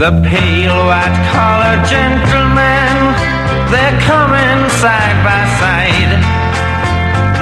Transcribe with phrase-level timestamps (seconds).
[0.00, 2.94] The pale white collar gentlemen,
[3.70, 6.12] they're coming side by side.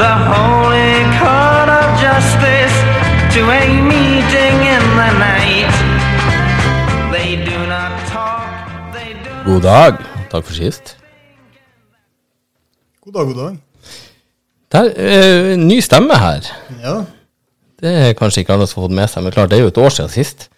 [0.02, 2.76] The holy court of justice
[3.34, 3.62] to a
[3.92, 5.74] meeting in the night.
[7.14, 9.92] They do not talk, they do God dag.
[10.30, 10.96] Takk for sist.
[13.04, 13.58] God dag, god dag.
[14.72, 16.40] Der, øh, ny stemme her.
[16.82, 17.04] Ja,
[17.80, 19.66] Det er kanskje ikke alle som har fått med seg, men klart det er jo
[19.66, 20.50] et år siden sist.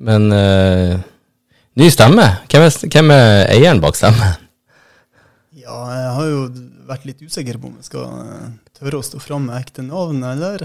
[0.00, 0.96] Men uh,
[1.80, 2.26] ny stemme.
[2.50, 4.38] Hvem er, hvem er eieren bak stemmen?
[5.60, 6.38] ja jeg har jo
[6.88, 8.46] vært litt usikker på om jeg skal eh,
[8.80, 10.64] tørre å stå fram med ekte navn, eller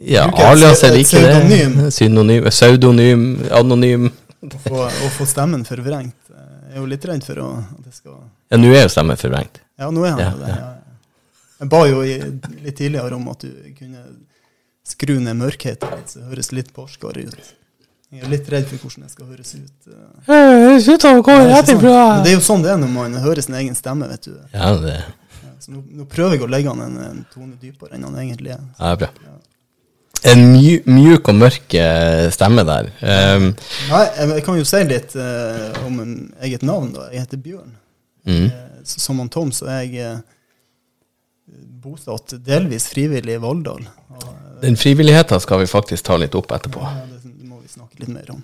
[0.00, 1.32] Ja, alias er eller ikke det.
[1.34, 1.74] pseudonym.
[1.98, 2.46] Synonym.
[2.52, 3.24] Pseudonym.
[3.52, 4.06] Anonym.
[4.46, 6.16] å få, å få stemmen forvrengt.
[6.30, 8.16] Jeg er jo litt redd for å, at det skal
[8.52, 9.60] Ja, nå er jo stemmen forvrengt.
[9.80, 10.54] Ja, nå er han Ja, det.
[10.54, 10.72] Ja.
[11.60, 12.16] Jeg ba jo i,
[12.64, 14.02] litt tidligere om at du kunne
[14.86, 17.52] skru ned mørkheten litt, så det høres litt barskere ut.
[18.16, 19.88] Jeg er litt redd for hvordan jeg skal høres ut.
[22.00, 22.10] eh.
[22.16, 24.36] Men det er jo sånn det er når man hører sin egen stemme, vet du.
[24.54, 24.98] Ja, det
[25.62, 28.54] Så nå, nå prøver jeg å legge han en, en tone dypere enn han egentlig
[28.56, 28.62] er.
[28.80, 29.10] ja, bra.
[30.26, 32.88] En mju, mjuk og mørk eh, stemme der.
[32.98, 33.50] Um,
[33.90, 36.14] Nei, jeg, jeg kan jo si litt uh, om en
[36.48, 37.10] eget navn, da.
[37.12, 37.76] Jeg heter Bjørn.
[38.26, 38.46] mm.
[38.46, 40.16] Eh, som han Tom så er jeg
[41.82, 43.82] bosatt delvis frivillig i Valldal.
[44.62, 46.82] Den frivilligheten skal vi faktisk ta litt opp etterpå.
[46.82, 47.15] ja, det
[47.76, 48.42] snakke litt mer om.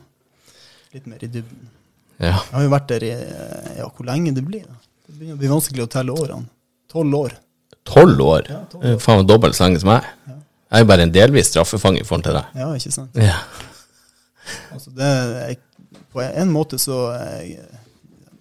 [0.93, 1.71] Litt mer i dybden.
[2.23, 2.37] Ja.
[2.37, 4.67] Jeg har jo vært der i eh, ja, hvor lenge det blir.
[4.69, 4.77] da.
[5.09, 6.47] Det begynner å bli vanskelig å telle årene.
[6.93, 7.35] Tolv år.
[7.89, 8.47] Tolv år?
[8.53, 10.07] Ja, tolv Eh, Faen dobbelt så lenge som meg.
[10.29, 12.55] Jeg er jo bare en delvis straffefange i forhold til deg.
[12.63, 13.19] Ja, ikke sant?
[13.21, 13.41] Ja.
[14.73, 15.11] Altså det,
[15.49, 15.59] jeg,
[16.13, 17.59] på en måte så jeg,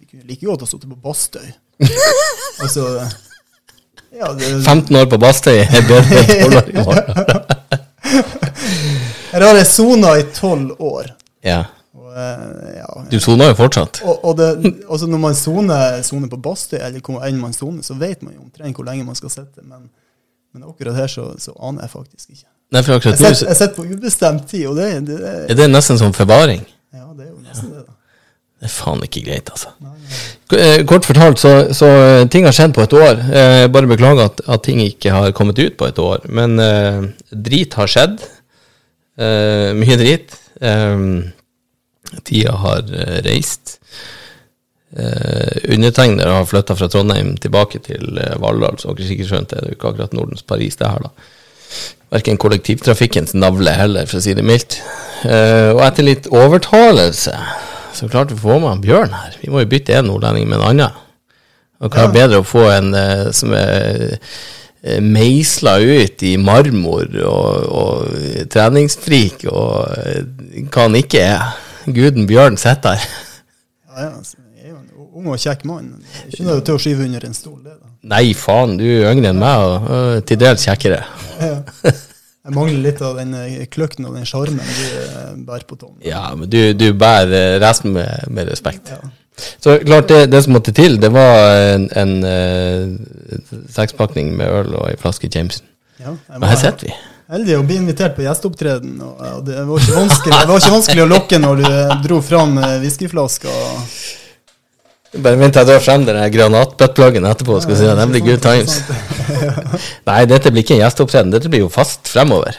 [0.00, 1.50] jeg kunne like godt ha sittet på Bastøy.
[2.62, 2.86] altså
[4.12, 7.44] ja, det, 15 år på Bastøy er bedre enn 12 år i morgen.
[9.32, 11.12] Her har jeg sona i tolv år.
[11.46, 11.62] Ja.
[11.96, 14.02] Og, eh, ja, Du soner jo fortsatt.
[14.04, 14.48] og, og det,
[15.08, 18.44] når man soner soner på Bastøy, eller hvor enn man soner, så vet man jo
[18.46, 19.64] omtrent hvor lenge man skal sitte.
[19.64, 19.88] Men,
[20.52, 22.48] men akkurat her så, så aner jeg faktisk ikke.
[22.72, 25.98] Nei, for akkurat jeg sitter på ubestemt tid, og det, det, det er det nesten
[26.00, 26.62] som forvaring.
[26.92, 27.98] Ja, det er jo nesten det, da.
[28.62, 29.72] Det er faen ikke greit, altså.
[29.82, 30.84] Nei, nei.
[30.86, 33.18] Kort fortalt, så, så eh, ting har skjedd på et år.
[33.34, 36.22] Jeg bare beklager at, at ting ikke har kommet ut på et år.
[36.30, 37.00] Men eh,
[37.34, 38.22] drit har skjedd.
[39.18, 40.34] Eh, mye drit.
[40.62, 41.32] Um,
[42.24, 43.78] tida har eh, reist.
[44.92, 49.60] Uh, Undertegnede har flytta fra Trondheim tilbake til uh, Valldal, så dere sikkert skjønt det.
[49.62, 51.30] Er jo ikke akkurat Nordens Paris, det her, da.
[52.12, 54.76] Verken kollektivtrafikkens navle heller, for å si det mildt.
[55.24, 57.38] Uh, og etter litt overtalelse
[57.96, 59.38] så klarte vi å få med Bjørn her.
[59.40, 61.00] Vi må jo bytte en nordlending med en annen.
[61.82, 64.36] Og hva er bedre å få en uh, som er uh,
[64.82, 70.24] meisla ut i marmor og, og treningsfrik, og eh,
[70.66, 71.52] hva han ikke er.
[71.86, 73.08] Guden Bjørn sitter her.
[73.92, 75.92] Ja, ja, altså, jeg er jo en ung og kjekk mann.
[76.28, 77.76] Ikke noe til å skyve under en stol, det.
[77.78, 77.92] da.
[78.14, 81.04] Nei, faen, du er yngre enn meg, og til dels kjekkere.
[82.42, 85.94] Jeg mangler litt av den eh, kløkten og den sjarmen du eh, bærer på Tom.
[86.02, 88.90] Ja, men du, du bærer eh, resten med, med respekt.
[88.90, 88.98] Ja.
[89.62, 93.40] Så klart, det, det som måtte til, det var en, en uh,
[93.72, 95.66] sekspakning med øl og ei flaske Jameson.
[96.02, 96.94] Ja, Og Men her sitter vi.
[97.32, 98.96] heldig å bli invitert på gjesteopptreden.
[99.00, 101.94] Og, ja, det, var ikke vanskelig, det var ikke vanskelig å lokke når du eh,
[102.04, 103.54] dro fram eh, whiskyflaska.
[105.12, 107.88] Bare vent til jeg drar frem den granatbøttplaggen etterpå, skal vi si.
[107.98, 108.78] Det blir good times.
[110.08, 112.56] Nei, dette blir ikke en gjesteopptreden, dette blir jo fast fremover.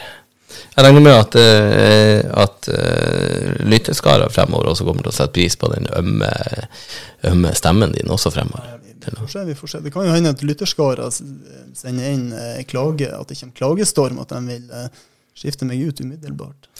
[0.74, 5.54] Jeg regner med at, uh, at uh, lytterskarer fremover også kommer til å sette pris
[5.58, 6.30] på den ømme,
[7.30, 8.80] ømme stemmen din også fremover.
[9.04, 9.80] Vi får se, vi får se.
[9.84, 14.32] Det kan jo hende at lytterskarer sender inn en klage, at det kommer klagestorm, at
[14.32, 15.02] de vil eh,
[15.36, 16.70] skifte meg ut umiddelbart.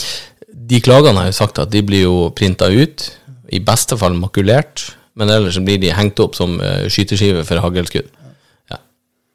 [0.48, 3.10] De klagene har jo sagt at de blir jo printa ut,
[3.52, 4.86] i beste fall makulert,
[5.20, 6.56] men ellers blir de hengt opp som
[6.88, 8.08] skyteskive for haglskudd.
[8.72, 8.80] Ja.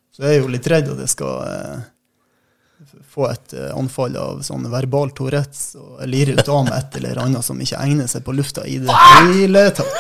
[0.10, 1.88] Så jeg er jo litt redd at jeg skal eh,
[3.10, 7.22] få et eh, anfall av sånn verbal Tourettes og lire ut av meg et eller
[7.24, 9.96] annet som ikke egner seg på lufta i det hele tatt.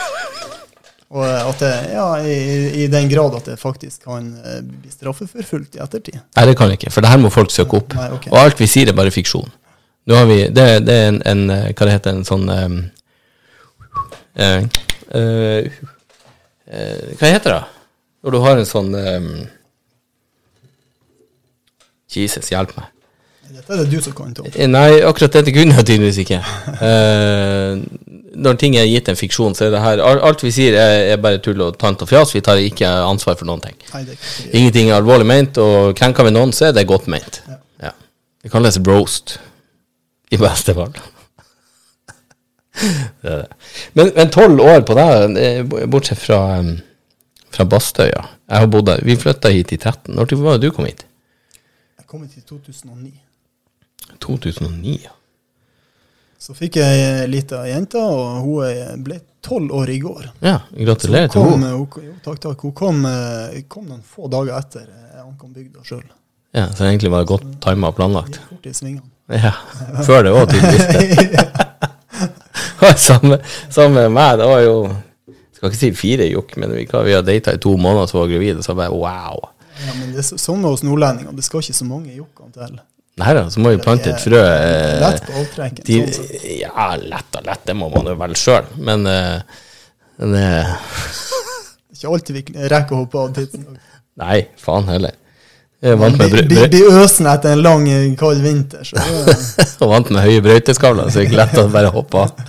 [1.09, 2.35] Og eh, at det, ja, i,
[2.83, 6.19] i den grad at det faktisk kan eh, bli straffeforfulgt i ettertid.
[6.37, 7.97] Nei, det kan det ikke, for det her må folk søke opp.
[7.97, 8.33] Nei, okay.
[8.33, 9.49] Og alt vi sier, er bare fiksjon.
[10.09, 12.77] Nå har vi, det, det er en, en Hva det heter en sånn um,
[14.39, 14.63] uh,
[15.13, 15.81] uh,
[16.71, 17.59] uh, Hva heter det?
[18.25, 19.27] Når du har en sånn um,
[22.09, 22.89] Jesus, hjelp meg.
[23.59, 24.47] Dette er det du som kan, Tom.
[24.53, 26.39] Eh, Nei, akkurat dette kunne jeg tydeligvis ikke.
[26.79, 27.81] Uh,
[28.39, 31.19] når ting er gitt en fiksjon, så er det her Alt vi sier, er, er
[31.19, 32.31] bare tull og tant og fjas.
[32.35, 33.75] Vi tar ikke ansvar for noen ting.
[33.91, 34.15] Nei, det
[34.55, 37.41] Ingenting er alvorlig ment, og krenker vi noen, så er det godt ment.
[37.51, 37.91] Ja.
[38.39, 39.35] Det kalles roast,
[40.31, 40.95] i beste fall.
[43.99, 45.39] Men tolv år på deg,
[45.91, 46.41] bortsett fra,
[47.51, 48.23] fra Bastøya.
[48.49, 49.03] Jeg har bodd der.
[49.03, 50.15] Vi flytta hit i 13.
[50.15, 51.03] Når var det du kom hit?
[51.99, 53.11] Jeg kom hit i 2009.
[54.19, 55.15] 2009, ja.
[56.39, 60.29] Så fikk jeg ei lita jente, og hun ble tolv år i går.
[60.45, 61.73] Ja, gratulerer til henne.
[61.75, 62.63] jo, takk, takk.
[62.63, 66.05] Hun kom, eh, kom noen få dager etter jeg ankom bygda sjøl.
[66.55, 68.39] Ja, så egentlig var det godt tima og planlagt.
[68.49, 69.11] Fort i svingene.
[69.29, 69.51] Ja,
[70.07, 71.43] Før det òg, tydeligvis.
[72.97, 73.37] samme,
[73.69, 74.39] samme med meg.
[74.39, 74.75] Det var jo
[75.59, 78.29] Skal ikke si fire jokk, men vi, vi har data i to måneder, så var
[78.29, 79.41] jeg gravid, og så bare wow.
[79.83, 81.35] Ja, men det er sånn med oss nordlendinger.
[81.35, 82.77] Det skal ikke så mange jokkene til.
[83.19, 84.39] Nei da, så må vi plante et frø.
[84.39, 85.25] eh, Lett
[85.85, 86.27] de, sånn
[86.61, 89.41] ja, lett og lett, det må man jo velge sjøl, men eh,
[90.23, 90.75] eh,
[91.89, 93.75] Det ikke alltid vi rekker å hoppe av tidsnok.
[94.19, 95.15] Nei, faen heller.
[95.79, 100.23] Jeg er vant med, blir etter en lang, eh, kald vinter, så er- vant med
[100.25, 102.47] høye brøyteskavler, så det er ikke lett å bare hoppe av.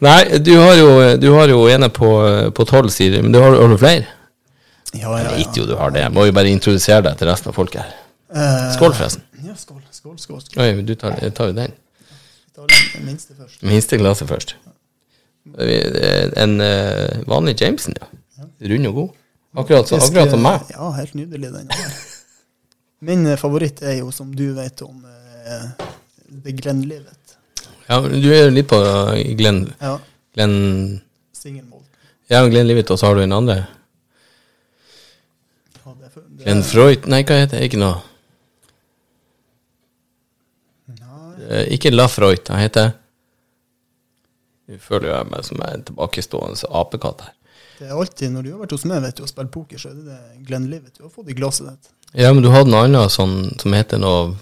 [0.00, 0.88] Nei, du har jo,
[1.20, 2.08] du har jo ene på,
[2.56, 4.06] på 12, sier du, men du har, har du flere?
[4.96, 6.00] Ja, ja, Jeg vet jo du har det.
[6.06, 7.92] Jeg må jo bare introdusere deg til resten av folket her.
[8.30, 9.22] Eh, Skål, forresten.
[9.42, 10.40] Ja, skål, skål, skål.
[10.44, 10.62] skål.
[10.62, 11.72] Oi, du tar, tar jo den.
[12.46, 13.62] Vi tar den minste først.
[13.66, 14.54] Minste glasset først.
[16.36, 18.06] En eh, vanlig Jameson, ja.
[18.70, 19.08] Rund og god.
[19.58, 20.68] Akkurat, så, akkurat som meg.
[20.70, 21.72] Ja, helt nydelig den.
[23.00, 25.88] Min eh, favoritt er jo, som du vet om, eh,
[26.44, 27.16] The Glenlivet.
[27.88, 29.96] Ja, du er jo litt på eh, Glenn, Ja,
[30.36, 31.00] Glenn
[31.34, 31.82] singelmål.
[32.30, 33.56] Ja, Glenn Livet, og så har du en andre.
[35.80, 37.66] Ja, det er Glenn Freud Nei, hva heter det?
[37.66, 37.96] Ikke noe
[40.90, 41.06] Nei,
[41.39, 41.39] Eh,
[41.74, 42.92] Ikke La han heter
[44.70, 47.32] Nå føler jeg meg som en tilbakestående apekatt her.
[47.80, 49.88] det er alltid, når du har vært hos meg vet du, og spilt poker, så
[49.90, 51.90] er det det Glenlivet du har fått i glasset ditt.
[52.12, 54.36] Ja, men du hadde noe annet sånn som heter noe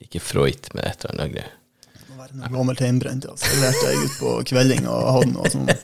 [0.00, 1.52] Ikke Freud, men et eller annet greier.
[1.92, 3.28] Det må være noe gammelt hjemmebrent.
[3.28, 3.36] Ja.
[3.44, 5.68] Serverte jeg ut på kvelding og hadde noe sånn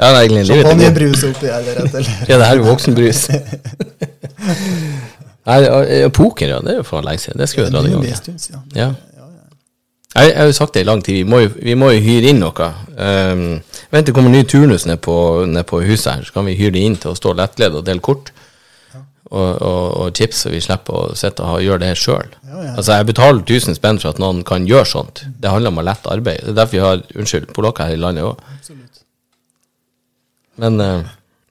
[0.00, 1.66] Ja, det er egentlig Livet champagnebrus oppi her.
[1.68, 2.06] et eller?
[2.24, 3.26] Ja, det her er jo voksenbrus.
[5.46, 6.60] Nei, poker, ja.
[6.62, 7.40] Det er jo for lenge siden.
[7.42, 8.04] Det skulle jeg Det dratt i gang.
[8.04, 8.44] mye stund.
[8.52, 8.60] Ja.
[8.76, 9.48] Ja, ja.
[10.14, 12.02] Jeg, jeg har jo sagt det i lang tid, vi må jo, vi må jo
[12.04, 12.68] hyre inn noe.
[12.98, 13.42] Um,
[13.90, 15.16] vent, det kommer ny turnus ned på,
[15.48, 17.86] ned på huset her, så kan vi hyre de inn til å stå lettledd og
[17.88, 18.30] dele kort.
[19.32, 22.28] Og, og, og chips, så vi slipper å sitte og gjøre det sjøl.
[22.76, 25.22] Altså, jeg betaler 1000 spenn for at noen kan gjøre sånt.
[25.40, 26.42] Det handler om å lette arbeid.
[26.44, 28.36] Det er derfor vi har unnskyld, polakker her i landet òg.
[30.60, 31.00] Men uh,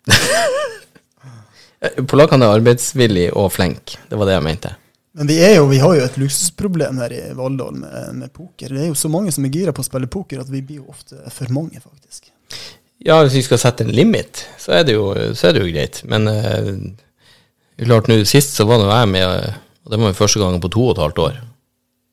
[1.81, 3.97] Polakkene er arbeidsvillige og flinke.
[4.09, 4.75] Det var det jeg mente.
[5.17, 8.71] Men vi, jo, vi har jo et luksusproblem her i Valldal med, med poker.
[8.71, 10.79] Det er jo så mange som er gira på å spille poker at vi blir
[10.79, 12.29] jo ofte for mange, faktisk.
[13.01, 15.71] Ja, hvis vi skal sette en limit, så er det jo, så er det jo
[15.73, 16.03] greit.
[16.07, 16.69] Men eh,
[17.81, 20.63] klart nå sist så var nå jeg med, eh, og det var jo første gangen
[20.63, 21.41] på to og et halvt år.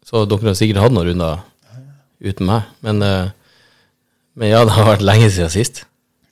[0.09, 1.45] Så dere har sikkert hatt noen runder
[2.25, 2.73] uten meg.
[2.83, 3.31] Men, eh,
[4.41, 5.85] men ja, det har vært lenge siden sist.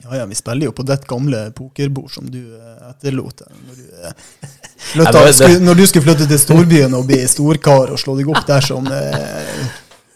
[0.06, 3.80] Ja, ja, vi spiller jo på ditt gamle pokerbord som du eh, etterlot deg når
[3.80, 4.12] du, eh,
[4.92, 8.14] flytta, det- det- skulle, når du skulle flytte til storbyen og bli storkar og slå
[8.20, 9.66] deg opp der som eh,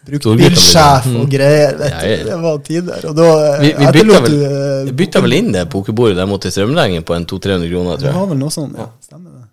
[0.06, 1.74] brukt bilsjef og greier.
[1.78, 2.24] Vet Ja.
[2.30, 3.08] Det var tider.
[3.10, 6.16] Og da eh, Vi, vi bytta vel, du eh, vi bytta vel inn det pokerbordet
[6.16, 8.20] der mot strømregningen på en 200-300 kroner, Det tror jeg.
[8.20, 8.86] var vel noe sånn, ja.
[9.04, 9.46] Stemmer det.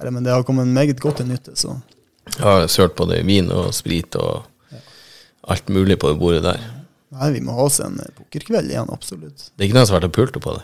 [0.00, 1.74] Nei, men det har kommet meget godt til nytte, så
[2.36, 4.44] Jeg har sølt både vin og sprit og
[5.50, 6.60] alt mulig på det bordet der.
[7.10, 9.48] Nei, vi må ha oss en eh, pokerkveld igjen, absolutt.
[9.56, 10.62] Det er ikke noen som har vært og pult på det.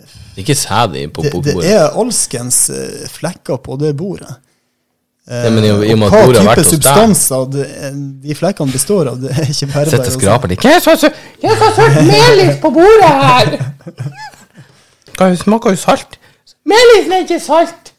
[0.00, 4.30] Det er ikke sæd på Det, det er alskens eh, flekker på det bordet.
[5.28, 9.10] Eh, Ja, men i i og og hva type substanser det, er- de flekkene består
[9.12, 10.62] av, det er ikke bare Sitter og skraper litt.
[10.62, 13.52] Det som har sølt melis på bordet her?
[15.20, 16.16] Hva smaker jo salt?
[16.66, 17.89] Melisen er ikke salt!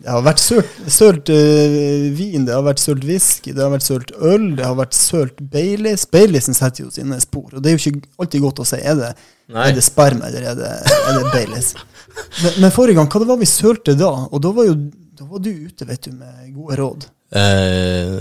[0.00, 3.84] Det har vært sølt, sølt uh, vin, det har vært sølt whisky, det har vært
[3.84, 6.06] sølt øl, det har vært sølt Baileys.
[6.08, 8.80] Baileysen setter jo sine spor, og det er jo ikke alltid godt å si.
[8.80, 9.12] Er det,
[9.52, 11.74] er det sperm, eller er det, er det Baileys?
[12.40, 14.10] Men, men forrige gang, hva det var vi sølte da?
[14.30, 14.78] Og da var jo
[15.20, 17.04] da var du ute, vet du, med gode råd.
[17.36, 18.14] Eh,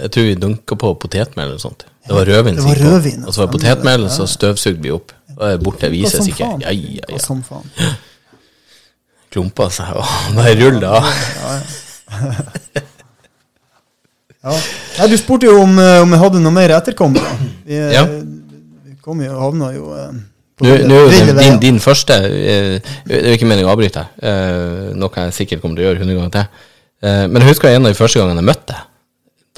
[0.00, 1.84] jeg tror vi dunka på potetmel eller noe sånt.
[2.06, 2.56] Det var rødvin.
[2.56, 5.12] det var rødvin, Og så var det potetmel, og så støvsugde vi opp.
[5.60, 6.48] Borte vises ikke.
[6.64, 7.90] Ja, ja, ja.
[9.36, 10.96] Klumpa seg og bare rulla.
[11.04, 11.56] Ja,
[14.46, 14.52] Ja.
[15.00, 17.32] Nei, du spurte jo om, eh, om jeg hadde noe mer etterkommere.
[17.66, 18.04] Vi, eh, Ja.
[18.06, 20.12] vi kom jo, havna jo eh,
[20.62, 20.98] Nå nå
[21.36, 24.06] din, din første Det er jo ikke meningen å avbryte,
[24.96, 26.62] noe jeg sikkert kommer til å gjøre hundre ganger til.
[27.28, 28.86] Men jeg husker en av de første gangene jeg møtte deg.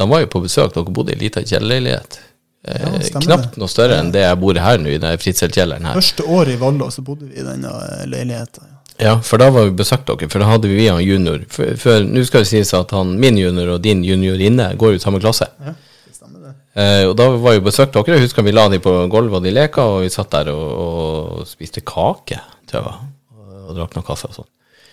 [0.00, 2.18] Da var jo på besøk, dere bodde i ei lita kjellerleilighet.
[2.66, 2.90] Ja,
[3.22, 5.94] knapt noe større enn det jeg bor her nå, i den fritselkjelleren her.
[6.00, 7.70] Første året i Vallå så bodde vi i denne
[8.10, 8.66] leiligheta.
[8.66, 8.77] Ja.
[8.98, 11.44] Ja, for da var vi besøkt dere, for da hadde vi han junior.
[11.50, 15.02] For, nå skal det sies at han, min junior og din juniorinne går jo i
[15.02, 15.46] samme klasse.
[15.62, 15.74] Ja,
[16.06, 18.14] det stemmer Eh, og da var jo besøkt dere.
[18.14, 20.66] Jeg husker vi la dem på gulvet og de leka, og vi satt der og,
[20.82, 22.38] og spiste kake,
[22.70, 23.00] tror jeg, var,
[23.34, 24.50] og, og drakk noe kaffe og sånn.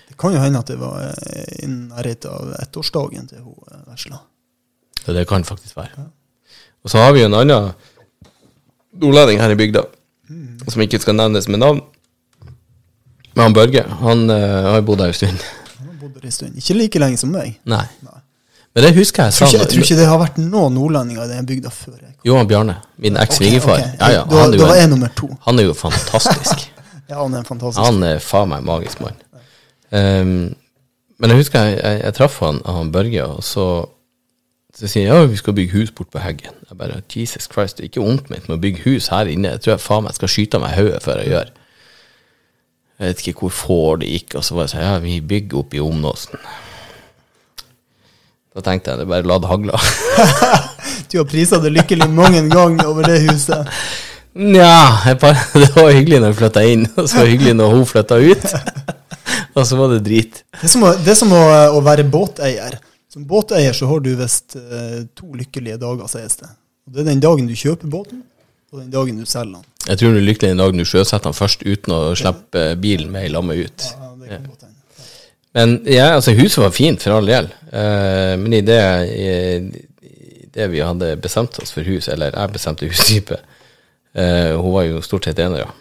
[0.09, 3.83] Det kan jo hende at det var eh, i nærheten av ettårsdagen til hun eh,
[3.91, 4.21] vesla.
[5.01, 6.07] Så det kan faktisk være.
[6.85, 7.73] Og så har vi jo en annen
[9.01, 9.85] nordlending her i bygda,
[10.69, 11.83] som ikke skal nevnes med navn.
[13.35, 14.35] Men han Børge, han uh,
[14.71, 15.41] har jo bodd her en stund.
[15.79, 16.59] Han har bodd der en stund.
[16.61, 17.57] Ikke like lenge som meg.
[17.67, 17.83] Nei.
[18.75, 20.73] Men det husker jeg Jeg tror, sa ikke, jeg tror ikke det har vært noen
[20.75, 21.93] nordlendinger i den bygda før.
[22.01, 22.23] jeg kom.
[22.27, 23.79] Johan Bjarne, min eks-svigerfar.
[23.79, 23.99] Okay, okay.
[24.01, 25.29] Ja, ja, Da, da var jeg nummer to.
[25.47, 26.65] han er jo fantastisk.
[27.05, 27.85] Ja, han er en fantastisk.
[27.85, 29.17] Han er faen meg en magisk mann.
[29.93, 30.55] Um,
[31.21, 33.65] men jeg husker jeg, jeg, jeg traff han, han Børge, og så,
[34.73, 36.55] så sier jeg ja, vi skal bygge hus bort på Heggen.
[36.65, 39.53] Jeg bare, Jesus Christ, det er ikke ondt mitt med å bygge hus her inne.
[39.53, 41.53] Jeg tror jeg faen meg skal skyte meg hodet før jeg gjør.
[42.95, 45.59] Jeg vet ikke hvor får det gikk, og så var jeg sånn, ja, vi bygger
[45.59, 46.39] opp i Omnåsen.
[48.55, 49.79] Da tenkte jeg, det bare la det hagle.
[51.11, 53.67] Du har prisa det lykkelig mange ganger over det huset.
[54.35, 57.85] Nja, det var hyggelig når jeg flytta inn, og så var det hyggelig når hun
[57.87, 58.47] flytta ut.
[59.55, 60.41] og så var det drit.
[60.55, 61.43] Det er som å, det er som å,
[61.77, 62.79] å være båteier.
[63.11, 66.51] Som båteier så har du visst eh, to lykkelige dager, sies det.
[66.87, 68.25] Og Det er den dagen du kjøper båten,
[68.73, 69.71] og den dagen du selger den.
[69.85, 73.11] Jeg tror du er lykkelig den dagen du sjøsetter den først uten å slippe bilen
[73.13, 73.85] med i lamme ut.
[73.91, 74.71] Ja, det kan godt hende.
[75.55, 77.47] Men ja, altså huset var fint for all del.
[77.71, 78.81] Eh, men i det,
[79.13, 80.09] i,
[80.55, 85.03] det vi hadde bestemt oss for hus, eller jeg bestemte hustype eh, Hun var jo
[85.05, 85.71] stort sett ener, ja.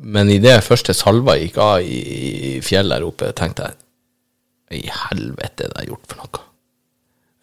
[0.00, 5.66] Men i det første salva gikk av i, fjellet der oppe, tenkte jeg i helvete
[5.66, 6.46] det jeg har gjort for noe?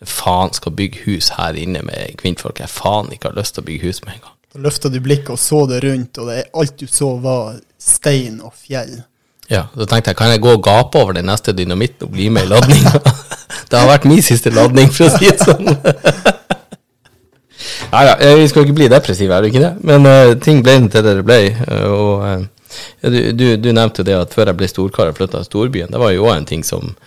[0.07, 3.69] Faen skal bygge hus her inne med kvinnfolk jeg faen ikke har lyst til å
[3.69, 4.25] bygge hus med en
[4.57, 8.39] Da løfta du blikket og så det rundt, og det, alt du så var stein
[8.41, 8.95] og fjell.
[9.51, 12.25] Ja, så tenkte jeg, kan jeg gå og gape over den neste dynamitten og bli
[12.33, 12.95] med i ladninga?
[13.69, 15.69] det har vært min siste ladning, for å si det sånn.
[17.93, 19.73] Nei da, eh, vi skal ikke bli depressive, er det ikke det?
[19.85, 21.39] Men uh, ting ble til det det ble.
[21.61, 22.73] Uh, og uh,
[23.05, 26.01] du, du, du nevnte det at før jeg ble storkar og flytta til storbyen, det
[26.01, 26.97] var jo òg en ting som,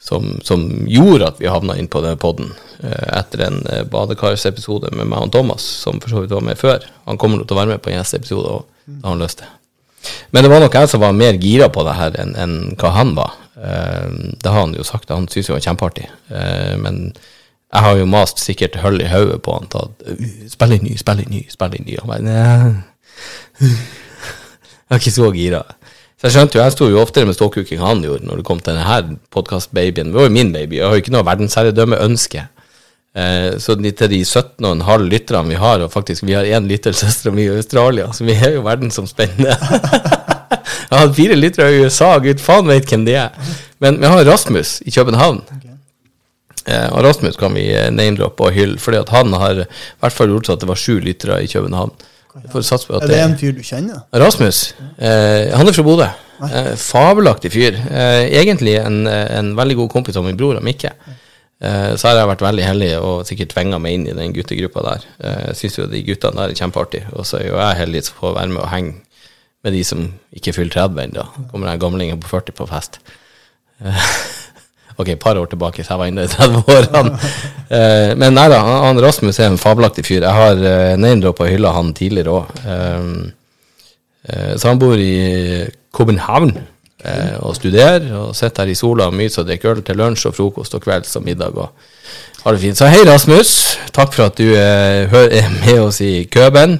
[0.00, 4.92] som, som gjorde at vi havna inn på den podden eh, etter en eh, badekarsepisode
[4.92, 6.84] med meg og Thomas, som for så vidt var med før.
[7.08, 8.66] Han kommer nok til å være med på en gjesteepisode òg,
[9.00, 9.52] har han lyst til.
[10.36, 12.90] Men det var nok jeg som var mer gira på det her enn enn hva
[12.98, 13.38] han var.
[13.56, 14.10] Eh,
[14.42, 16.10] det har han jo sagt, han syntes jo det var kjempeartig.
[16.28, 17.00] Eh, men
[17.74, 20.84] jeg har jo mast sikkert hull i hodet på han til at «Uh, spill inn
[20.86, 21.96] ny, spill inn ny, spill inn ny.
[22.04, 22.74] Han «Nei».
[24.84, 25.62] Jeg er ikke så gira.
[26.14, 28.60] Så jeg skjønte jo, jeg sto jo oftere med ståkuking han gjorde når det kom
[28.62, 30.12] til denne podkast-babyen.
[30.12, 32.46] Det var jo min baby, jeg har jo ikke noe verdensherredømme-ønske.
[33.14, 37.44] Eh, så til de 17,5 lytterne vi har, og faktisk vi har én lyttersøster mi
[37.46, 39.54] i Australia, så vi er jo verdensomspennende.
[40.90, 43.52] jeg har fire lyttere i USA, gud faen vet hvem de er.
[43.82, 45.42] Men vi har Rasmus i København.
[46.64, 49.68] Eh, og Rasmus kan vi eh, name-droppe og hylle, fordi at han har i
[50.00, 51.92] hvert fall gjort så at det var sju lyttere i København.
[52.34, 54.04] Jeg å satse på at Er det en fyr du kjenner?
[54.12, 56.08] Rasmus, eh, han er fra Bodø.
[56.42, 57.76] Eh, fabelaktig fyr.
[57.78, 60.90] Eh, egentlig en, eh, en veldig god kompis av min bror om Mikke.
[61.62, 64.82] Eh, så har jeg vært veldig heldig og sikkert tvinga meg inn i den guttegruppa
[64.82, 65.06] der.
[65.22, 67.06] Eh, jeg syns jo de guttene der er kjempeartige.
[67.14, 68.94] Og så er jo jeg heldig som får være med og henge
[69.64, 70.02] med de som
[70.34, 71.28] ikke fyller 30 ennå.
[71.52, 72.98] Kommer jeg gamlingen på 40 på fest.
[74.94, 77.14] Eh, Ok, et par år tilbake, så jeg var inne i 30-årene.
[77.70, 80.22] uh, men nei da, han, Rasmus er en fabelaktig fyr.
[80.22, 82.54] Jeg har uh, name-droppa hylla han tidligere òg.
[84.56, 89.42] så han bor i København uh, og studerer, og sitter her i sola og myser
[89.42, 91.58] og drikker øl til lunsj og frokost og kvelds og middag.
[91.58, 91.68] og
[92.44, 92.76] har det fint.
[92.76, 93.50] Så hei, Rasmus.
[93.96, 96.76] Takk for at du eh, er med oss i Køben,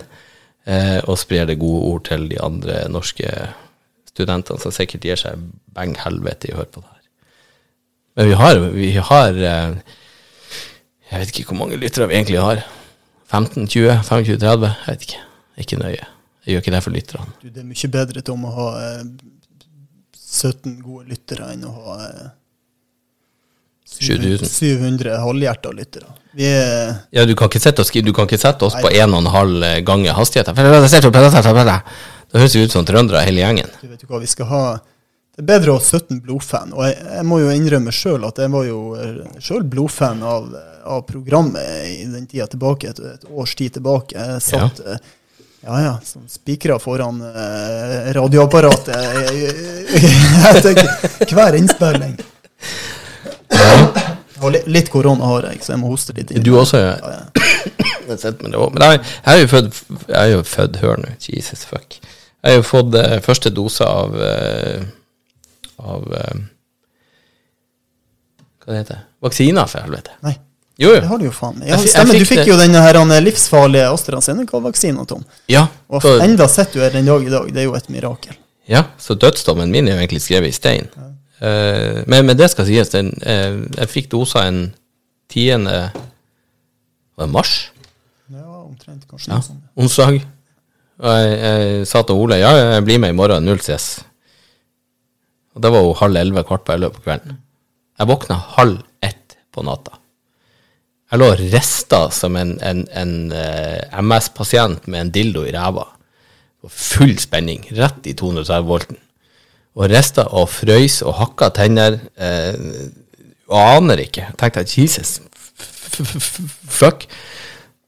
[0.69, 3.31] eh, og sprer det gode ord til de andre norske
[4.13, 5.41] studentene som sikkert gir seg
[5.75, 6.94] beng helvete i å høre på det.
[8.15, 9.77] Men vi har, vi har eh,
[11.11, 12.63] Jeg vet ikke hvor mange lyttere vi egentlig har.
[13.31, 14.71] 15, 20, 25, 30?
[14.87, 15.23] Jeg vet ikke.
[15.65, 16.07] Ikke nøye.
[16.45, 17.35] Jeg gjør ikke det for lytterne.
[17.43, 19.05] Du, det er mye bedre til om å ha eh,
[20.15, 22.33] 17 gode lyttere enn å ha eh,
[23.95, 24.49] 7000.
[24.51, 26.15] 700 halvhjerta lyttere.
[26.35, 29.15] Vi er Ja, du kan ikke sette, oss, du kan ikke sette oss på en
[29.15, 30.55] og en halv ganger hastigheten.
[30.55, 33.71] Det høres vi ut som trøndere hele gjengen.
[33.81, 34.63] du vet jo hva vi skal ha
[35.35, 36.71] Det er bedre å ha 17 blodfan.
[36.77, 38.79] Og jeg, jeg må jo innrømme sjøl at jeg var jo
[39.43, 40.47] sjøl blodfan av,
[40.87, 44.15] av programmet i den tida tilbake, et, et års tid tilbake.
[44.15, 45.01] Jeg satt ja.
[45.67, 48.95] ja ja, som spikra foran eh, radioapparatet
[50.55, 52.15] etter hver innspilling.
[54.45, 56.31] Og litt, litt korona har jeg, så jeg må hoste litt.
[56.31, 56.47] inn.
[56.47, 56.95] Du også, ja.
[57.03, 58.17] Ja, ja.
[58.21, 58.67] Sett også.
[58.75, 59.79] Men jeg, jeg er jo født
[60.11, 61.97] Jeg er jo født Hør nå, Jesus fuck.
[62.45, 64.85] Jeg har jo fått eh, første dose av eh,
[65.79, 66.43] Av eh,
[68.65, 70.11] Hva det heter Vaksiner, for helvete.
[70.25, 70.35] Nei.
[70.81, 71.61] Jo, Det har du jo faen.
[71.63, 75.25] Jeg Ja, jeg stemmer, du fikk det- jo den her livsfarlige AstraZeneca-vaksinen, Tom.
[75.49, 77.47] Ja, Og så, enda sitter du her den dag i dag.
[77.53, 78.35] Det er jo et mirakel.
[78.69, 80.89] ja, så dødsdommen min er jo egentlig skrevet i stein.
[81.41, 84.75] Eh, men, men det skal sies, den, eh, jeg fikk dosa en
[85.29, 85.65] 10.
[87.17, 87.71] Var det mars?
[88.33, 89.41] Ja, omtrent kanskje Ja,
[89.77, 90.23] onsdag.
[90.99, 94.01] Og jeg, jeg sa til Ole ja, jeg blir med i morgen, null stress.
[95.55, 97.37] Og det var jo halv elleve, kvart på elleve på kvelden.
[97.99, 99.93] Jeg våkna halv ett på natta.
[101.13, 105.85] Jeg lå rista som en, en, en uh, MS-pasient med en dildo i ræva.
[106.67, 108.99] Full spenning, rett i 230 volten.
[109.77, 112.01] Og rista og frøys og hakka tenner.
[113.51, 114.25] Og aner ikke.
[114.31, 117.05] Jeg tenkte Jesus, f- f- fuck.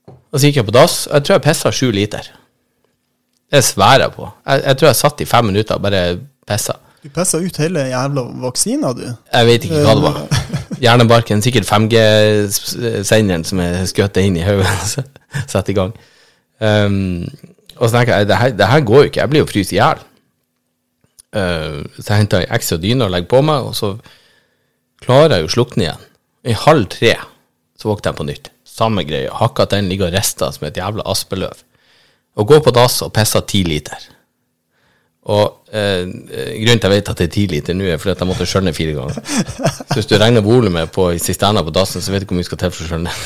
[0.07, 1.07] Og så gikk jeg på dass.
[1.09, 2.29] og Jeg tror jeg pissa sju liter.
[3.51, 4.29] Det sværer jeg på.
[4.47, 6.03] Jeg, jeg tror jeg satt i fem minutter og bare
[6.47, 6.77] pissa.
[7.07, 9.05] Du pissa ut hele jævla vaksina, du.
[9.07, 10.17] Jeg vet ikke hva det var.
[10.83, 15.05] Hjernebarken, sikkert 5G-senderen som er skutt inn i hodet.
[15.07, 15.93] og Sett i gang.
[16.59, 17.23] Um,
[17.77, 19.75] og så tenker jeg det her, det her går jo ikke, jeg blir jo fryst
[19.77, 20.03] i hjel.
[21.37, 23.93] Uh, så jeg henter ekstra dyne og legger på meg, og så
[25.05, 26.05] klarer jeg jo å slukne igjen.
[26.43, 27.15] I halv tre
[27.79, 28.53] så våkner jeg på nytt.
[28.67, 29.31] Samme greie.
[29.31, 31.63] Hakka den ligger og rister som et jævla aspeløv.
[32.35, 34.11] Og går på dass og pisser ti liter.
[35.27, 38.15] Og eh, grunnen til at jeg vet at det er ti liter nå, er fordi
[38.15, 39.17] at jeg måtte skjønne fire ganger.
[39.89, 42.61] Så hvis du regner volumet på sisterna på dassen, så vet du hvor mye skal
[42.63, 43.15] til for å skjønne.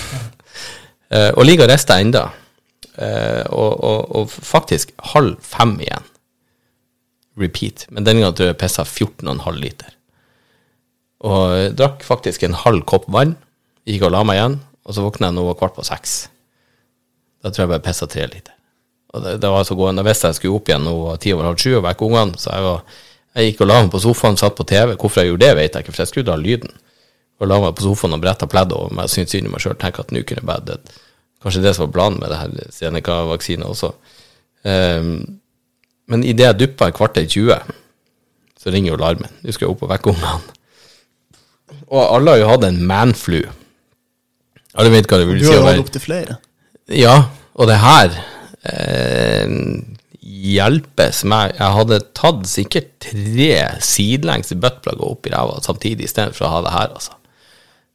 [1.11, 2.21] Eh, og ligger og rister enda.
[2.95, 6.05] Eh, og, og, og faktisk halv fem igjen.
[7.43, 7.89] Repeat.
[7.91, 9.97] Men denne gangen tror jeg jeg pissa 14,5 liter.
[11.27, 13.35] Og jeg drakk faktisk en halv kopp vann.
[13.91, 14.57] Gikk og la meg igjen.
[14.87, 16.21] Og så våkna jeg nå kvart på seks.
[17.43, 18.55] Da tror jeg bare pissa tre liter.
[19.11, 20.05] Det, det var så gående.
[20.05, 22.39] Jeg visste jeg skulle opp igjen nå ti over halv sju og vekke ungene.
[22.39, 23.01] Så jeg, var,
[23.35, 24.95] jeg gikk og la meg på sofaen, satt på TV.
[24.95, 26.75] Hvorfor jeg gjorde det, vet jeg ikke, for jeg skrudde av lyden.
[27.41, 29.79] Og la meg på sofaen og bretta pleddet over meg syntes synd i meg sjøl.
[29.81, 30.79] Tenkte at nå kunne jeg bare.
[31.41, 33.95] Kanskje det som var planen med det her Seneca-vaksina også.
[34.69, 35.13] Um,
[36.11, 37.55] men idet jeg duppa et kvarter i 20,
[38.61, 39.33] så ringer jo alarmen.
[39.41, 40.57] Nå skal jeg opp og vekke ungene.
[41.91, 43.41] Og alle har jo hatt en manflu.
[44.79, 46.37] Alle vet hva det vil Du si har å jo hatt opptil flere.
[46.93, 47.15] ja,
[47.55, 48.13] og det her
[50.21, 51.55] hjelpes meg.
[51.59, 53.53] Jeg hadde tatt sikkert tre
[53.85, 57.17] sidelengs buttplugger opp i ræva samtidig istedenfor å ha det her, altså.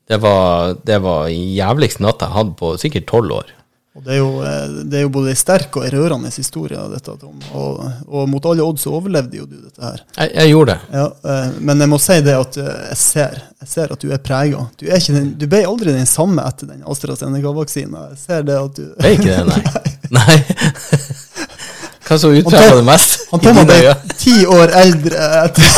[0.05, 3.47] Det var, det var jævligste natt jeg hadde på sikkert tolv år.
[3.95, 6.81] Og det er jo, eh, det er jo både en sterk og en rørende historie
[6.91, 7.39] dette, Tom.
[7.55, 7.77] Og,
[8.11, 10.01] og mot alle odds så overlevde jo du dette her.
[10.19, 10.97] Jeg, jeg gjorde det.
[10.99, 14.11] Ja, eh, men jeg må si det at eh, jeg ser, jeg ser at du
[14.11, 14.65] er prega.
[14.77, 18.03] Du, er den- du ble aldri den samme etter den AstraZeneca-vaksina.
[18.11, 19.61] Jeg ser det at du Ble ikke det, nei.
[20.13, 20.37] nei.
[22.05, 23.15] Hva som uttreffer det mest?
[23.31, 25.63] Han Tom ble ti år eldre etter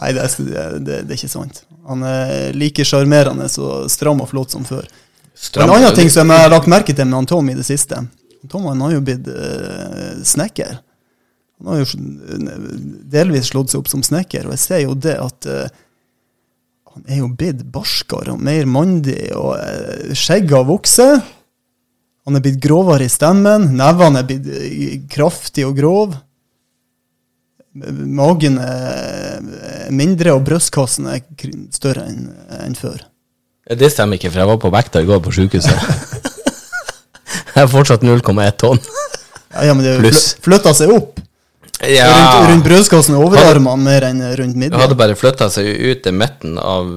[0.00, 1.58] Nei, det er, det, det, er ikke sant.
[1.84, 4.86] Han er like sjarmerende og stram og flott som før.
[5.36, 7.66] Stram- en annen ting som jeg har lagt merke til med han Tom i det
[7.68, 8.00] siste
[8.48, 10.78] Tom han har jo blitt uh, snekker.
[11.60, 11.86] Han har jo
[13.12, 15.66] delvis slått seg opp som snekker, og jeg ser jo det at uh,
[16.94, 21.04] han er jo blitt barskere og mer mandig, og uh, skjegget har vokst.
[22.28, 26.18] Han er blitt grovere i stemmen, nevene er blitt kraftige kraftig og grov.
[27.74, 29.40] Magen er
[29.94, 31.22] mindre, og brystkassen er
[31.74, 32.28] større enn
[32.60, 33.00] en før.
[33.70, 35.90] Det stemmer ikke, for jeg var på vekta i går på sjukehuset.
[37.54, 38.80] jeg er fortsatt 0,1 tonn.
[39.54, 40.32] Ja, ja men det Pluss.
[40.42, 41.20] flytta seg opp.
[41.80, 42.08] Ja.
[42.10, 46.12] Rundt, rundt brystkassen og overarmene mer enn rundt Jeg hadde bare flytta seg ut til
[46.12, 46.90] midten av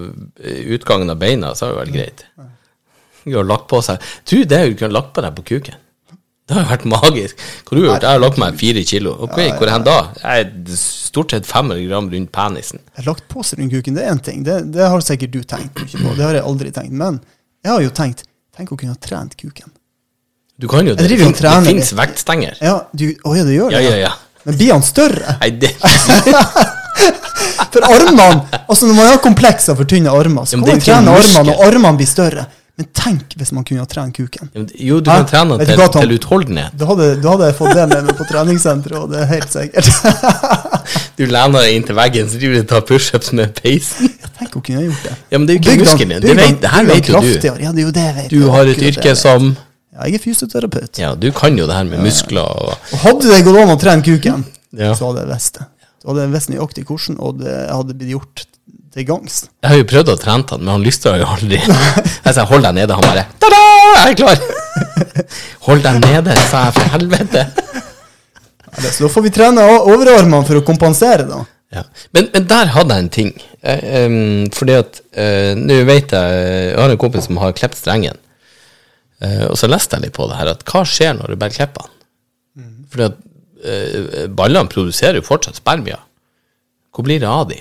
[0.44, 2.26] eh, utgangen av beina, så hadde det vært greit.
[2.36, 2.53] Du
[3.32, 5.80] har lagt på seg du det du kunne lagt på deg på kuken?
[6.44, 7.44] Det har jo vært magisk.
[7.64, 8.04] Hva har du gjort?
[8.04, 9.14] Jeg har lagt meg fire kilo.
[9.24, 9.94] Ok, Hvor hen da?
[10.20, 12.82] Jeg er stort sett 500 gram rundt penisen.
[12.84, 14.44] Jeg har lagt på seg rundt kuken, det er én ting.
[14.44, 16.18] Det, det har sikkert du tenkt mye på.
[16.18, 16.92] Det har jeg aldri tenkt.
[17.00, 17.22] Men
[17.64, 19.72] jeg har jo tenkt Tenk å kunne ha trent kuken.
[20.62, 21.08] Du kan jo det.
[21.10, 22.60] Det det fins vektstenger.
[22.62, 23.80] Ja, du, å ja, det gjør det?
[23.82, 24.12] ja, ja.
[24.44, 25.38] Men blir han større?
[25.42, 25.72] Nei, det
[27.74, 28.28] For armene
[28.68, 31.98] Altså Når man har komplekser for tynne armer, så kan man trene armene, og armene
[31.98, 32.46] blir større.
[32.74, 34.50] Men tenk hvis man kunne ha trent kuken.
[34.82, 35.20] Jo, du Hæ?
[35.22, 36.74] kan trene den til, til utholdenhet.
[36.80, 39.54] Da hadde, da hadde jeg fått det med meg på treningssenteret, og det er helt
[39.54, 39.90] sikkert.
[41.14, 44.10] Du lener deg inntil veggen, så driver du og tar pushups med peisen.
[44.40, 45.14] Tenk å kunne ha gjort det.
[45.30, 46.40] Ja, men det er jo ikke muskelen din.
[46.42, 47.30] Det, det her vet jo du.
[47.62, 48.34] Ja, det er jo det jeg vet.
[48.34, 50.98] Du har et yrke som Ja, jeg er fysioterapeut.
[50.98, 53.78] Ja, du kan jo det her med muskler og Og hadde det gått an å
[53.86, 54.96] trene kuken, Ja.
[54.98, 55.68] så hadde jeg visst det.
[56.02, 58.46] Så hadde jeg visst nøyaktig hvordan, og det hadde blitt gjort
[58.94, 59.40] til gangs.
[59.64, 61.60] Jeg har jo prøvd å trene han, men han lyster jo aldri.
[62.26, 63.62] Jeg sa 'hold deg nede', han bare 'ta-da,
[64.04, 64.44] jeg er klar'.
[65.68, 67.42] Hold deg nede, sa jeg, for helvete.
[68.74, 71.44] Ja, Så da får vi trene overarmene for å kompensere, da.
[71.74, 71.84] Ja.
[72.14, 73.32] Men, men der hadde jeg en ting.
[73.64, 74.18] Eh, em,
[74.54, 78.18] fordi at eh, Nå vet jeg Jeg har en kompis som har klippet strengen.
[79.24, 81.56] Eh, og så leste jeg litt på det her, at hva skjer når du bare
[81.56, 82.74] klipper den?
[82.94, 83.18] Fordi at
[83.66, 86.02] eh, ballene produserer jo fortsatt spermia.
[86.94, 87.58] Hvor blir det av de?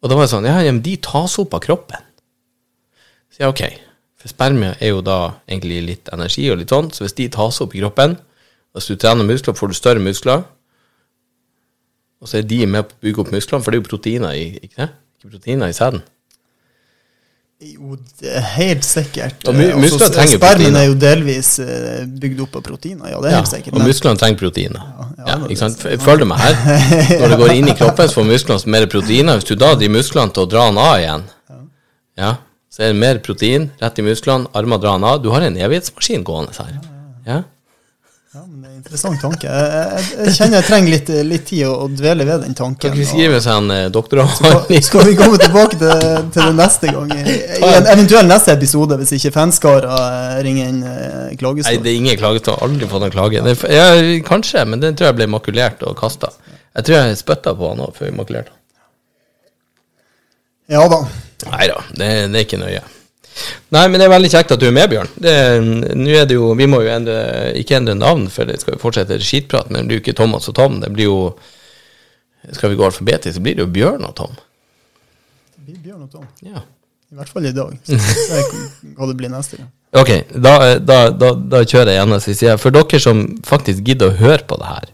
[0.00, 2.06] Og da var det sånn Ja, men de tas opp av kroppen.
[3.30, 3.64] Så ja, ok.
[4.20, 7.60] For spermia er jo da egentlig litt energi og litt sånn, så hvis de tas
[7.64, 8.18] opp i kroppen,
[8.76, 10.44] hvis du trener muskler, får du større muskler,
[12.20, 14.36] og så er de med på å bygge opp musklene, for det er jo proteiner
[14.36, 14.88] i, ikke det?
[15.20, 16.02] Ikke proteiner i sæden.
[17.60, 17.96] Jo,
[18.56, 19.42] helt sikkert.
[19.48, 20.80] Og Eh, muskler altså, trenger Spermen proteiner.
[20.80, 23.74] er jo delvis eh, bygd opp av proteiner, ja, det er Ja, helt sikkert.
[23.76, 24.80] og musklene trenger proteiner.
[25.18, 26.54] ja, Ja, Følg meg her.
[27.20, 29.36] Når det går inn i kroppen, så får musklene mer proteiner.
[29.36, 31.22] Hvis du da driver musklene til å dra den av igjen,
[32.16, 32.30] ja,
[32.70, 35.20] så er det mer protein rett i musklene, armer drar den av.
[35.22, 36.80] Du har en evighetsmaskin gående her.
[37.26, 37.42] Ja.
[38.32, 39.46] Ja, men det er en interessant tanke.
[39.46, 42.90] Jeg, jeg, jeg kjenner jeg trenger litt, litt tid å, å dvele ved den tanken.
[42.90, 44.84] Kan vi skrive seg en eh, doktoravhandling?
[44.86, 47.12] Skal vi komme tilbake til, til det neste gang?
[47.14, 51.92] I, i en eventuell neste episode, hvis ikke fanskara eh, ringer inn eh, Nei, det
[51.92, 52.56] er ingen klagestå.
[52.64, 53.42] Aldri fått en klage.
[53.44, 53.90] Det, ja,
[54.26, 56.32] kanskje, men den tror jeg ble makulert og kasta.
[56.76, 58.58] Jeg tror jeg spytta på han òg før vi makulerte han.
[60.70, 61.02] Ja da.
[61.50, 62.82] Nei da, det, det er ikke nøye.
[63.70, 65.08] Nei, men det er veldig kjekt at du er med, Bjørn.
[65.16, 68.74] Det- Nå er det jo, Vi må jo endre, ikke endre navn, for det skal
[68.74, 70.80] jo fortsette skitprat, men det blir jo ikke Thomas og Tom.
[70.80, 71.36] Det blir jo
[72.52, 74.32] Skal vi gå alfabetisk, så blir det jo Bjørn og Tom.
[75.56, 76.26] Det blir Bjørn og Tom.
[76.42, 76.62] Ja.
[77.12, 77.74] I hvert fall i dag.
[77.84, 79.68] Så jeg hva det blir neste gang.
[79.92, 82.58] Ok, da, da, da, da kjører jeg gjennom siste side.
[82.62, 84.84] For dere som faktisk gidder å høre på det her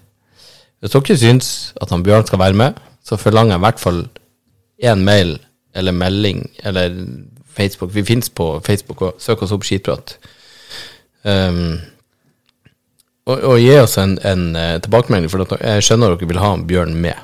[0.81, 4.01] Hvis dere syns at han Bjørn skal være med, så forlanger jeg i hvert fall
[4.83, 5.35] én mail
[5.77, 6.97] eller melding eller
[7.57, 7.93] Facebook.
[7.95, 10.17] Vi fins på Facebook, og søk oss opp Skitprat.
[11.27, 11.79] Um,
[13.27, 16.53] og, og gi oss en, en uh, tilbakemelding, for at jeg skjønner dere vil ha
[16.69, 17.17] Bjørn med.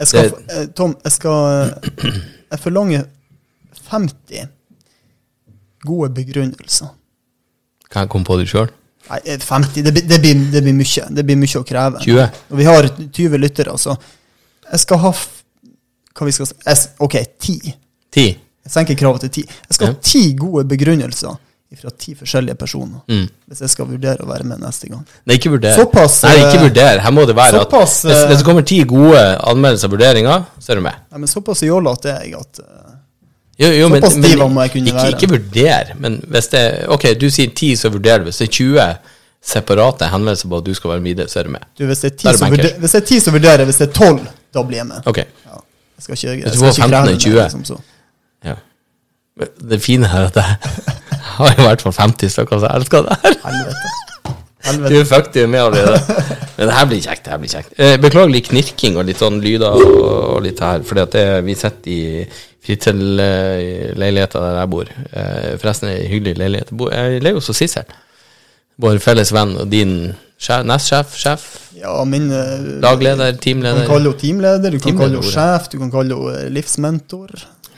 [0.00, 2.16] Jeg skal, Det- eh, Tom, jeg skal eh,
[2.50, 3.04] Jeg forlanger
[3.90, 4.48] 50
[5.86, 6.90] gode begrunnelser.
[7.90, 8.68] Kan jeg komme på det sjøl?
[9.06, 11.06] Nei, eh, 50, det, blir- det, blir, det blir mye.
[11.16, 12.02] Det blir mye å kreve.
[12.02, 12.26] 20?
[12.50, 13.94] Og vi har 20 lyttere, så
[14.72, 15.12] jeg skal ha
[16.16, 17.72] Hva vi skal si Ok, 10.
[18.16, 18.36] 10?
[18.66, 19.42] Jeg senker kravet til ti.
[19.46, 21.36] Jeg skal ha ti gode begrunnelser
[21.76, 23.02] fra ti forskjellige personer.
[23.10, 23.26] Mm.
[23.50, 25.02] Hvis jeg skal vurdere å være med neste gang.
[25.26, 25.74] Nei, ikke vurder.
[25.76, 26.68] Såpass, Nei, ikke vurdere.
[26.70, 27.02] vurder.
[27.04, 29.96] Her må det være såpass, at hvis, eh, hvis det kommer ti gode anmeldelser og
[29.96, 31.02] vurderinger, så er du med.
[31.10, 32.94] Nei, men såpass jålete er jeg at eh,
[33.58, 34.30] Jo, jo, men, men
[34.62, 38.30] jeg kunne ikke, ikke vurder, men hvis det Ok, du sier ti, så vurderer du.
[38.30, 39.12] Hvis det er 20
[39.46, 41.66] separate henvendelser på at du skal være med, så er du med.
[41.78, 43.36] du, hvis, det er ti, er 10 det som vurderer, hvis det er 10 som
[43.36, 44.24] vurderer, hvis det er 12,
[44.54, 45.02] da blir jeg med.
[45.06, 45.18] Ok.
[45.18, 45.60] Ja.
[45.96, 47.34] Jeg skal ikke, jeg Hvis du skal får ikke 15 kreve 20.
[47.36, 47.78] mer, liksom, så.
[48.44, 48.54] Ja.
[49.36, 50.82] Men Det fine her er at jeg
[51.36, 53.38] har i hvert fall 50 stykker som elsker det her.
[53.44, 53.92] Helvete.
[54.66, 55.00] Du Helvete.
[55.00, 55.98] er fucked jo med allerede.
[56.56, 57.24] Men det her blir kjekt.
[57.24, 57.74] det her blir kjekt.
[57.78, 62.00] Eh, Beklager litt knirking og litt sånn lyder og, litt her, fordi vi sitter i
[62.66, 64.90] fritidsleiligheta der jeg bor.
[65.12, 66.72] Eh, Forresten en hyggelig leilighet.
[66.92, 67.86] Jeg lever hos Sissel.
[68.82, 69.92] Vår felles venn og din
[70.36, 71.44] sjef, nestsjef, sjef,
[71.78, 73.84] Ja, min eh, teamleder?
[73.84, 76.50] Du kan kalle henne teamleder, du kan Teamleder, kalle henne sjef, du kan kalle henne
[76.56, 77.30] livsmentor.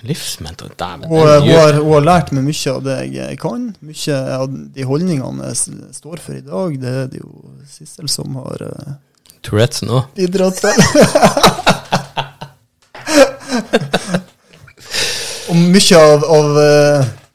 [0.06, 0.70] Livsmentor.
[0.78, 1.04] Dæven.
[1.08, 3.74] Hun, hun, har, hun har lært meg mye av det jeg kan.
[3.84, 5.56] Mye av de holdningene jeg
[5.96, 7.30] står for i dag, det er det jo
[7.68, 8.92] Sissel som har uh,
[9.44, 9.98] Tourettes nå.
[10.16, 10.78] bidratt til.
[15.48, 17.27] Og mye av, av, uh, av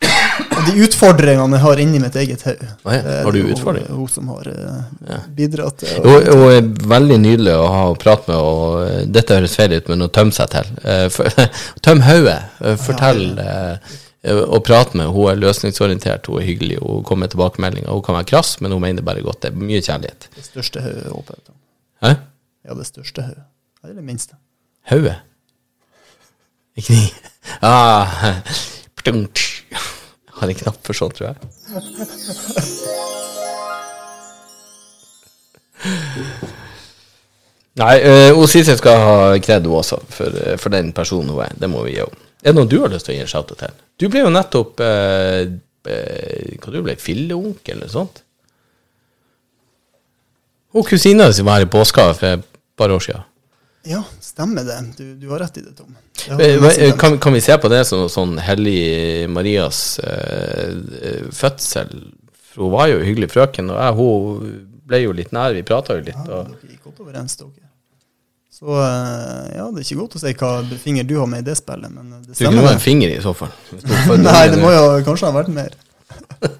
[0.68, 2.68] de utfordringene jeg har inni mitt eget hode.
[2.86, 3.90] Ja, er har du utfordringer?
[3.98, 5.18] Hun som har eh, Ja.
[5.38, 5.84] bidratt.
[6.04, 9.76] Hun, hun er veldig nydelig å ha å prate med, og eh, dette høres feil
[9.78, 10.72] ut, men å tømme seg til.
[10.84, 11.48] Eh,
[11.86, 12.38] Tøm hodet.
[12.62, 15.12] Eh, Fortell eh, eh, og prate med.
[15.16, 17.92] Hun er løsningsorientert, hun er hyggelig, hun kommer med tilbakemeldinger.
[17.94, 19.42] Hun kan være krass, men hun mener bare godt.
[19.46, 20.30] Det er mye kjærlighet.
[20.38, 21.58] Det største hodet, håper jeg.
[22.04, 22.14] Hæ?
[22.70, 23.46] Ja, det største hodet.
[23.84, 24.40] Eller det minste.
[24.92, 25.20] Hodet?
[26.80, 27.04] Ikke ni?
[27.62, 28.08] Ah,
[30.44, 31.38] har en knapp for sånn, tror jeg.
[37.74, 41.56] Nei, uh, Sissel skal ha kred også, for, eh, for den personen hun er.
[41.58, 42.20] Det må vi gi henne.
[42.44, 43.76] Er det noen du har lyst til å gi en shout til?
[43.98, 45.48] Du ble jo nettopp eh,
[45.88, 48.20] eh, Hva du ble filleonkel eller sånt?
[50.76, 53.24] Og kusina si var her i påska for et par år siden.
[53.84, 54.78] Ja, stemmer det.
[54.98, 55.96] Du, du har rett i det, Tom.
[56.38, 56.94] Det Eh.
[56.98, 60.70] Kan, kan vi se på det som sånn hellig Marias eh,
[61.02, 61.92] eh, fødsel?
[62.54, 64.56] For hun var jo hyggelig frøken, og jeg, hun
[64.88, 65.56] ble jo litt nær.
[65.58, 66.16] Vi prata jo litt.
[66.16, 67.60] Ja, Og, dere gikk godt overens, dere.
[68.54, 71.50] Så eh, ja, det er ikke godt å si hva finger du har med i
[71.50, 72.54] det spillet, men det stemmer.
[72.54, 73.52] du kunne ha en finger i så fall.
[74.24, 75.76] Nei, det må jo kanskje ha vært mer.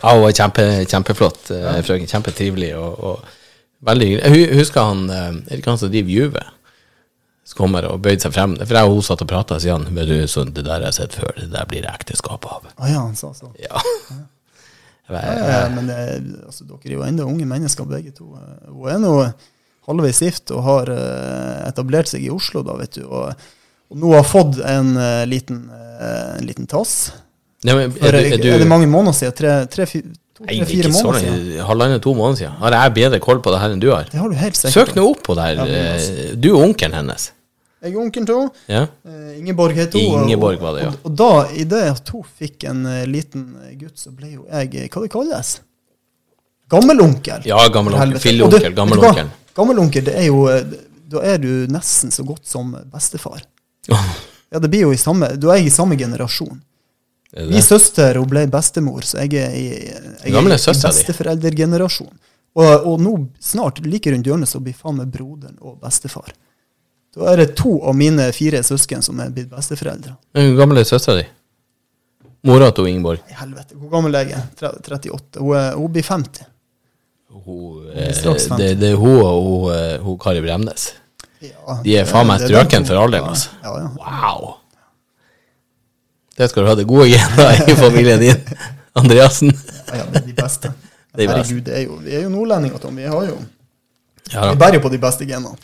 [0.00, 2.08] Ja, hun var kjempe, kjempeflott eh, frøken.
[2.08, 3.39] Kjempetrivelig og, og
[3.88, 4.48] veldig hyggelig.
[4.48, 6.46] Jeg husker han eh, Er det ikke han som driver Juve?
[7.50, 8.52] som kommer og bøyde seg frem.
[8.60, 10.84] For jeg og hun satt og prata, og sier han vet du, sånn, det der
[10.84, 12.68] jeg har sett før, det der blir det ekteskap av.
[12.76, 13.50] Å ja, han sa så.
[13.66, 13.80] Ja.
[15.10, 16.02] Ja, ja, men det,
[16.46, 18.28] altså, dere er jo enda unge mennesker, begge to.
[18.38, 19.14] Eh, Hun er nå
[19.88, 23.08] halvveis gift og har eh, etablert seg i Oslo, da, vet du.
[23.08, 23.48] Og,
[23.90, 26.94] og nå har fått en eh, liten, eh, en liten tass.
[27.66, 29.34] Nei, men, er, er, er, du, er det mange måneder siden?
[29.40, 29.88] Tre, tre,
[30.40, 31.40] Nei, det er fire ikke så måneder siden?
[31.50, 31.64] lenge.
[31.68, 32.54] Halvannen, to måneder siden.
[32.62, 34.06] Har jeg bedre koll på det her enn du har?
[34.10, 34.72] Det har du helt sikkert.
[34.72, 35.54] Søk nå opp på det her.
[35.60, 37.26] Ja, men eh, altså- Du er onkelen hennes.
[37.82, 38.48] Jeg er onkelen til.
[38.68, 38.82] Ja?
[39.08, 40.24] Eh, Ingeborg heter hun.
[40.24, 40.88] Ingeborg var det, ja.
[40.88, 43.44] Og, og da, i det at hun fikk en eh, liten
[43.80, 45.60] gutt, så ble jo jeg Hva det kalles?
[46.70, 47.42] Gammelonkel.
[47.48, 48.18] Ja, gammelonkel.
[48.22, 49.30] Filleonkel, du gammelonkel.
[49.56, 50.44] Gammelonkel, det er jo
[51.10, 53.42] Da er du nesten så godt som bestefar.
[54.50, 56.56] Ja, det blir jo i samme Da er i samme generasjon.
[57.36, 62.12] Min søster hun ble bestemor, så jeg er i, jeg er i besteforeldregenerasjon.
[62.58, 66.32] Og, og nå snart, like rundt hjørnet, så blir faen meg broderen og bestefar.
[67.14, 70.16] Da er det to av mine fire søsken som er blitt besteforeldre.
[70.34, 71.26] Hvor gammel er søstera di?
[72.46, 73.22] Mora til Ingeborg.
[73.30, 74.42] I helvete, hvor gammel er jeg?
[74.58, 75.40] 38.
[75.42, 76.46] Hun, er, hun blir 50.
[77.30, 80.88] Hun, hun blir straks det, det er hun og hun, eh, Kari Bremnes.
[81.40, 83.52] Ja, De er faen meg strøken for alderen, altså.
[83.64, 83.90] Ja, ja.
[84.00, 84.56] Wow!
[86.40, 88.38] Det skal du ha det gode gener i familien din,
[88.96, 89.52] Andreassen.
[89.92, 90.72] Ja, det er de beste.
[91.10, 91.24] De.
[91.26, 92.94] Herregud, det er jo, vi er jo nordlendinger, Tom.
[92.96, 93.36] Vi, har jo,
[94.30, 95.56] Ja, vi bærer jo på de beste genene.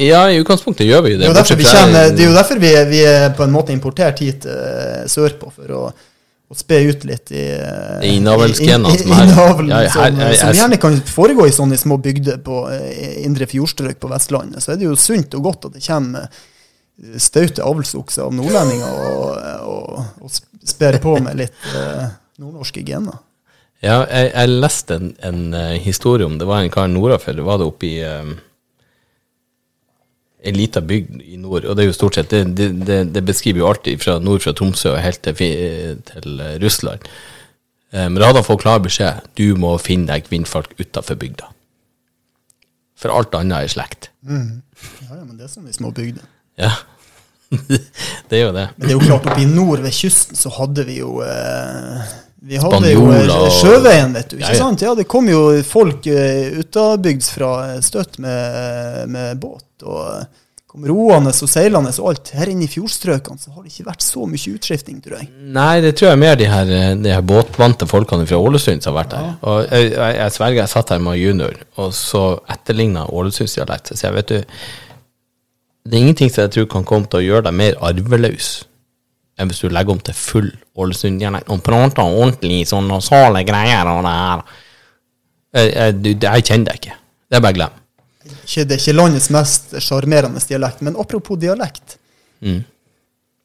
[0.00, 1.26] ja, i utgangspunktet gjør vi Det det.
[1.26, 3.52] er jo derfor, vi, kjenner, det er, jo derfor vi, er, vi er på en
[3.52, 5.82] måte importert hit uh, sørpå, for å,
[6.48, 10.56] å spe ut litt i uh, I innavlsgenene som her- innavlen Ja, her- som, som
[10.62, 12.80] gjerne kan foregå i sånne små bygder på uh,
[13.20, 14.64] indre fjordstrøk på Vestlandet.
[14.64, 16.40] Så er det jo sunt og godt at det kommer eh,
[17.18, 19.26] staute avlsokser av nordlendinger og,
[19.64, 22.06] og, og sper på med litt eh,
[22.40, 23.18] nordnorske gener.
[23.80, 27.38] Ja, jeg, jeg leste en, en eh, historie om Det var en kar nordafor.
[27.46, 28.34] Var det oppe i um,
[30.44, 31.64] ei lita bygd i nord.
[31.64, 34.44] Og det er jo stort sett Det, det, det, det beskriver jo alltid fra nord
[34.44, 37.06] fra Tromsø og helt til, til eh, Russland.
[37.92, 41.48] Eh, Men da hadde han fått klar beskjed du må finne deg kvinnfolk utafor bygda.
[43.00, 44.10] For alt annet er slekt.
[44.28, 44.42] Ja,
[45.08, 46.26] ja, men det er sånn i små bygder.
[46.60, 46.72] Ja.
[48.30, 48.66] det er jo det.
[48.76, 52.10] Men det er jo klart, oppe i nord ved kysten så hadde vi jo eh,
[52.46, 54.36] Vi hadde jo Spanjoler eh, sjøveien, vet du.
[54.38, 54.60] Ikke Ja, ja.
[54.60, 54.84] sant?
[54.86, 59.66] Ja, det kom jo folk uh, utabygds fra eh, støtt med, med båt.
[59.82, 60.28] Og eh,
[60.70, 62.30] kom roende og seilende og alt.
[62.38, 65.30] Her inne i fjordstrøkene så har det ikke vært så mye utskifting, tror jeg.
[65.56, 68.84] Nei, det tror jeg er mer de her, eh, de her båtvante folkene fra Ålesund
[68.86, 69.32] som har vært der.
[69.42, 72.22] Og jeg, jeg, jeg sverger, jeg satt her med junior, og så
[72.54, 73.90] etterligna Ålesundsdialekt.
[73.96, 74.54] Så jeg vet du,
[75.84, 78.48] det er ingenting som jeg tror kan komme til å gjøre deg mer arveløs
[79.40, 84.02] enn hvis du legger om til full Ålesund-dialekt og prater ordentlig sånn nasale greier og
[84.04, 84.42] det her.
[85.56, 86.96] Jeg, jeg, du- jeg kjenner deg ikke.
[87.30, 87.78] Det er bare glem.
[88.30, 91.96] Ikke, det er ikke landets mest sjarmerende dialekt, men apropos dialekt.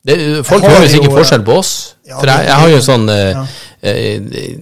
[0.06, 1.72] Det, folk har hører sikkert forskjell på oss.
[2.06, 3.46] ja, for jeg, jeg har jo sånn eh, Ja.
[3.82, 4.58] eh,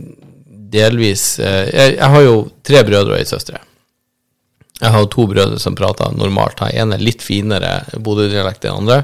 [0.74, 3.60] Delvis eh, jeg, jeg har jo tre brødre og ei søstre.
[4.82, 6.60] Jeg har to brødre som prater normalt.
[6.64, 9.04] Han ene er litt finere Bodø-dialekt enn andre.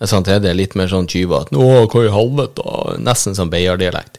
[0.00, 1.52] men samtidig er det litt mer sånn tyvete.
[1.52, 4.18] 'Å, hva i helvete?' Nesten som Beyer-dialekt.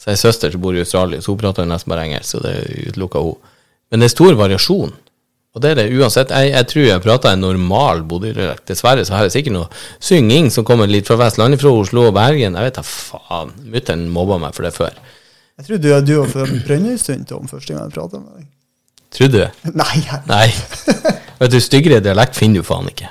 [0.00, 2.54] Så ei søster som bor i Australia, så hun prater nesten bare engelsk, så det
[2.88, 3.36] utelukka hun.
[3.90, 4.92] Men det er stor variasjon.
[5.54, 6.30] Og det er det uansett.
[6.30, 8.68] Jeg, jeg tror jeg prater en normal Bodø-dialekt.
[8.70, 12.14] Dessverre så har jeg sikkert noe synging som kommer litt fra Vestlandet, fra Oslo og
[12.14, 12.54] Bergen.
[12.54, 13.50] Jeg vet da faen.
[13.66, 14.94] Mutter'n mobba meg for det før.
[15.58, 18.46] Jeg tror du, du var fra Brønnøysund, Tom, første gang jeg prata med deg.
[19.14, 19.70] Trodde du?
[19.82, 20.48] Nei, Nei.
[21.40, 23.10] Vet du, styggere dialekt finner du faen ikke.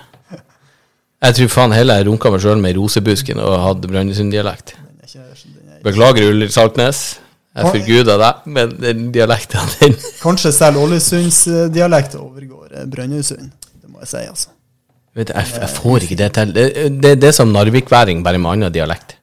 [1.20, 4.78] Jeg tror faen heller jeg runka meg sjøl med rosebusken og hadde Brønnøysund-dialekt.
[5.04, 7.20] er er, Beklager, Ulrik Saltnes.
[7.60, 13.50] Jeg forguder deg, men den dialekten, din kanskje selv Ålesundsdialekten overgår eh, Brønnøysund.
[13.82, 14.54] Det må jeg si, altså.
[15.18, 16.54] vet du, jeg, jeg får ikke det til.
[16.56, 16.68] Det,
[17.04, 19.19] det, det er som narvikværing, bare med annen dialekt.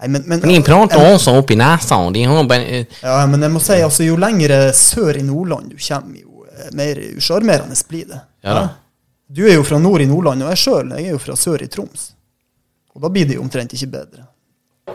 [0.00, 3.52] Men, men, For de prater også oppi nesa, og de har bare Ja, men jeg
[3.52, 8.06] må si, altså, jo lengre sør i Nordland du kommer, jo eh, mer usjarmerende blir
[8.08, 8.22] det.
[8.46, 8.68] Ja Ja?
[9.30, 11.68] Du er jo fra nord i Nordland, og jeg sjøl er jo fra sør i
[11.70, 12.08] Troms.
[12.96, 14.24] Og da blir det jo omtrent ikke bedre.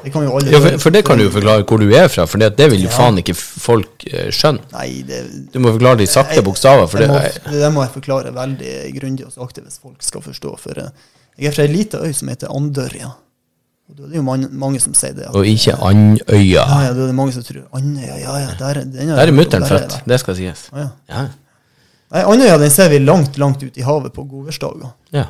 [0.03, 2.09] Det kan jo alle Ja, for, for det kan du jo forklare hvor du er
[2.11, 4.65] fra, for det, det vil jo faen ikke folk eh, skjønne.
[4.73, 5.21] Nei, det,
[5.53, 8.73] Du må forklare de sakte bokstaver, for det, må, det det må jeg forklare veldig
[8.97, 10.55] grundig og sakte hvis folk skal forstå.
[10.65, 10.91] For eh,
[11.39, 13.13] jeg er fra ei lita øy som heter Andørja.
[13.89, 15.27] Og det er jo mange, mange som sier det.
[15.29, 16.63] At, Og ikke Andøya.
[16.65, 19.67] ja, ja, det er mange som tror Andøya, ja, ja, der, er- Der er mutter'n
[19.69, 20.67] født, det skal sies.
[20.73, 20.89] Ja, ja.
[21.09, 21.25] Ja.
[22.15, 24.93] Nei, Andøya den ser vi langt, langt ut i havet på godværsdager.
[25.13, 25.25] ja.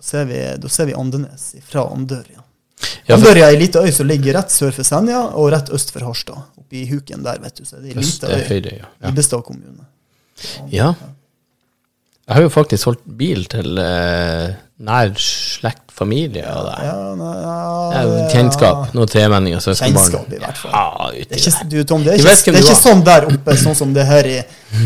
[0.00, 2.40] Da ser vi, da ser vi Andenes fra Andørja.
[3.06, 5.90] Ja, Andørja er ei lita øy som ligger rett sør for Senja og rett øst
[5.92, 6.38] for Harstad.
[6.56, 7.64] Oppi huken der, vet du.
[7.68, 8.46] Så er det ei Øst lita er øy.
[8.48, 8.86] høyre, ja.
[9.02, 9.10] ja.
[9.12, 9.84] Ibestad kommune.
[10.72, 10.94] Ja.
[12.26, 16.84] Jeg har jo faktisk solgt bil til eh, nær slekt, familie av deg?
[16.86, 17.56] Ja, nei, Ja,
[17.92, 18.94] ja, Kjennskap?
[18.96, 20.06] Noen tremenninger, søskenbarn?
[20.06, 20.72] Kjennskap, i hvert fall.
[20.72, 23.56] Ja, Det er ikke, du, Tom, det er ikke, det er ikke sånn der oppe,
[23.60, 24.38] sånn som det her i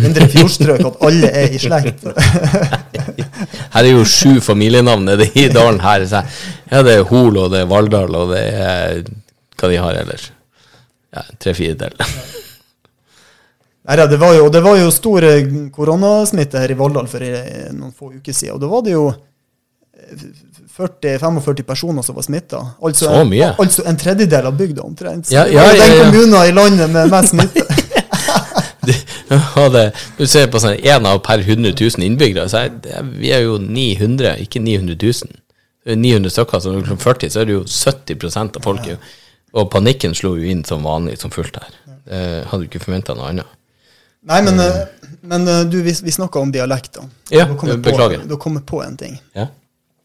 [0.08, 2.02] Indre Fjordstrøk, at alle er i slekt.
[3.74, 6.04] Her er jo sju familienavn nede i dalen her.
[6.08, 6.20] Så
[6.70, 9.02] ja, det er Hol, og det er Valldal, og det er
[9.58, 10.28] hva de har ellers.
[11.14, 11.94] Ja, Tre-fire del.
[13.84, 17.26] Nei, ja, det, var jo, det var jo stor eh, koronasmitte her i Valldal for
[17.26, 18.54] eh, noen få uker siden.
[18.56, 19.04] Og da var det jo
[20.76, 22.60] 40-45 personer som var smitta.
[22.82, 23.52] Altså, Så mye?
[23.52, 25.30] En, altså en tredjedel av bygda omtrent.
[25.32, 27.66] Ja, Ja, ja, den kommunen i landet med mest smitte.
[28.84, 28.92] Du,
[30.18, 33.46] du ser på sånn én av per 100 000 innbyggere, så er det, vi er
[33.46, 35.38] jo 900, ikke 900 000.
[35.88, 39.14] Er 900 stykker, så når det er 40, så er det jo 70% av folket.
[39.54, 41.74] Og panikken slo jo inn som vanlig, som fullt her.
[42.04, 43.50] Eh, hadde du ikke forventa noe annet.
[44.24, 47.04] Nei, men, eh, men eh, du, vi, vi snakka om dialekter.
[47.32, 48.24] Ja, Da kom beklager.
[48.24, 49.18] På, da kom jeg på en ting.
[49.36, 49.48] Ja.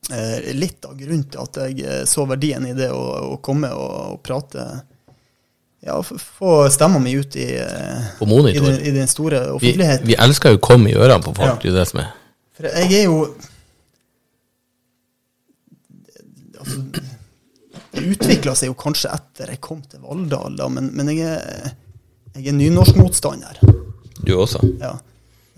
[0.10, 3.02] Eh, litt av grunnen til at jeg eh, så verdien i det å,
[3.36, 4.64] å komme og, og prate
[5.86, 7.46] Ja, få stemma mi ut i,
[8.18, 10.08] På i, den, i den store offentligheten.
[10.10, 11.62] vi elsker jo å komme i ørene på folk, Ja.
[11.62, 12.10] det er det som er.
[12.58, 13.20] For jeg er jo
[16.60, 16.82] altså,
[17.94, 21.72] Det utvikla seg jo kanskje etter jeg kom til Valldal, da, men, men jeg er,
[22.36, 23.62] jeg er nynorskmotstander.
[24.26, 24.62] Du også.
[24.82, 24.96] Ja.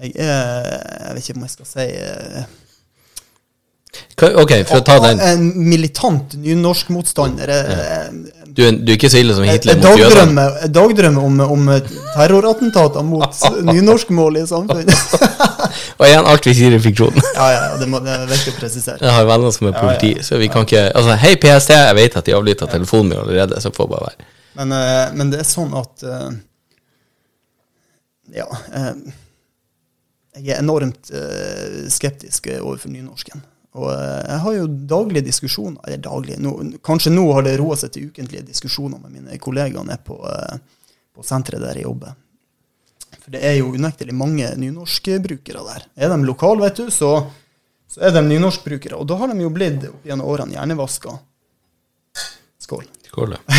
[0.01, 0.69] Jeg er
[1.07, 2.45] Jeg vet ikke om jeg skal si eh,
[4.21, 5.19] Ok, for å ta den.
[5.19, 7.49] En militant nynorskmotstander.
[7.51, 8.03] Ja.
[8.51, 10.43] Du, er- du er ikke så ille som Hitler jeg, mot jødene.
[10.61, 11.69] jeg dagdrømmer om, om
[12.15, 14.91] terrorattentater mot nynorskmål i samfunnet.
[16.01, 17.15] Og igjen, alt vi sier er fiksjon.
[17.39, 18.99] ja, ja, det, må, det er viktig å presisere.
[19.03, 22.17] Jeg har venner som er politi, så vi kan ikke Altså, hei PST, jeg vet
[22.19, 24.29] at de avlytta telefonen min allerede, så får bare være.
[24.59, 26.29] Men, eh, men det er sånn at eh,
[28.41, 28.47] Ja.
[28.75, 28.93] eh,
[30.41, 33.41] jeg er enormt eh, skeptisk overfor nynorsken.
[33.79, 37.77] Og eh, jeg har jo daglige diskusjoner Eller daglige, nå, kanskje nå har det roa
[37.79, 40.57] seg til ukentlige diskusjoner med mine kollegaer nede på, eh,
[41.15, 42.17] på senteret der jeg jobber.
[43.21, 45.87] For det er jo unektelig mange nynorskbrukere der.
[45.95, 47.11] Er de lokale, vet du, så,
[47.91, 48.97] så er de nynorskbrukere.
[48.97, 51.15] Og da har de jo blitt opp gjennom årene hjernevaska.
[52.61, 52.87] Skål.
[53.11, 53.41] Skål, ja.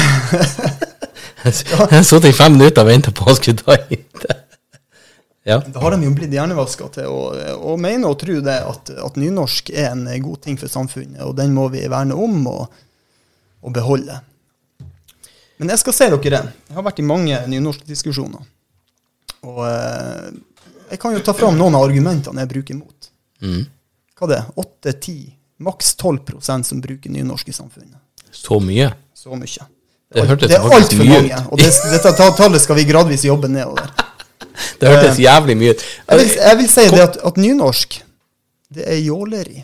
[1.42, 4.26] Jeg har sittet i fem minutter og venta på å skulle ta hit.
[5.42, 5.58] Ja.
[5.58, 7.22] Da har de jo blitt hjernevaska til å,
[7.66, 11.34] å mene og tro det at, at nynorsk er en god ting for samfunnet, og
[11.38, 12.84] den må vi verne om og,
[13.66, 14.20] og beholde.
[15.58, 16.54] Men jeg skal se dere det.
[16.70, 18.46] Jeg har vært i mange nynorskdiskusjoner.
[19.50, 20.30] Og eh,
[20.92, 23.10] jeg kan jo ta fram noen av argumentene jeg bruker mot.
[23.42, 23.64] Mm.
[24.18, 24.48] Hva det er?
[24.62, 25.18] 8-10,
[25.66, 27.98] maks 12 som bruker nynorsk i samfunnet.
[28.30, 28.92] Så mye.
[29.14, 29.66] Så mye.
[30.12, 31.42] Det det, det er altfor mange.
[31.50, 33.90] Og det, dette tallet skal vi gradvis jobbe nedover.
[34.80, 35.84] Det hørtes jævlig mye ut.
[36.08, 38.00] Jeg vil, jeg vil si det at, at nynorsk,
[38.72, 39.62] det er jåleri.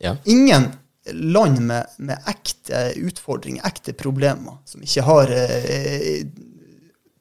[0.00, 0.14] Ja.
[0.24, 0.70] Ingen
[1.12, 6.24] land med, med ekte utfordringer, ekte problemer, som ikke har eh,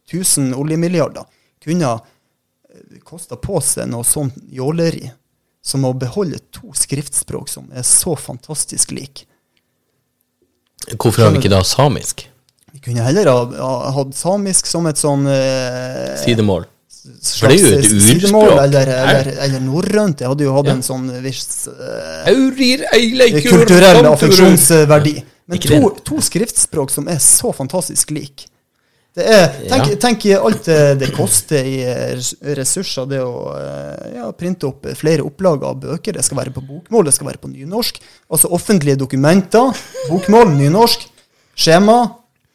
[0.09, 1.27] 1000 oljemilliarder,
[1.63, 1.97] kunne
[3.03, 5.09] kosta på seg noe sånt jåleri
[5.65, 9.27] som å beholde to skriftspråk som er så fantastisk like.
[10.95, 12.29] Hvorfor har vi ikke da samisk?
[12.71, 16.67] Vi kunne heller ha, ha hatt samisk som et sånn eh, Sidemål.
[17.21, 18.53] Slags det er sidemål.
[18.65, 20.21] Eller, eller, eller norrønt.
[20.21, 22.29] Jeg hadde jo hatt en sånn viss uh,
[23.49, 25.17] kulturell affeksjonsverdi.
[25.49, 28.49] Men to, to skriftspråk som er så fantastisk like.
[29.17, 29.95] Det er, tenk, Ja.
[29.97, 31.79] tenk alt det, det koster i
[32.55, 36.13] ressurser, det å eh, ja, printe opp flere opplag av bøker.
[36.13, 37.97] Det skal være på bokmål, det skal være på nynorsk.
[38.29, 39.73] Altså offentlige dokumenter.
[40.11, 41.07] Bokmål, nynorsk.
[41.57, 41.97] Skjema.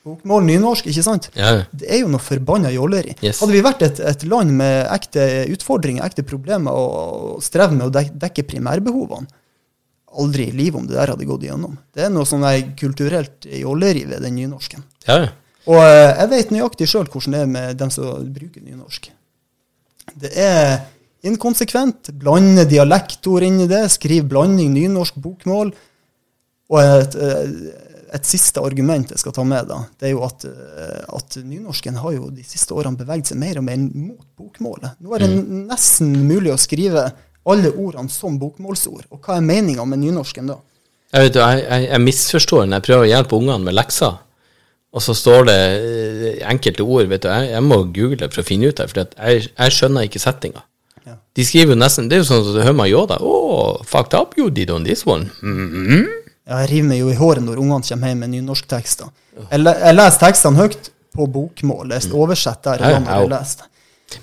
[0.04, 0.88] Bokmål, nynorsk.
[0.90, 1.30] Ikke sant?
[1.38, 1.54] Ja.
[1.72, 3.14] Det er jo noe forbanna jåleri.
[3.22, 3.40] Yes.
[3.40, 7.88] Hadde vi vært et, et land med ekte utfordringer, ekte problemer, og, og strevd med
[7.88, 9.40] å dek, dekke primærbehovene
[10.14, 11.72] Aldri i livet om det der hadde gått igjennom.
[11.90, 12.44] Det er noe sånn
[12.78, 14.84] kulturelt jåleri ved den nynorsken.
[15.08, 15.24] ja.
[15.64, 19.08] Og eh, jeg vet nøyaktig sjøl hvordan det er med dem som bruker nynorsk.
[20.20, 20.84] Det er
[21.24, 22.12] inkonsekvent.
[22.20, 23.86] Blande dialektord inn i det.
[23.94, 25.72] Skriv blanding nynorsk, bokmål.
[26.72, 27.54] Og et, eh,
[28.14, 31.96] et siste argument jeg skal ta med, da, det er jo at, eh, at nynorsken
[31.98, 34.96] har jo de siste årene beveget seg mer og mer mot bokmålet.
[35.02, 35.30] Nå er det
[35.72, 37.08] nesten mulig å skrive
[37.44, 39.08] alle ordene som bokmålsord.
[39.12, 40.60] Og hva er meninga med nynorsken da?
[41.14, 44.20] Jeg, vet, du, jeg, jeg, jeg misforstår når jeg prøver å hjelpe ungene med lekser,
[44.94, 47.08] og så står det eh, enkelte ord.
[47.10, 50.06] vet du, Jeg, jeg må google for å finne ut det, for jeg, jeg skjønner
[50.06, 50.62] ikke settinga.
[51.04, 51.18] Ja.
[51.36, 53.18] De skriver jo nesten Det er jo sånn at du hører meg Yoda.
[53.20, 55.28] Oh, fucked up you did on this one.
[55.42, 56.06] Mhm.
[56.06, 59.12] Ja, Jeg river meg jo i håret når ungene kommer hjem med nynorsktekster.
[59.50, 61.94] Jeg, le- jeg leser tekstene høyt på bokmål.
[61.96, 63.20] Jeg oversetter der når ja.
[63.22, 63.70] jeg leser.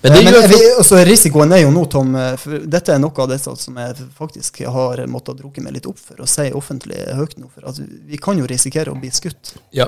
[0.03, 2.93] Men det Eh, Men jeg vet- altså, risikoen er jo nå, Tom, eh, for dette
[2.93, 6.27] er noe av det som jeg faktisk har måttet drukke meg litt opp for å
[6.29, 7.49] si offentlig høyt nå.
[7.53, 9.87] For at vi kan jo risikere å bli skutt ja.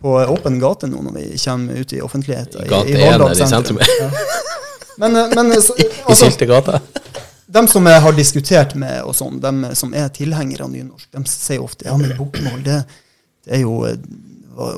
[0.00, 2.64] på åpen gate nå når vi kommer ut i offentligheten.
[2.64, 3.78] I gate i én Valldal der i sentrum.
[3.82, 4.10] Ja.
[4.98, 6.80] Men, eh, men så, I altså, Syltegata.
[7.48, 11.22] De som jeg har diskutert med, og sånn, de som er tilhengere av nynorsk, de
[11.30, 12.82] sier ofte ja, men bokmål det,
[13.46, 13.96] det er jo eh,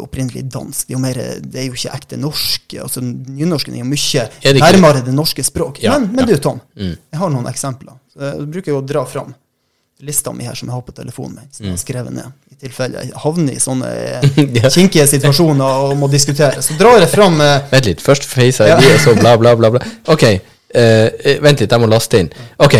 [0.05, 0.87] opprinnelig dansk.
[0.87, 2.75] Det er, jo mer, det er jo ikke ekte norsk.
[2.85, 5.81] altså Nynorsken er jo mye Er det nærmere det norske språk.
[5.83, 6.35] Ja, men, men ja.
[6.37, 6.95] du, Tom, Mm.
[7.11, 7.97] jeg har noen eksempler.
[8.13, 9.35] Så jeg bruker jo å dra fram
[10.01, 12.31] lista mi her som jeg har på telefonen min, som jeg har skrevet ned.
[12.49, 14.55] I tilfelle jeg havner i sånne eh, Mm.
[14.63, 14.71] Ja.
[14.73, 16.63] kinkige situasjoner og må diskutere.
[16.65, 18.01] Så drar jeg fram eh, Vent litt.
[18.05, 19.71] Først Face ID, og så bla, bla, bla.
[19.75, 19.83] bla.
[20.13, 20.25] Ok,
[20.75, 22.31] eh, eh, vent litt, jeg må laste inn.
[22.59, 22.77] Ok,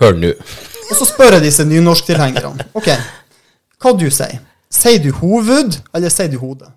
[0.00, 0.30] hør nå.
[0.90, 2.66] Og så spør jeg disse nynorsktilhengerne.
[2.74, 2.88] Ok,
[3.80, 4.40] hva du sier
[4.70, 6.68] Sier du hoved, eller sier du hode?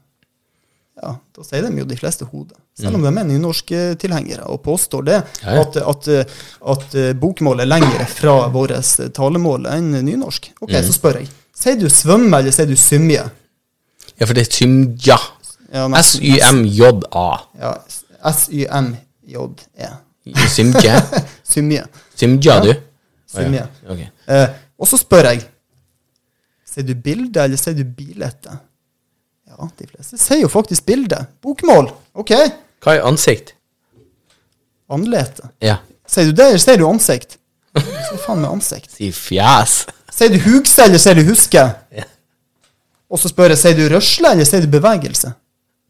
[0.98, 2.56] Ja, da sier de jo de fleste hode.
[2.74, 5.60] Selv om de er nynorsktilhengere og påstår det, Mm.
[5.62, 6.08] At, at,
[6.74, 8.74] at eh, bokmål er lengre fra vårt
[9.14, 10.50] talemål enn nynorsk.
[10.62, 10.84] Ok, Mm.
[10.88, 11.30] så spør jeg.
[11.54, 13.30] Sier du svømme, eller sier du symje?
[14.20, 15.18] Ja, for det er Symja.
[15.74, 17.28] S-Y-M-J-A.
[17.60, 17.74] Ja,
[18.30, 19.90] S-Y-M-J-E.
[20.56, 20.96] Symje.
[22.16, 22.60] Simje, ja.
[22.64, 22.74] du?
[23.28, 23.66] Symje.
[23.90, 24.06] Ok.
[24.28, 24.46] Eh,
[24.80, 25.44] og så spør jeg
[26.74, 28.56] Sier du bilde, eller sier du bilete?
[29.46, 31.20] Ja, de fleste sier jo faktisk bilde.
[31.46, 31.92] Bokmål.
[32.18, 32.32] Ok.
[32.82, 33.52] Hva er ansikt?
[34.90, 35.52] Anlete.
[35.62, 35.76] Ja.
[36.10, 37.38] Sier du det, eller sier du ansikt?
[37.78, 38.90] Hva faen med ansikt?
[38.90, 39.84] Si fjes.
[40.14, 41.62] Sier du hugse, eller sier du huske?
[41.94, 42.08] Ja.
[43.14, 45.36] Og så spør jeg, sier du røsle, eller sier du bevegelse?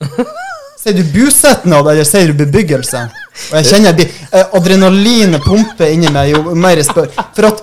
[0.83, 3.05] Sier du bosetnad, eller sier du bebyggelse?
[3.51, 7.07] Og jeg kjenner eh, adrenalinet pumper inni meg jo mer jeg spør.
[7.37, 7.61] For at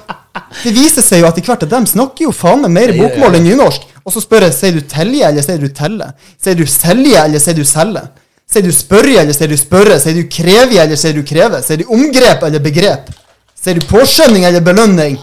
[0.62, 3.36] det viser seg jo at etter hvert at de snakker jo faen meg mer bokmål
[3.36, 3.84] enn nynorsk.
[4.06, 6.08] Og så spør jeg, sier du telje, eller sier du telle?
[6.40, 8.06] Sier du selje, eller sier du selge?
[8.50, 9.98] Sier du spørre, eller sier du spørre?
[10.02, 11.60] Sier du kreve, eller sier du kreve?
[11.62, 13.12] Sier du omgrep eller begrep?
[13.60, 15.20] Sier du påskjønning eller belønning?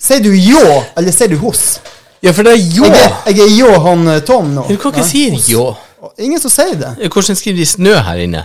[0.00, 0.62] Sier du ljå,
[0.94, 1.80] eller sier du hos?
[2.24, 2.88] Ja, for det er ljå.
[2.88, 4.64] Jeg jeg er ljå han eh, Tom nå.
[4.70, 5.66] Du kan ikke Nei, si ljå.
[6.18, 6.92] Ingen som sier det.
[7.12, 8.44] Hvordan skriver de snø her inne?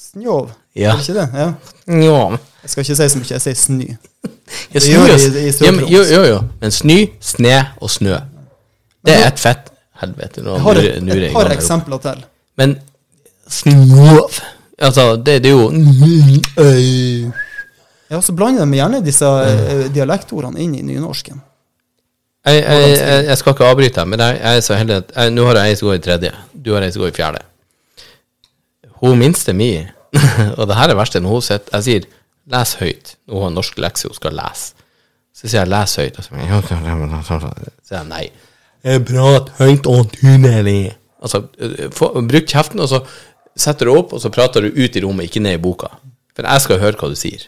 [0.00, 0.50] Snjov.
[0.76, 0.92] Ja.
[0.96, 1.28] Det ikke det?
[1.34, 1.52] Ja.
[1.86, 2.38] Njå.
[2.62, 3.88] Jeg skal ikke si så mye, jeg sier sny.
[3.92, 4.28] Ja,
[4.72, 6.40] Det snø gjør de i- i ja, men, jo, jo, jo.
[6.60, 8.16] Men snø, sne og snø.
[9.04, 9.70] Det er ett fett.
[10.02, 10.42] Helvete.
[10.42, 12.24] Nå Jeg har et, lurer et par eksempler til.
[12.56, 12.78] Men
[13.48, 14.40] snøv
[14.82, 15.70] Altså, det, det er jo
[18.10, 21.40] Ja, så blander de gjerne disse eh, dialektordene inn i nynorsken.
[22.42, 25.44] Jeg, jeg, jeg, jeg skal ikke avbryte deg, men jeg, er så heldig at Nå
[25.46, 26.32] har jeg ei som går i tredje.
[26.52, 27.42] Du har ei som går i fjerde.
[29.02, 29.72] Hun minste mi,
[30.58, 32.08] og det her er verst, enn hun sitter Jeg sier
[32.52, 33.14] 'les høyt'.
[33.30, 34.74] Hun har en norsk lekse hun skal lese.
[35.34, 36.34] Så sier jeg 'les høyt', og så
[37.86, 38.26] sier jeg nei.
[38.82, 40.96] Jeg prater høyt og tydelig.
[41.22, 41.44] Altså,
[42.26, 43.04] bruk kjeften, og så
[43.54, 45.92] setter du opp, og så prater du ut i rommet, ikke ned i boka.
[46.34, 47.46] For jeg skal høre hva du sier.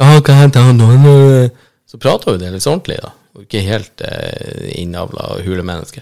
[0.00, 1.52] Ja, hva er det?
[1.92, 3.10] Så prata hun det litt ordentlig, da.
[3.36, 6.00] Og ikke helt eh, innavla hulemenneske,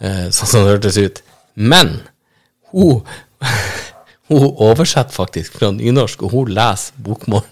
[0.00, 1.20] eh, sånn som det hørtes ut.
[1.52, 1.98] Men
[2.72, 3.02] hun,
[4.32, 7.44] hun oversetter faktisk fra nynorsk, og hun leser bokmål.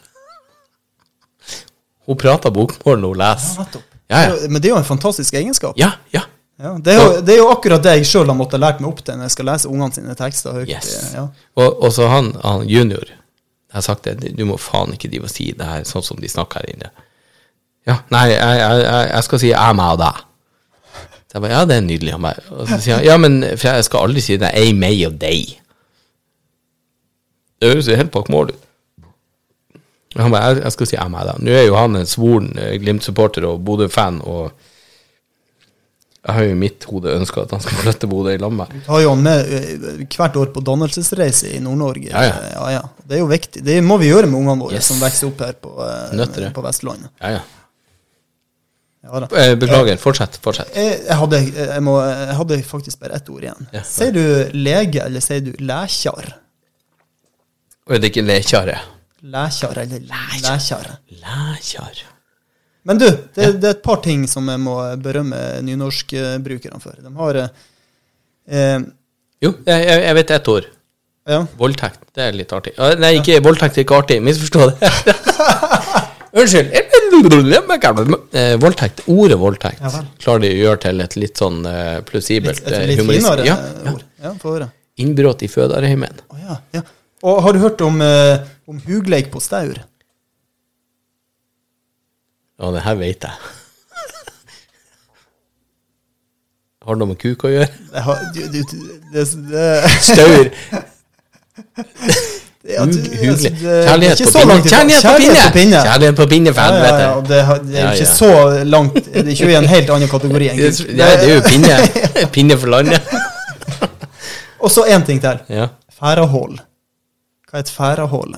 [2.06, 3.78] Hun prater bokmål når hun leser.
[4.08, 4.34] Ja, ja.
[4.48, 5.76] Men det er jo en fantastisk egenskap.
[5.76, 6.24] Ja, ja.
[6.56, 8.88] Ja, det, er jo, det er jo akkurat det jeg sjøl har måttet lært meg
[8.88, 10.70] opp til når jeg skal lese ungene sine tekster høyt.
[10.70, 10.94] Yes.
[11.12, 11.26] Ja.
[11.60, 15.28] Og, og så han, han junior Jeg har sagt det, du må faen ikke drive
[15.28, 16.88] og si det her sånn som de snakker her inne.
[17.86, 20.22] Ja, nei, jeg, jeg, jeg, skal si jeg, meg og deg.
[21.26, 23.40] Så jeg bare, ja, det er nydelig Han bare, Og så sier han, ja, men
[23.54, 25.56] for jeg skal aldri si det, jeg, meg og deg.
[27.56, 28.62] Det høres jo helt bak mål ut.
[30.16, 31.44] Han bare, jeg, jeg skal si jeg, meg og deg.
[31.46, 34.50] Nå er jo han en svoren eh, Glimt-supporter og Bodø-fan, og
[36.26, 38.64] jeg har jo i mitt hode ønska at han skal flytte Bodø i lag med
[38.64, 38.80] meg.
[38.82, 42.08] Du har jo han med eh, hvert år på dannelsesreise i Nord-Norge.
[42.10, 42.40] Ja, ja.
[42.56, 42.80] ja, ja.
[43.06, 43.62] Det er jo viktig.
[43.66, 44.88] Det må vi gjøre med ungene våre Yes.
[44.90, 47.12] som vokser opp her på, eh, til på Vestlandet.
[47.22, 47.44] Ja, ja.
[49.06, 49.20] Ja.
[49.42, 50.38] Eh, Beklager, fortsett.
[50.42, 50.72] fortsett.
[50.74, 53.68] Jeg, jeg, hadde, jeg, må, jeg hadde faktisk bare ett ord igjen.
[53.74, 53.84] Ja.
[53.86, 54.24] Sier du
[54.56, 56.34] lege, eller sier du lækjar?
[57.86, 58.76] Og er det ikke lekjare?
[59.26, 60.92] Lækjar eller lækjar?
[61.22, 62.04] Lækjar.
[62.86, 66.98] Men du, det, det er et par ting som jeg må berømme nynorskbrukerne for.
[67.02, 67.48] De har eh,
[68.46, 68.80] eh,
[69.42, 70.68] Jo, jeg, jeg vet ett ord.
[71.26, 71.40] Ja.
[71.58, 72.04] Voldtekt.
[72.14, 72.76] Det er litt artig.
[73.02, 74.20] Nei, ikke voldtekt er ikke artig.
[74.22, 74.92] Misforstå det.
[76.38, 76.70] Unnskyld.
[77.16, 79.00] Eh, voldtekt.
[79.06, 82.74] Ordet voldtekt Ja klarer de å gjøre til et litt sånn uh, plausibelt Litt, et
[82.76, 84.32] eh, litt humoristisk finere ja, eh, ja.
[84.34, 84.62] ord.
[84.64, 84.68] Ja.
[85.04, 86.16] Innbrudd i fødearheimen.
[86.32, 86.82] Oh, ja, ja.
[87.26, 88.36] Og har du hørt om, uh,
[88.68, 89.76] om hugleik på staur?
[92.56, 93.34] Ja, det her vet jeg.
[96.86, 97.68] Har det noe med kuk å gjøre?
[97.92, 98.60] Jeg har, du, du,
[99.12, 99.64] det, det,
[100.06, 100.44] Staur.
[102.68, 103.30] Ja, du- Hyggelig.
[103.30, 104.62] altså, det- det er Kjærlighet på pinne.
[104.70, 105.76] Kjærlighet på pinne!
[105.86, 107.02] Kjærlighet på pinne, for Ja, ja, helvete!
[107.02, 110.08] ja, det, det er jo ikke så langt Det er ikke i en helt annen
[110.08, 111.00] kategori enn Det, Gud.
[111.00, 111.76] er- det er jo pinne.
[112.34, 113.00] Pinne for landet.
[114.66, 115.38] Og så én ting til.
[115.48, 115.68] Ja.
[116.00, 116.58] Færahål.
[117.50, 118.34] Hva er et færahål?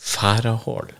[0.00, 0.92] Færahål.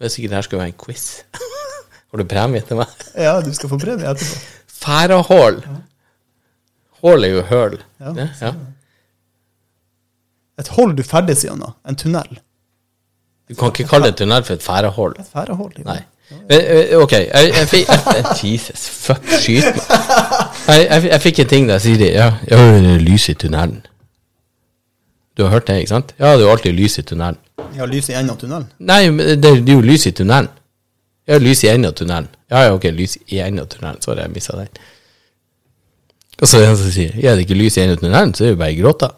[0.00, 1.08] Hvis ikke det her skal være en quiz.
[2.12, 2.86] Har du premie til meg?
[3.16, 4.38] Ja, du skal få premie etterpå.
[4.82, 5.62] Færahål.
[7.02, 7.78] Hål er jo høl.
[8.00, 8.52] Ja, ja.
[10.62, 11.74] Et hold du ferdes gjennom.
[11.88, 12.40] En tunnel.
[13.50, 15.18] Du kan ikke kalle det tunnel for et færehold.
[15.20, 15.78] Et færehold.
[15.84, 16.00] Nei.
[16.48, 17.88] Eh, eh, Ok, jeg, jeg, fikk
[18.44, 19.64] Jesus, fuck, skyt.
[20.68, 23.34] Jeg, jeg, jeg fikk en ting der sier de, ja, ja, det er lys i
[23.34, 23.82] tunnelen.
[25.36, 26.14] Du har hørt det, ikke sant?
[26.18, 27.38] Ja, det er jo alltid lys i tunnelen.
[27.76, 28.68] Ja, lys i enden av tunnelen.
[28.78, 30.48] Nei, det, det er jo lys i tunnelen.
[31.28, 32.28] Ja, lys i enden av tunnelen.
[32.52, 34.00] Ja, ja, ok, lys i enden av tunnelen.
[34.04, 34.68] Sorry, jeg mista den.
[36.42, 38.04] Og så er det en som sier, ja, det er ikke lys i enden av
[38.04, 39.10] tunnelen, så er det jo bare gråta.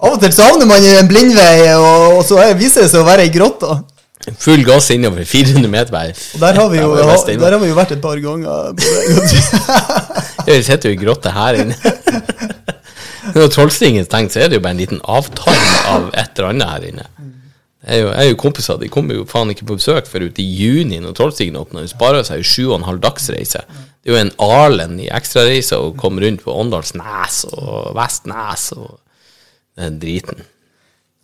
[0.00, 3.08] Av og til savner man en blindvei, og, og så er- viser det seg å
[3.08, 3.70] være ei grotte.
[4.40, 6.14] Full gass innover 400 meter, bare.
[6.34, 8.72] Og der har vi jo, Ja, er der har vi jo vært et par ganger.
[10.48, 11.76] Vi sitter jo i grotte her inne.
[13.34, 16.68] Når Trollstingen tenkt så er det jo bare en liten avtarm av et eller annet
[16.72, 17.06] her inne.
[17.84, 20.24] Jeg er jo, jeg er jo kompiser, de kommer jo faen ikke på besøk før
[20.30, 21.84] ut i juni når Trollstigen åpner.
[21.84, 23.60] De sparer seg jo sju og en halv dagsreise.
[24.04, 28.98] Det er jo en Arlen i ekstrareiser å komme rundt på Åndalsnes og Vestnes og
[29.80, 30.44] den driten.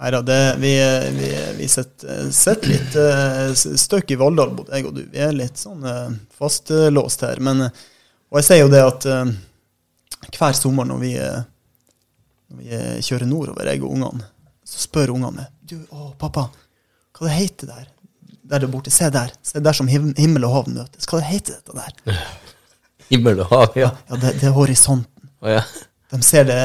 [0.01, 0.23] Nei da,
[0.57, 0.71] vi,
[1.13, 1.27] vi,
[1.59, 5.03] vi sitter, sitter litt eh, støkk i Valldal, både jeg og du.
[5.13, 7.43] Vi er litt sånn eh, fastlåst her.
[7.45, 9.35] Men, og jeg sier jo det at eh,
[10.39, 14.31] hver sommer når vi, når vi kjører nordover, jeg og ungene,
[14.65, 16.47] så spør ungene meg Du, å, pappa,
[17.19, 17.91] hva det heter der?
[18.51, 18.91] Der det borte.
[18.95, 19.37] Se der.
[19.45, 21.05] Se der som himmel og hav møtes.
[21.05, 22.25] Hva det heter dette der?
[23.11, 23.91] Himmel og hav, ja.
[24.11, 25.31] Ja, det, det er horisonten.
[25.43, 25.63] Oh, ja.
[26.11, 26.59] De ser det,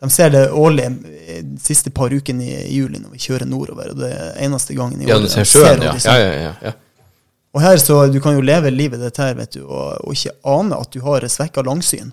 [0.00, 3.48] de ser det årlig eh, de siste par ukene i, i juli når vi kjører
[3.48, 3.92] nordover.
[3.94, 5.94] og Det er eneste gangen i Ja, du ser sjøen, ja.
[6.04, 6.74] Ja, ja, ja, ja.
[7.56, 10.34] Og her så du kan jo leve livet ditt her, vet du, og, og ikke
[10.44, 12.12] ane at du har svekka langsyn.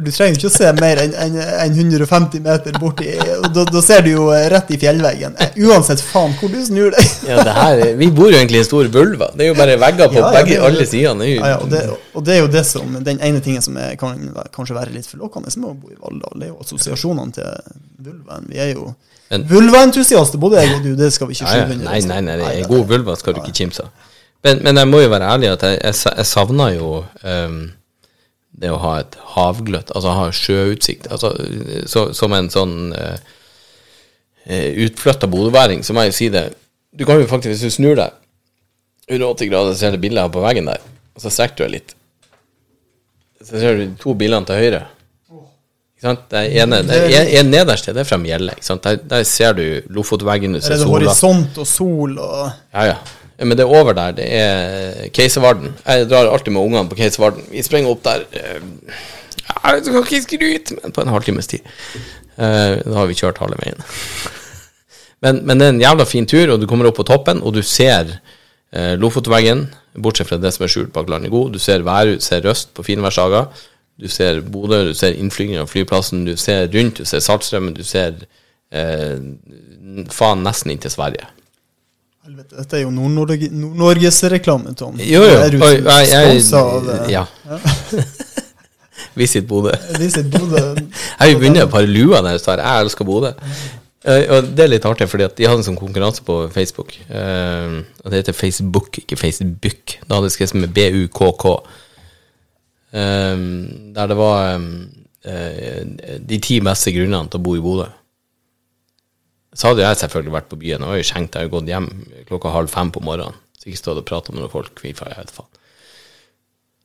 [0.00, 3.10] For du trenger ikke å se mer enn en, en 150 meter borti,
[3.52, 5.34] da, da ser du jo eh, rett i fjellveggen.
[5.36, 7.10] Eh, Uansett faen hvor du snur deg.
[7.28, 9.28] ja det her, vi bor jo egentlig i stor vulva.
[9.36, 11.26] Det er jo bare vegger på Ja, ja, begge det alle sidene.
[11.28, 11.82] Ja, ja, og, det,
[12.16, 14.22] og det er jo det som, den ene tingen som er, kan
[14.54, 17.74] kanskje være litt forlokkende med å bo i Valldal, det er jo assosiasjonene til
[18.06, 18.46] vulvaen.
[18.48, 18.86] Vi er jo
[19.52, 20.94] vulvaentusiaster, både jeg og du.
[21.02, 21.90] Det skal vi ikke skyve under.
[21.90, 22.54] Nei, nei, nei, nei.
[22.70, 24.08] god vulva skal du ikke kimse av.
[24.48, 27.60] Men, men jeg må jo være ærlig at jeg, jeg, jeg savner jo ehm,
[28.60, 31.08] det å ha et havgløtt, altså ha sjøutsikt.
[31.12, 31.32] Altså,
[31.88, 33.16] så, som en sånn uh,
[34.84, 36.50] utflytta bodøværing, så må jeg si det.
[36.92, 38.16] Du kan jo faktisk, hvis du snur deg
[39.10, 40.82] 180 grader, så ser du bildet her på veggen der,
[41.16, 41.94] og så strekker du deg litt.
[43.40, 44.82] Så ser du de to bilene til høyre.
[45.30, 46.26] Ikke sant?
[46.32, 48.54] Det ene, det en, en nederste, det er fra Mjelle.
[48.84, 53.00] Der, der ser du Lofotveggen, Der er det horisont og sol og Ja, ja.
[53.40, 55.72] Men det er over der, det er Keiservarden.
[55.86, 57.46] Jeg drar alltid med ungene på Keiservarden.
[57.50, 58.60] Vi sprenger opp der eh,
[59.64, 61.64] Jeg kan ikke skryte, men på en halvtimes tid.
[62.36, 63.80] Eh, Da har vi kjørt halve veien.
[65.20, 67.52] Men, men det er en jævla fin tur, og du kommer opp på toppen, og
[67.52, 68.08] du ser
[68.72, 69.66] eh, Lofotveggen,
[70.00, 71.50] bortsett fra det som er skjult bak Landegod.
[71.52, 73.42] Du ser Værut, ser Røst på Finværssaga.
[74.00, 77.84] Du ser Bodø, du ser innflygningen av flyplassen, du ser rundt, du ser Saltstraumen, du
[77.84, 78.16] ser
[78.72, 79.20] eh,
[80.08, 81.28] faen nesten inn til Sverige.
[82.30, 84.94] Helvete, dette er jo Nord-Norge- Nord-Norges-reklame, Tom.
[85.02, 85.38] Jo, jo.
[85.42, 87.24] Er du Oi, nei, jeg, av ja.
[87.50, 88.02] ja.
[89.18, 89.72] Visit Bodø.
[89.98, 90.60] Visit Bodø?
[91.18, 93.32] Jeg begynt et par luer der det står 'Jeg elsker Bodø'.
[94.06, 96.94] Eh, og det er litt artig, fordi de hadde en sånn konkurranse på Facebook.
[97.10, 99.98] Eh, og det heter Facebook, ikke Facebook.
[100.06, 101.56] Da hadde det skrevet med B-U-K-K.
[102.94, 103.46] Eh,
[103.98, 105.82] der det var eh,
[106.30, 107.90] de ti beste grunnene til å bo i Bodø.
[109.60, 110.80] Så hadde jeg selvfølgelig vært på byen.
[110.80, 111.88] Jeg var jo skjenkt, jeg har gått hjem
[112.30, 113.36] klokka halv fem på morgenen.
[113.60, 114.72] Så ikke stått og pratet med noen folk.
[114.80, 115.48] Fy jeg vet faen.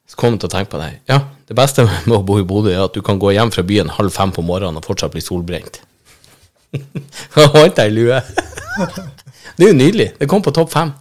[0.06, 0.90] Så kom jeg til å tenke på det.
[1.10, 3.64] Ja, det beste med å bo i Bodø er at du kan gå hjem fra
[3.66, 5.82] byen halv fem på morgenen og fortsatt bli solbrent.
[7.36, 8.20] Da holdt jeg i lue.
[9.56, 10.10] Det er jo nydelig.
[10.20, 10.92] Det kom på topp fem.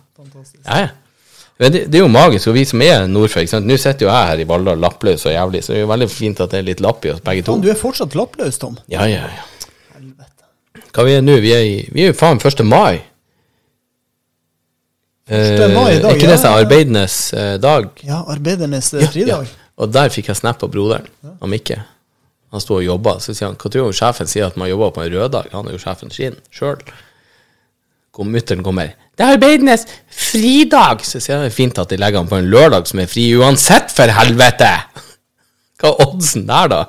[0.62, 0.93] Ja, ja.
[1.59, 3.43] Det, det er jo magisk, og vi som er nordfra?
[3.62, 6.09] Nå sitter jo jeg her i Valldal lappløs og jævlig, så det er jo veldig
[6.11, 7.55] fint at det er litt lapp i oss begge to.
[7.59, 8.79] Men du er fortsatt lappløs, Tom.
[8.91, 9.47] Ja, ja, ja.
[10.95, 11.40] Hva vi er nå?
[11.42, 12.62] Vi er, vi er jo faen 1.
[12.70, 13.01] mai.
[15.26, 15.64] 1.
[15.72, 16.42] mai i dag, er ikke det ja.
[16.42, 17.88] sånn arbeidernes eh, dag?
[18.07, 19.51] Ja, arbeidernes eh, fridag.
[19.80, 21.80] Og der fikk jeg snap av broderen, av Mikke.
[22.55, 24.92] Han sto og jobba, så sier han hva tror du sjefen sier at man jobber
[24.95, 25.51] på en rød dag?
[25.57, 26.78] Han er jo sjefen sin sjøl.
[28.14, 28.92] Mutter'n kommer.
[29.18, 31.03] Det er arbeidernes fridag!
[31.03, 33.11] Så sier han det er fint at de legger han på en lørdag som er
[33.11, 34.70] fri uansett, for helvete!
[35.82, 36.82] Hva er oddsen der, da?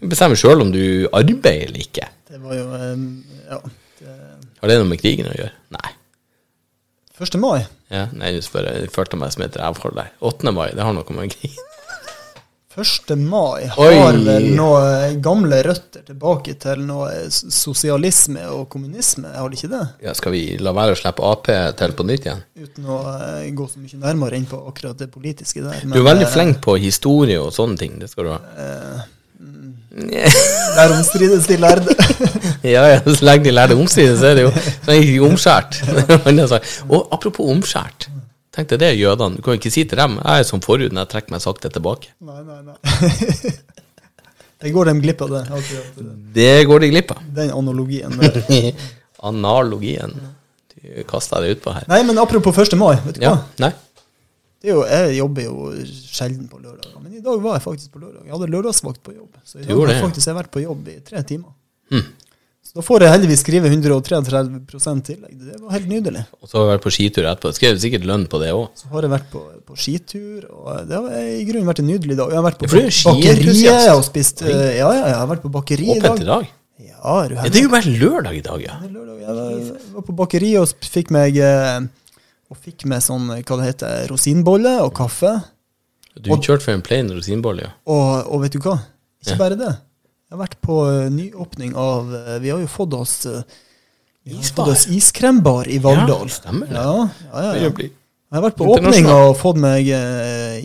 [0.00, 2.08] Du bestemmer sjøl om du arbeider eller ikke.
[2.26, 3.60] Det var jo Ja.
[4.02, 4.16] ja,
[4.60, 5.52] Har det noe med krigen å gjøre?
[5.76, 5.92] Nei.
[7.16, 7.38] 1.
[7.40, 7.62] mai.
[7.88, 10.10] Ja, nei, du spør, jeg følte meg som et rævhull der.
[10.20, 10.52] 8.
[10.52, 11.72] mai, det har noe med krigen
[12.76, 13.16] 1.
[13.16, 19.70] mai har vel noe gamle røtter tilbake til noe sosialisme og kommunisme, har det ikke
[19.72, 19.80] det?
[20.04, 22.42] ja, Skal vi la være å slippe Ap til på nytt igjen?
[22.60, 25.86] Uten å eh, gå så mye nærmere inn på akkurat det politiske der.
[25.88, 27.96] Du er veldig eh, flink på historie og sånne ting.
[28.02, 28.42] Det skal du ha.
[28.44, 29.15] Derom
[31.06, 31.94] strides de lærde.
[32.66, 35.26] Ja, ja, så lenge de lærde omstrides, så er det jo så er det ikke
[35.28, 35.76] omskjært.
[36.92, 38.08] Og apropos omskjært.
[38.56, 39.36] Tenk deg det, jødene.
[39.38, 41.44] Du kan jo ikke si til dem jeg er som forhud når jeg trekker meg
[41.44, 42.10] sakte tilbake.
[42.26, 43.52] nei, nei, nei.
[44.56, 45.40] Det går dem glipp av det.
[46.34, 47.18] Det går de glipp av.
[47.36, 48.14] den analogien.
[49.22, 50.14] Analogien.
[50.80, 51.84] Du kasta det utpå her.
[51.92, 52.72] Nei, men apropos 1.
[52.80, 53.44] mai, vet du Ja, hva?
[53.66, 53.70] nei.
[54.62, 55.56] Det er jo, jeg jobber jo
[56.16, 58.22] sjelden på lørdager, men i dag var jeg faktisk på lørdag.
[58.24, 60.96] Jeg hadde lørdagsvakt på jobb, så i dag har jeg faktisk vært på jobb i
[61.04, 61.52] tre timer.
[61.92, 62.06] Mm.
[62.66, 65.34] Så da får jeg heldigvis skrive 133 tillegg.
[65.38, 66.24] Det var helt nydelig.
[66.42, 67.52] Og så har jeg vært på skitur etterpå.
[67.54, 68.64] Skrev sikkert lønn på det òg.
[68.80, 72.16] Så har jeg vært på, på skitur, og det har i grunnen vært en nydelig
[72.18, 72.32] dag.
[72.34, 75.44] Jeg har vært på Ja, er bakeriet og spist eh, Ja, ja, jeg har vært
[75.46, 76.48] på bakeriet i Åpent i dag.
[76.48, 76.54] dag.
[76.90, 78.80] Ja, er det er jo bare lørdag i dag, ja.
[78.82, 79.22] Er lørdag.
[79.22, 81.86] Jeg var, var på bakeriet og fikk meg eh,
[82.50, 85.32] Og fikk med sånn, hva det heter, rosinbolle og kaffe.
[86.16, 87.72] Du kjørte for en plain rosinbolle, ja.
[87.90, 88.76] Og, og vet du hva?
[89.24, 89.38] Ikke Ja.
[89.40, 89.72] bare det.
[90.26, 93.42] Jeg har vært på eh, nyåpning av eh, Vi har jo fått oss eh,
[94.26, 96.24] vi har fått oss iskrembar i Valldal.
[96.26, 96.74] Ja, stemmer det.
[96.74, 96.94] Ja,
[97.30, 97.70] ja, ja, ja.
[97.70, 99.86] Jeg har vært på åpning og fått meg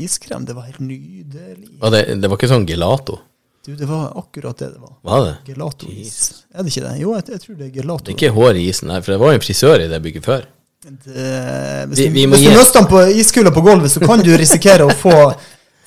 [0.02, 0.48] iskrem.
[0.50, 1.68] Det var helt nydelig.
[1.78, 3.20] Og det, det var ikke sånn gelato,
[3.62, 4.96] Du, det var akkurat det det var.
[5.06, 5.36] var det?
[5.52, 6.16] Gelatois.
[6.56, 6.96] Er det ikke det?
[7.04, 8.06] Jo, jeg, jeg tror det er gelato.
[8.08, 10.02] Det er ikke hår i isen nei, for det var jo en frisør i det
[10.08, 10.48] bygget før.
[10.82, 14.32] Det, hvis Vi- vi hvis du gi- den på iskula på gulvet, så kan du
[14.38, 15.34] risikere å få,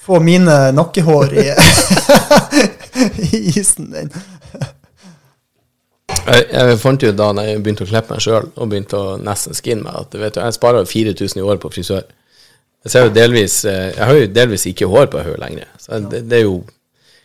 [0.05, 1.49] få mine nakkehår i,
[3.26, 4.11] i isen din.
[6.24, 9.57] Jeg, jeg fant jo da jeg begynte å klippe meg sjøl, og begynte å nesten
[9.57, 12.05] skinne meg, at vet du, jeg sparer 4000 i året på frisør.
[12.84, 16.38] Jeg, delvis, eh, jeg har jo delvis ikke hår på hodet lenger, så det, det
[16.38, 16.59] er jo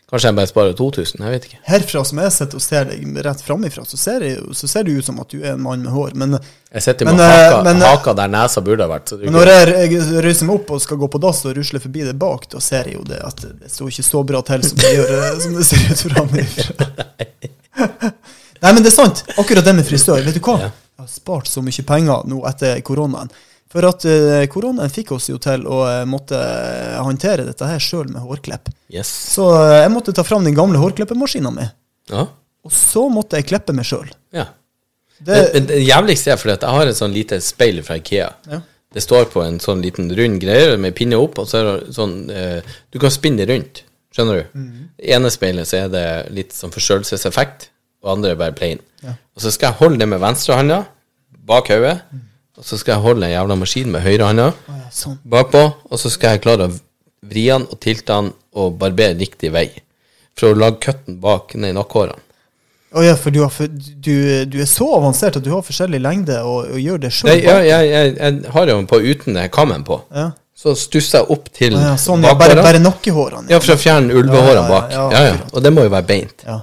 [0.10, 1.58] Kanskje jeg bare sparer 2000, jeg vet ikke.
[1.70, 4.84] Herfra som jeg sitter og ser deg rett framifra, så ser, det jo- så ser
[4.88, 6.16] det ut som at du er en mann med hår.
[6.18, 6.40] Men,
[6.74, 9.08] Jeg sitter med eh, haka, men, eh, haka der nesa burde ha vært.
[9.14, 11.80] Så men når jeg, jeg reiser meg opp og skal gå på dass og rusle
[11.84, 14.64] forbi det bak, da ser jeg jo det at det står ikke så bra til
[14.66, 16.90] som det, gjør, eh, som det ser ut framifra.
[18.60, 19.24] Nei, men det er sant.
[19.40, 20.20] Akkurat det med frisør.
[20.26, 20.58] Vet du hva?
[20.66, 20.72] Ja.
[21.00, 23.30] Jeg har spart så mye penger nå etter koronaen.
[23.70, 27.82] For at uh, koronaen fikk oss jo til å uh, måtte eh, håndtere dette her
[27.84, 28.72] sjøl med hårklipp.
[28.90, 29.10] Yes.
[29.36, 31.68] Så uh, jeg måtte ta fram den gamle hårklippemaskina mi.
[32.10, 32.26] Ja.
[32.66, 34.10] Og så måtte jeg klippe meg sjøl.
[34.36, 34.50] ja.
[35.20, 37.98] Det, Men, men det jævligste er fordi at jeg har et sånn lite speil fra
[38.00, 38.28] Ikea.
[38.48, 38.62] Ja.
[38.96, 41.92] Det står på en sånn liten rund greie med pinne opp, og så er det
[41.98, 42.14] sånn
[42.88, 43.82] Du kan spinne det rundt.
[44.16, 44.56] Skjønner du?
[44.62, 44.86] Mhm.
[45.04, 46.06] I ene speilet så er det
[46.38, 47.68] litt sånn forstørrelseseffekt,
[48.00, 48.80] og andre er bare plain.
[49.04, 49.18] Ja.
[49.36, 50.80] Og så skal jeg holde det med venstrehånda
[51.52, 51.98] bak hodet,
[52.60, 55.20] og så skal jeg holde en jævla maskin med høyrehånda oh, ja, sånn.
[55.32, 56.74] bakpå, og så skal jeg klare å
[57.30, 59.70] vri den og tilte den og barbere riktig vei.
[60.40, 62.26] For å lage cutten bak ned i nakkehårene.
[62.90, 64.14] Å ja, for du, har, for du,
[64.50, 67.36] du er så avansert at du har forskjellig lengde og, og gjør det sjøl?
[67.38, 70.00] Ja, jeg, jeg, jeg har jo den på uten kammen på.
[70.10, 70.32] Ja.
[70.58, 72.66] Så stusser jeg opp til ja, sånn, ja, bare, bakhårene.
[72.66, 73.46] bare nakkehårene.
[73.54, 74.90] Ja, for å fjerne ulvehårene bak.
[74.92, 75.38] ja, Ja, ja.
[75.54, 76.44] Og det må jo være beint.
[76.48, 76.58] Ja.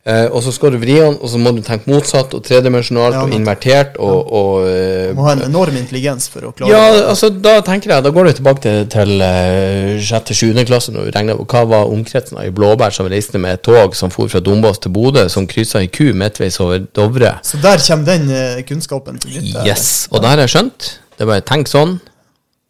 [0.00, 3.18] Eh, og så skal du vri den, og så må du tenke motsatt og tredimensjonalt
[3.18, 6.94] Ja, og invertert og, og eh, Må ha en enorm intelligens for å klare Ja,
[6.94, 7.02] det.
[7.10, 10.62] altså da tenker jeg Da går du tilbake til, til uh, 6.-7.
[10.70, 13.92] klasse når du regner hva var omkretsen av i Blåbær som reiste med et tog
[13.98, 17.34] som for fra Dombås til Bodø, som kryssa ei ku midtveis over Dovre.
[17.44, 19.66] Så der kommer den eh, kunnskapen til nytte.
[19.68, 20.06] Yes.
[20.08, 20.88] Og det har jeg skjønt.
[21.12, 21.98] Det er bare tenk sånn,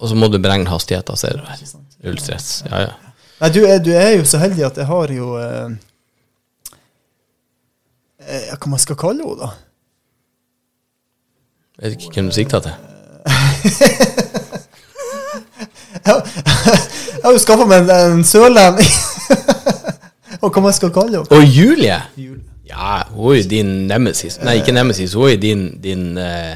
[0.02, 1.46] og så må du beregne hastigheten.
[2.02, 2.64] Null stress.
[2.66, 3.14] Ja, ja.
[3.44, 5.36] Nei, du er, du er jo så heldig at jeg har jo
[8.28, 9.50] ja, Hva man skal kalle henne, da?
[11.80, 12.74] Jeg vet ikke hvem du sikta til.
[17.20, 18.92] Jeg har jo skaffa meg en, en sørlending.
[20.44, 21.26] Og hva man skal kalle henne?
[21.36, 21.98] Og Julie!
[22.16, 22.38] Jul.
[22.70, 24.38] Ja, hun er jo din nemesis.
[24.46, 26.54] Nei, ikke nemesis, hun er din din, eh,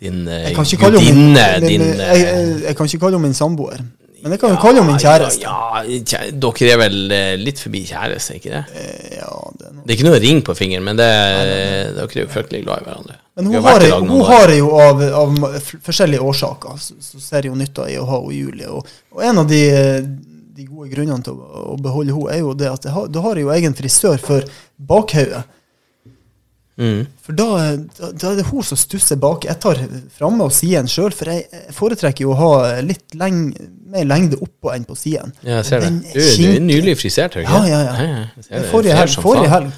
[0.00, 1.46] din eh, gudinne.
[1.64, 3.80] Din jeg, eh, jeg, kan ikke kalle henne min samboer.
[4.22, 5.40] Men jeg kan jo kalle henne min kjæreste.
[5.40, 8.64] Ja, ja, dere er vel eh, litt forbi kjæreste, ikke det?
[8.74, 9.73] Eh, Ja, det.
[9.84, 11.06] Det er ikke noe ring på fingeren, men det,
[11.92, 13.16] dere er jo fryktelig glad i hverandre.
[13.36, 15.34] Men hun har noen hun har jo av, av
[15.84, 18.70] forskjellige årsaker, så, så ser hun nytta i å ha Julie.
[18.70, 19.60] Og, og en av de,
[20.56, 23.42] de gode grunnene til å, å beholde henne, er jo det at har, da har
[23.42, 25.44] jo egen frisør for bakhodet.
[26.76, 27.04] Mm.
[27.22, 27.46] For da,
[27.98, 29.44] da, da er det hun som stusser bak.
[29.46, 29.78] Jeg tar
[30.16, 32.50] framme og siden sjøl, for jeg, jeg foretrekker jo å ha
[32.82, 33.44] litt leng,
[33.94, 35.30] mer lengde oppå enn på siden.
[35.46, 35.92] Ja, jeg ser det.
[36.10, 38.06] Du, du er nylig frisert, ikke Ja, ja, ja.
[38.42, 38.70] jeg det.
[38.72, 39.18] Forrige helg.
[39.22, 39.72] Forrige helg.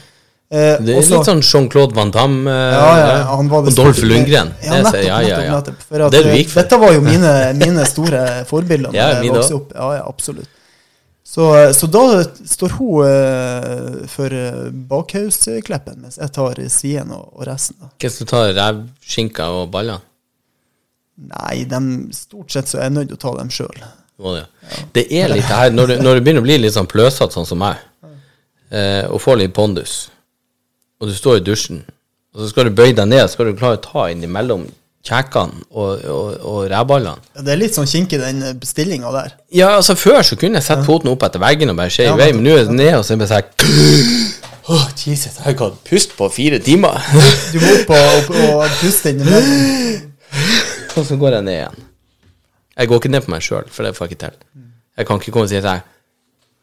[0.49, 3.73] Eh, Det er også- litt sånn Jean-Claude Van Damme eh, ja, ja, han var det
[3.73, 4.53] og Dolph Lundgren.
[4.63, 5.39] Ja, nettopp, ja, ja, ja.
[5.39, 5.81] nettopp, nettopp.
[5.89, 6.61] For at, Det du eh, gikk for.
[6.63, 7.33] Dette var jo mine,
[7.65, 9.73] mine store forbilder Ja, da jeg mine vokste opp.
[9.75, 10.49] Ja, ja, absolutt.
[11.27, 17.49] Så, så da står hun eh, for eh, bakhauskleppen, mens jeg tar siden og, og
[17.49, 17.81] resten.
[17.83, 17.91] da.
[17.99, 20.05] skal som tar revskinka og baller?
[21.17, 23.83] Nei, dem, stort sett så er jeg nødt til å ta dem sjøl.
[24.23, 24.47] Må det.
[24.95, 27.49] det er litt her, når du, når du begynner å bli litt sånn pløsete, sånn
[27.49, 27.83] som meg,
[28.71, 29.99] eh, og får litt pondus,
[31.03, 31.83] og du står i dusjen,
[32.37, 34.69] og så skal du bøye deg ned, så skal du klare å ta inn imellom
[35.07, 37.23] kjekene og, og, og rævballene.
[37.37, 39.37] Ja, det er litt sånn kinkig, den bestillinga der.
[39.55, 42.11] Ja, altså Før så kunne jeg sette foten opp etter veggen og bare skje i
[42.11, 45.37] Ja, vei, men nå er det ned, og så er det bare sånn Åh, Jesus,
[45.37, 46.97] jeg har ikke hatt pust på fire timer.
[47.53, 50.09] Du må opp og, og puste innimellom.
[50.97, 51.85] og så går jeg ned igjen.
[52.77, 54.41] Jeg går ikke ned på meg sjøl, for det får jeg ikke til.
[54.99, 55.85] Jeg kan ikke komme og si til deg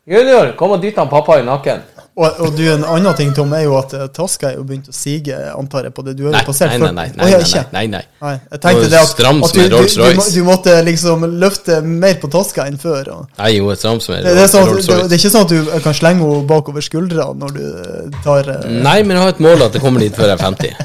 [0.03, 1.79] Junior, kom og dytt han pappa i nakken.
[2.14, 4.91] Og, og du, en annen ting, Tom, er jo at eh, taska er jo begynt
[4.91, 6.14] å sige, antar jeg, på det.
[6.20, 8.01] Du har Nei, passert nei, nei, nei, nei, nei, nei, nei.
[8.22, 12.30] Nei, jeg tenkte det at, at du, du, du, du måtte liksom løfte mer på
[12.36, 13.09] taska enn før.
[13.16, 13.24] Og.
[13.39, 15.47] Nei, jo et stram som en Det, det, er sånn, det, det er ikke sånn
[15.47, 18.68] at du kan slenge henne bakover skuldra når du eh, tar uh...
[18.70, 20.76] Nei, men jeg har et mål at det kommer dit før jeg er 50.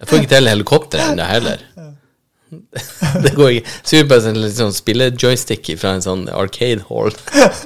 [0.00, 1.64] Jeg får ikke til helikopter ennå heller.
[3.24, 3.72] Det går ikke.
[3.90, 7.10] Ut på en sånn spillejoystick fra en sånn arcade hall.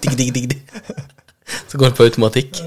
[0.01, 1.05] Dig, dig, dig, dig.
[1.69, 2.65] Så går det på automatikk.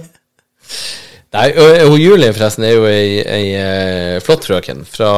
[1.35, 5.09] Nei, og, Julie forresten er jo ei, ei flott frøken fra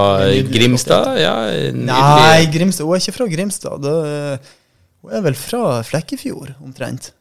[0.50, 1.12] Grimstad.
[1.22, 1.36] Ja.
[1.76, 2.88] Nei, Grimstad.
[2.88, 3.86] Hun er ikke fra Grimstad.
[3.86, 4.56] Det,
[5.06, 7.12] hun er vel fra Flekkefjord, omtrent.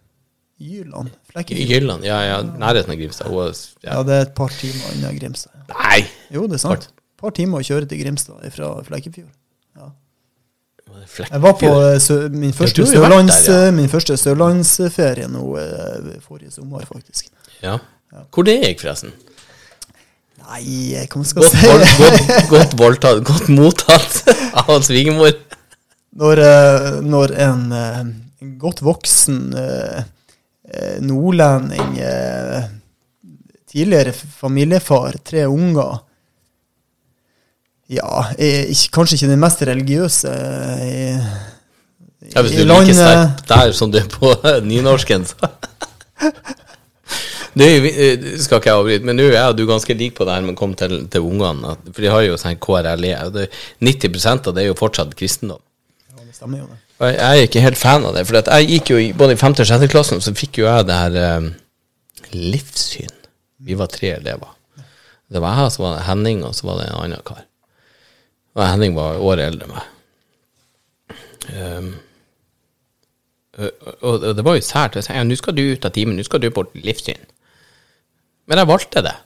[0.59, 1.13] Jyland.
[1.31, 1.69] Flekkefjord.
[1.71, 2.07] Jylland.
[2.09, 3.29] Ja, ja, nærheten av Grimstad.
[3.29, 3.53] Er-
[3.85, 4.03] Ja, ja.
[4.03, 5.53] det er et par timer unna Grimstad.
[5.69, 6.01] Nei!
[6.35, 6.89] Jo, det er sant.
[6.89, 9.31] Et par timer å kjøre til Grimstad fra Flekkefjord.
[9.77, 9.93] Ja.
[11.07, 11.31] Flekkefjord.
[11.31, 11.71] Jeg var på
[12.01, 17.29] sø min, første der, eh, min første sørlandsferie nå eh, forrige sommer, faktisk.
[17.63, 17.77] Ja.
[18.35, 19.13] Hvor det gikk, forresten?
[20.39, 20.63] Nei,
[21.11, 21.99] hva skal Godt, jeg vold, si?
[21.99, 24.33] godt, godt, voldtatt, godt mottatt
[24.65, 25.35] av svigermor.
[26.19, 27.67] Når, eh, når en
[28.41, 30.03] en godt voksen eh,
[30.71, 32.69] eh, nordlending, eh,
[33.69, 36.05] tidligere familiefar, tre unger
[37.89, 40.33] Ja, ikke, kanskje ikke den mest religiøse
[40.85, 44.35] i, i, Ja, hvis du er like sterk der som du er på
[44.69, 45.49] nynorsken, så
[47.59, 50.27] Det eh, skal ikke jeg avbryte, men nå er jeg og du ganske like på
[50.29, 51.75] det her med å komme til, til ungene.
[51.89, 53.49] For de har jo sånn KRLE, og det,
[53.85, 55.63] 90% av det er jo fortsatt kristendom.
[56.13, 56.79] Ja, det stemmer jo det.
[56.99, 59.37] Og jeg jeg er ikke helt fan av det, for jeg gikk jo i, både
[59.37, 59.57] i 5.
[59.63, 59.89] og 6.
[59.91, 61.53] klassen, så fikk jo jeg det her um,
[62.35, 63.15] livssyn.
[63.69, 64.51] Vi var tre elever.
[65.29, 67.45] Det var jeg, så var det Henning, og så var det en annen kar.
[68.59, 69.95] Og Henning var året eldre enn meg.
[71.49, 71.91] Um,
[74.07, 74.99] og det var jo sært.
[74.99, 77.27] Jeg sa ja, nå skal du ut av timen, nå skal du på livssyn.
[78.49, 79.17] Men jeg valgte det.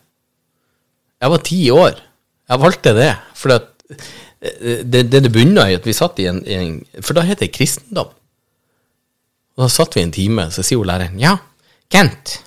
[1.23, 2.03] Jeg var ti år.
[2.51, 3.13] Jeg valgte det.
[3.39, 7.15] For eh, det, det det bunna i at vi satt i en, i en For
[7.17, 8.11] da heter det kristendom.
[9.53, 11.37] Og da satt vi en time, så sier jo læreren ja,
[11.93, 12.39] Kent,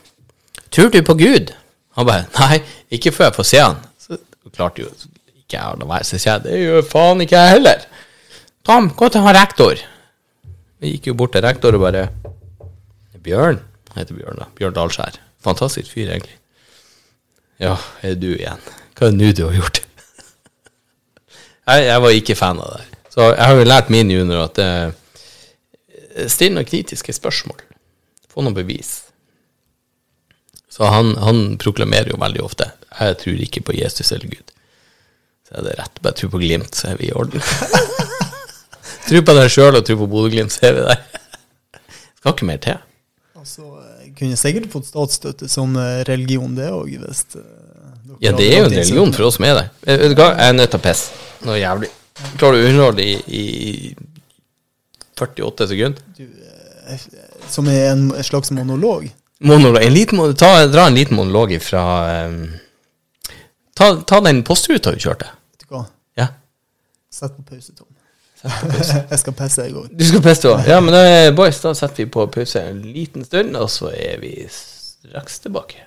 [0.74, 1.52] tror du på Gud?
[1.96, 2.64] Han bare nei,
[2.98, 3.84] ikke før jeg får se han.
[4.02, 4.18] Så
[4.50, 7.54] klarte jo ikke jeg å la være, så sier jeg det gjør faen ikke jeg
[7.60, 7.86] heller.
[8.66, 9.84] Tom, gå til han rektor.
[10.82, 12.08] Vi gikk jo bort til rektor og bare
[13.26, 13.62] Bjørn,
[13.96, 14.50] heter Bjørn da.
[14.58, 15.22] Bjørn Dalskjær.
[15.46, 16.36] Fantastisk fyr, egentlig.
[17.62, 18.62] Ja, er du igjen?
[18.96, 19.82] Hva er det nå du har gjort?
[21.72, 23.02] jeg, jeg var ikke fan av det.
[23.16, 27.62] Så jeg har jo lært min junior at eh, still noen kritiske spørsmål.
[28.32, 28.98] Få noen bevis.
[30.72, 32.68] Så han, han proklamerer jo veldig ofte
[33.00, 34.54] jeg tror ikke på Jesus eller Gud.
[35.48, 36.02] Så er det rett.
[36.02, 37.44] Bare tro på Glimt, så er vi i orden.
[39.10, 41.02] tro på deg sjøl og tro på Bodø-Glimt, så er vi der.
[42.20, 42.80] Skal ikke mer til.
[43.36, 43.68] Altså,
[44.02, 47.46] jeg kunne sikkert fått statsstøtte som eh, religion, det òg, hvis eh,
[48.24, 49.70] Ja, det er jo en religion for oss som er der.
[49.86, 51.24] Eh, Vet du hva, jeg er nødt til å pisse.
[51.46, 51.92] Noe jævlig.
[52.40, 53.96] Klarer du å underholde i, i
[55.20, 56.28] 48 sekunder?
[57.52, 59.10] Som er en slags monolog.
[59.44, 59.82] Monolog.
[59.84, 61.84] En liten, ta, dra en liten monolog ifra
[62.30, 62.40] um,
[63.76, 65.28] ta, ta den postruta du kjørte.
[65.56, 65.84] Vet du hva?
[66.20, 66.30] Ja.
[67.12, 67.90] Sett på pause, Tom.
[69.12, 69.90] jeg skal pisse, jeg òg.
[69.96, 70.70] Du skal pisse òg?
[70.70, 71.04] Ja, men da,
[71.36, 75.86] boys, da setter vi på pause en liten stund, og så er vi straks tilbake.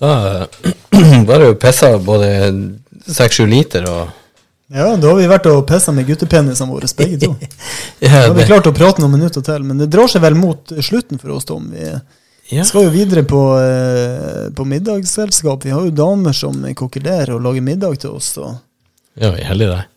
[0.00, 0.46] Da
[1.28, 2.30] var det jo pissa både
[3.06, 4.16] seks-sju liter og
[4.70, 7.34] Ja, da har vi vært og pissa med guttepenisene våre, begge to.
[8.00, 10.38] ja, Da har vi klart å prate noen minutter til, men det drar seg vel
[10.38, 11.68] mot slutten for oss, Tom.
[11.74, 11.90] Vi
[12.56, 12.64] ja.
[12.66, 15.66] skal jo videre på, eh, på middagsselskap.
[15.66, 18.32] Vi har jo damer som kokkelerer og lager middag til oss.
[18.38, 18.54] Så.
[19.18, 19.88] ja, vi er heldige der.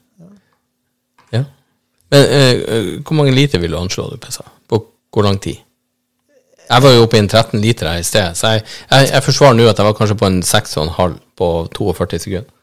[2.13, 4.45] Men eh, hvor mange liter vil du anslå du pissa?
[4.69, 4.83] På
[5.13, 5.61] hvor lang tid?
[6.69, 9.23] Jeg var jo oppe i en 13 liter her i sted, så jeg, jeg, jeg
[9.25, 12.53] forsvarer nå at jeg var kanskje på en 6,5 på 42 sekunder.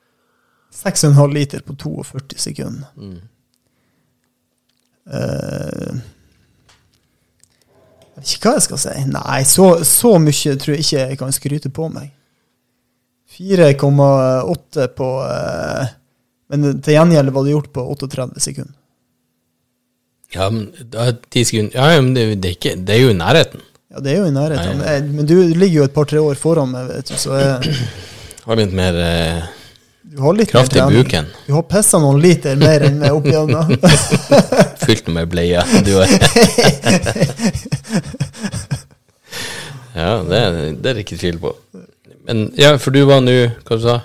[0.80, 2.88] 6,5 liter på 42 sekunder.
[5.10, 6.00] Eh,
[8.10, 8.96] jeg vet ikke hva jeg skal si.
[9.10, 12.10] Nei, så, så mye tror jeg ikke jeg kan skryte på meg.
[13.30, 15.90] 4,8 på uh,
[16.50, 18.79] Men til gjengjeld var det gjort på 38 sekunder.
[20.34, 23.08] Ja, men da er 10 sekunder Ja, men det, det, er ikke, det er jo
[23.10, 23.60] i nærheten.
[23.90, 24.76] Ja, det er jo i nærheten.
[24.78, 27.74] Men jeg- Men du ligger jo et par-tre år foran meg, vet du, så jeg,
[28.46, 29.42] Har litt mer eh,
[30.10, 31.04] du har litt kraft i mer trening.
[31.04, 31.26] buken.
[31.46, 33.76] Du har pissa noen liter mer enn meg opp igjennom.
[34.86, 35.60] Fylt med bleie.
[35.86, 36.06] Du har
[39.94, 40.40] Ja, det,
[40.82, 41.52] det er det ikke tvil på.
[42.26, 43.34] Men ja, for du var nå,
[43.66, 43.96] hva du sa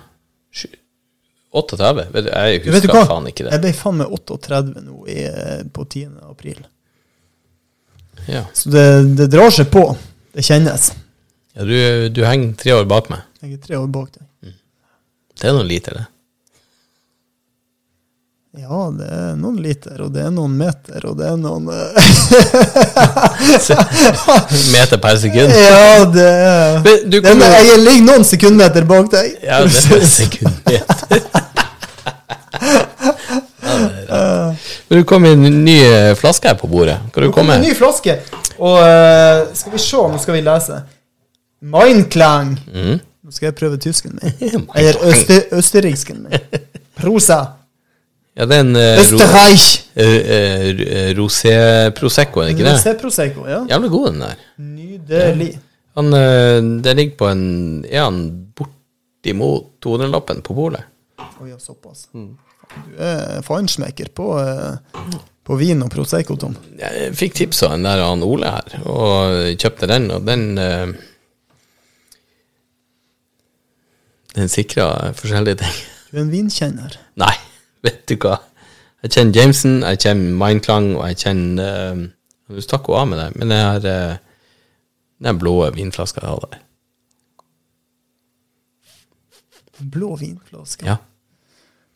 [1.56, 2.06] 38?
[2.14, 3.06] Vet du, Jeg Du vet du husker hva?
[3.10, 3.52] faen ikke det.
[3.56, 6.06] Jeg ble faen meg 38 nå i, eh, på 10.
[6.30, 6.60] april.
[8.28, 8.86] Ja, Så det,
[9.20, 9.86] det drar seg på.
[10.36, 10.92] Det kjennes.
[11.56, 11.76] ja du,
[12.10, 13.22] du henger tre år bak meg.
[13.42, 14.54] Jeg er tre år bak deg.
[15.36, 16.06] Det er nå lite, det.
[18.56, 21.66] Ja, det er noen liter, og det er noen meter, og det er noen
[24.72, 25.52] Meter per sekund.
[25.66, 27.36] Ja, det er det er,
[27.68, 29.34] Jeg ligger noen sekundmeter bak deg.
[29.44, 30.72] Ja, det er sekundmeter.
[33.66, 34.56] Ja, det er.
[34.88, 36.96] Men du kom med en ny eh, flaske her på bordet.
[37.12, 37.58] Kan du komme?
[37.60, 38.14] en ny flaske,
[38.56, 40.80] og uh, skal vi se, nå skal vi lese.
[41.76, 42.56] Mindklang.
[42.72, 43.04] Mm.
[43.04, 44.32] Nå skal jeg prøve tysken min.
[44.78, 46.40] Eller øster, østerriksken min.
[47.02, 47.65] Prosa.
[48.36, 49.66] Ja, det er en ro, Österreich.
[49.96, 50.16] eh,
[50.70, 51.54] eh, rosé
[51.96, 52.74] prosecco, er det ikke det?
[52.76, 53.62] Rosé Prosecco, ja.
[53.70, 54.42] Jævlig god, den der.
[54.60, 55.52] Nydelig.
[55.96, 57.46] Han, eh, det ligger på en
[57.88, 58.18] Er han
[58.58, 60.84] bortimot 200-lappen på polet?
[61.20, 62.10] Å ja, såpass.
[62.14, 62.34] Mm.
[62.76, 64.28] Du er feinschmecker på,
[65.46, 66.58] på vin og Prosecco, Tom.
[66.82, 70.58] Jeg fikk tips av en der han Ole her, og kjøpte den, og den
[74.36, 75.76] Den sikra forskjellige ting.
[76.12, 76.98] Du er en vinkjenner.
[77.22, 77.32] Nei,
[77.86, 78.40] vet du hva.
[79.06, 82.06] Jeg kjenner Jameson, jeg kjenner Mindklang, og jeg kjenner uh,
[82.50, 84.16] Du stakk jo av med det, men det er uh,
[85.26, 86.62] den blå vinflaska jeg har der.
[89.94, 90.86] Blå vinflaske.
[90.88, 90.98] Ja.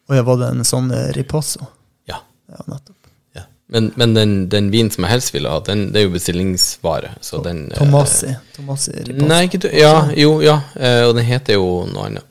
[0.09, 1.69] Og ja, var det en sånn riposo ripasso?
[2.09, 2.21] ja.
[2.49, 3.09] Ja, nettopp.
[3.37, 3.43] ja.
[3.69, 7.13] Men, men den, den vinen som jeg helst ville ha, den, det er jo bestillingsvare,
[7.21, 8.33] så den Tomasi.
[8.33, 9.29] Uh, Tomassi ripasso.
[9.29, 10.59] Nei, ikke du, Ja, jo, ja.
[10.73, 12.29] Uh, og den heter jo noe annet.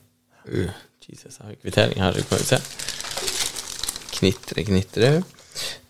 [0.50, 0.70] Uh,
[1.08, 2.62] Jesus, jeg har kvittering her, så kan vi se.
[4.18, 5.12] Knitre, knitre.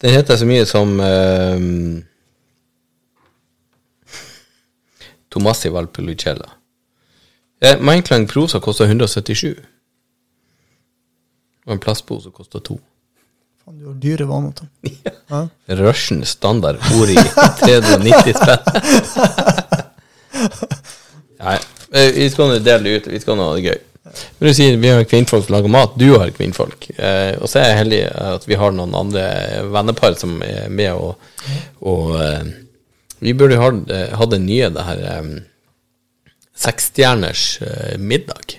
[0.01, 1.57] Den heter så mye som uh,
[5.33, 6.51] Tomassi Valpolicella.
[7.61, 9.57] Eh, Mindclang prosa koster 177.
[11.67, 12.79] Og en plastpose koster to.
[13.65, 14.69] Faen, du har dyre vaner, Tom.
[15.29, 15.43] Ja.
[15.77, 17.17] Russian standard ord i
[17.61, 18.63] 390 spenn.
[21.45, 21.59] Nei,
[21.93, 23.83] eh, vi skal nå dele det ut, vi skal nå ha det gøy.
[24.39, 26.89] Men du sier vi har kvinnfolk som lager mat, du har kvinnfolk.
[26.97, 28.01] Eh, og så er jeg heldig
[28.37, 29.27] at vi har noen andre
[29.75, 31.17] vennepar som er med, og,
[31.87, 32.51] og eh,
[33.25, 35.33] vi burde ha eh, hatt det nye, det her eh,
[36.59, 38.59] seksstjerners eh, middag.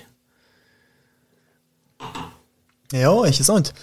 [2.96, 3.74] ja, ikke sant?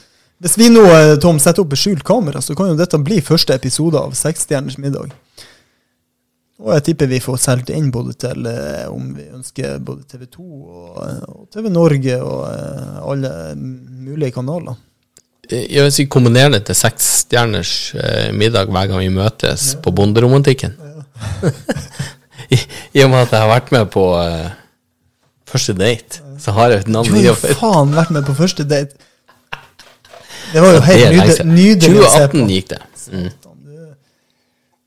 [0.42, 3.54] Hvis vi nå, eh, Tom, setter opp skjult kamera, så kan jo dette bli første
[3.56, 5.14] episode av Seksstjerners middag.
[6.57, 10.22] Og jeg tipper vi får solgt inn både til eh, om vi ønsker både TV
[10.32, 14.78] 2 og, og TV Norge og eh, alle mulige kanaler.
[15.50, 19.92] Eh, Jeg vil si kombinere det til seksstjerners eh, middag hver gang vi møtes på
[19.92, 20.72] bonderomantikken.
[22.54, 22.59] I,
[22.94, 24.48] I og med at jeg har vært med på eh,
[25.52, 28.96] første date, så har jeg et navn Du har faen vært med på første date.
[30.54, 32.40] Det var jo helt nydelig, nydelig å se på.
[32.40, 32.80] 2018 gikk det.
[33.12, 33.28] Mm.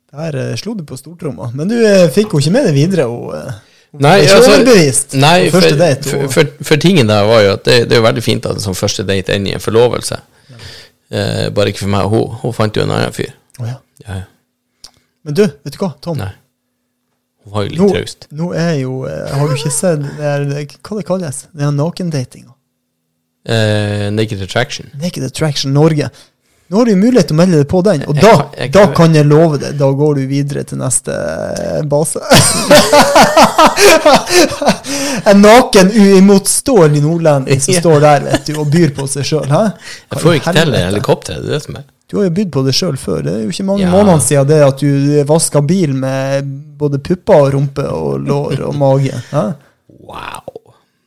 [0.10, 1.52] Der eh, slo du på stortromma.
[1.54, 3.06] Men du eh, fikk jo ikke med det videre.
[3.12, 3.60] Og, eh,
[4.00, 4.58] Nei, altså,
[5.18, 6.06] nei for, date.
[6.06, 8.60] for, for, for tingen der var jo at det, det er jo veldig fint at
[8.60, 10.20] en sånn første date ender i en forlovelse.
[11.10, 12.06] Eh, bare ikke for meg.
[12.12, 13.32] Hun, hun fant jo en annen fyr.
[13.58, 13.80] Oh, ja.
[14.06, 14.94] Ja, ja.
[15.26, 16.22] Men du, vet du hva, Tom?
[16.22, 16.30] Nei.
[17.46, 18.28] Hun var jo Nå, litt traust.
[18.36, 20.46] nå er jo Har du ikke sett det er,
[20.86, 21.42] hva det kalles?
[21.56, 22.54] Det nakendatinga.
[23.50, 24.92] Eh, naked Attraction.
[25.02, 26.10] Naked Attraction Norge.
[26.70, 28.84] Nå har du mulighet til å melde deg på den, og da, kan- jeg da
[28.94, 32.22] kan- jeg love deg, da går du videre til neste eh, base.
[35.32, 39.48] en naken, uimotståelig nordlending som står der vet du, og byr på seg sjøl.
[39.50, 41.88] Jeg får ikke til helikopteret, det er det som er.
[42.10, 43.20] Du har jo bydd på det sjøl før.
[43.26, 43.92] Det er jo ikke mange Ja.
[43.94, 46.48] månedene siden det at du vaska bil med
[46.80, 49.14] både pupper og rumpe og lår og mage.
[49.34, 49.44] Hæ?
[50.10, 50.56] Wow.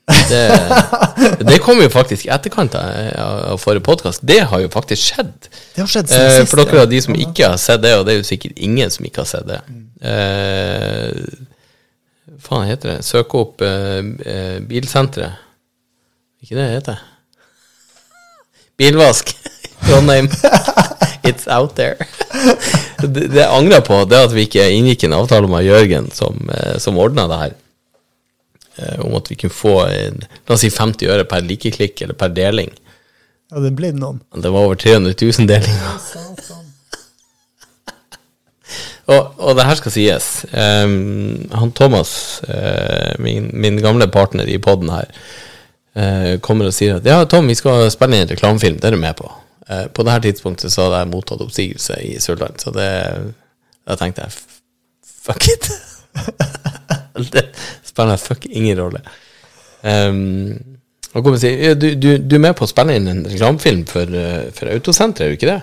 [0.08, 4.24] Det, det kom jo faktisk i etterkant av forrige podkast.
[4.26, 5.48] Det har jo faktisk skjedd.
[5.76, 6.50] Det har skjedd siden Eh, sist.
[6.50, 6.88] for dere ja.
[6.90, 9.30] de som ikke har sett det, og det er jo sikkert ingen som ikke har
[9.30, 9.60] sett det
[10.02, 11.12] eh,
[12.42, 12.98] Faen heter det?
[13.06, 15.38] Søk opp eh, eh, Bilsenteret.
[16.42, 17.02] Ikke det det heter?
[18.78, 19.30] Bilvask.
[19.86, 20.28] Trondheim.
[21.28, 21.94] It's out there.
[23.02, 26.48] det, det jeg angrer på, det at vi ikke inngikk en avtale med Jørgen som,
[26.50, 27.52] eh, som ordna det her.
[28.76, 32.32] Eh, om at vi kunne få la oss si 50 øre per likeklikk eller per
[32.32, 32.72] deling.
[33.52, 34.22] Ja, det ble noen.
[34.32, 35.96] Det var over 300 000 delinger.
[39.10, 40.26] Og, og det her skal sies.
[40.54, 42.12] Um, han Thomas,
[42.46, 45.10] uh, min, min gamle partner i poden her,
[45.98, 48.78] uh, kommer og sier at ja, Tom, vi skal spille inn en reklamefilm.
[48.78, 49.26] Det er du med på.
[49.66, 52.88] Uh, på det her tidspunktet så hadde jeg mottatt oppsigelse i Sørland, så det,
[53.90, 54.38] da tenkte jeg
[55.26, 55.68] fuck it.
[57.34, 57.48] det
[57.92, 59.02] spiller fuck ingen rolle.
[59.82, 60.78] Um,
[61.12, 63.24] og kommer og si, «Ja, du, du, du er med på å spille inn en
[63.28, 65.58] reklamefilm for, eh, for Autosenteret, er du ikke det?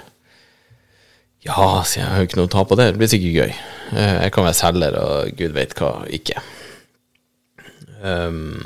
[1.47, 1.55] Ja,
[1.87, 2.89] sier jeg, jeg har jo ikke noe å ta på det.
[2.91, 3.53] Det blir sikkert gøy.
[3.95, 6.43] Eh, Jeg kan være selger, og gud vet hva ikke.
[8.03, 8.59] Um,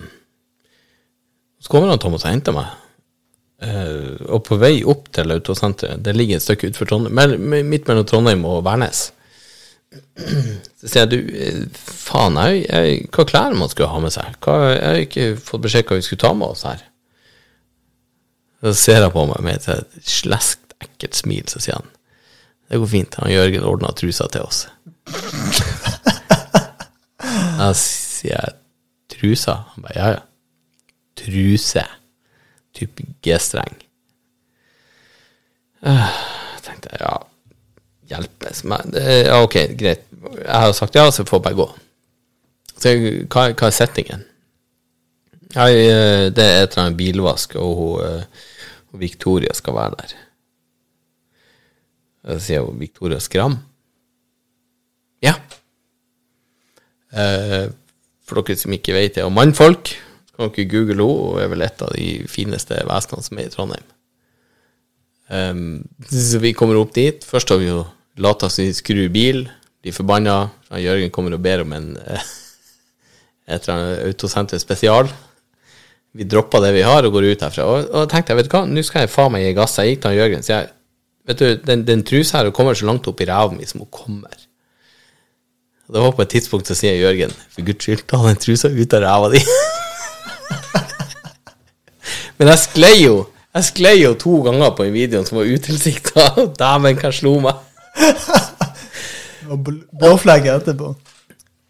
[1.64, 2.80] så kommer han Thomas og henter meg.
[3.64, 8.10] Uh, og på vei opp til Autosenteret, det ligger et stykke utenfor Trondheim, midt mellom
[8.10, 9.06] Trondheim og Værnes.
[10.84, 14.36] Så sier jeg, du, faen, jeg, jeg, hva klær man skulle ha med seg?
[14.44, 16.84] Hva, jeg har ikke fått beskjed hva vi skulle ta med oss her.
[18.60, 21.88] Så ser han på meg med et sleskt, ekkelt smil, så sier han,
[22.68, 24.66] det går fint, han Jørgen ordna trusa til oss.
[27.54, 28.56] Da sier jeg,
[29.14, 29.54] trusa?
[29.74, 30.24] Han bare, ja, ja.
[31.16, 31.84] Truse.
[32.76, 33.78] Typ G-streng.
[35.84, 37.14] Jeg tenkte jeg, ja,
[38.12, 38.64] hjelpes.
[38.68, 38.98] meg.
[38.98, 40.04] ja, ok, greit.
[40.24, 41.68] Jeg har sagt ja, så får jeg bare gå.
[42.78, 44.24] Så jeg, hva, hva er settingen?
[45.54, 48.50] Nei, eh, det er et eller annet bilvask, og hun, eh,
[49.02, 50.16] Victoria skal være der.
[52.24, 53.58] Så sier hun Victoria Skram.
[55.24, 55.36] Ja.
[57.14, 57.70] Eh,
[58.24, 59.94] for dere som ikke vet det, og mannfolk.
[60.34, 63.54] Kan dere google henne, og er vel et av de fineste vesenene som er i
[63.54, 63.90] Trondheim.
[65.34, 67.24] Um, så vi kommer opp dit.
[67.26, 67.84] Først har vi jo
[68.22, 69.46] lata som vi skrur bil,
[69.84, 70.38] blir forbanna.
[70.80, 71.92] Jørgen kommer og ber om en
[73.52, 75.10] et eller annet autosenter spesial.
[76.14, 77.66] Vi dropper det vi har, og går ut herfra.
[77.66, 79.80] Og, og tenkte jeg, vet du hva, nå skal jeg faen meg gi gass.
[79.82, 80.72] Jeg gikk til Jørgen, så jeg
[81.24, 83.88] Vet du, den, den trusa her kommer så langt opp i ræva mi som hun
[83.96, 84.34] kommer.
[85.88, 88.68] Og det var på et tidspunkt så sier Jørgen, for guds skyld, ta den trusa
[88.68, 89.40] ut av ræva di.
[92.40, 93.16] Men jeg sklei jo
[93.54, 96.24] Jeg sklei jo to ganger på en video som var utilsikta.
[96.58, 97.60] Dæven, hva slo meg?
[99.50, 99.84] Og bl-
[100.58, 100.94] etterpå.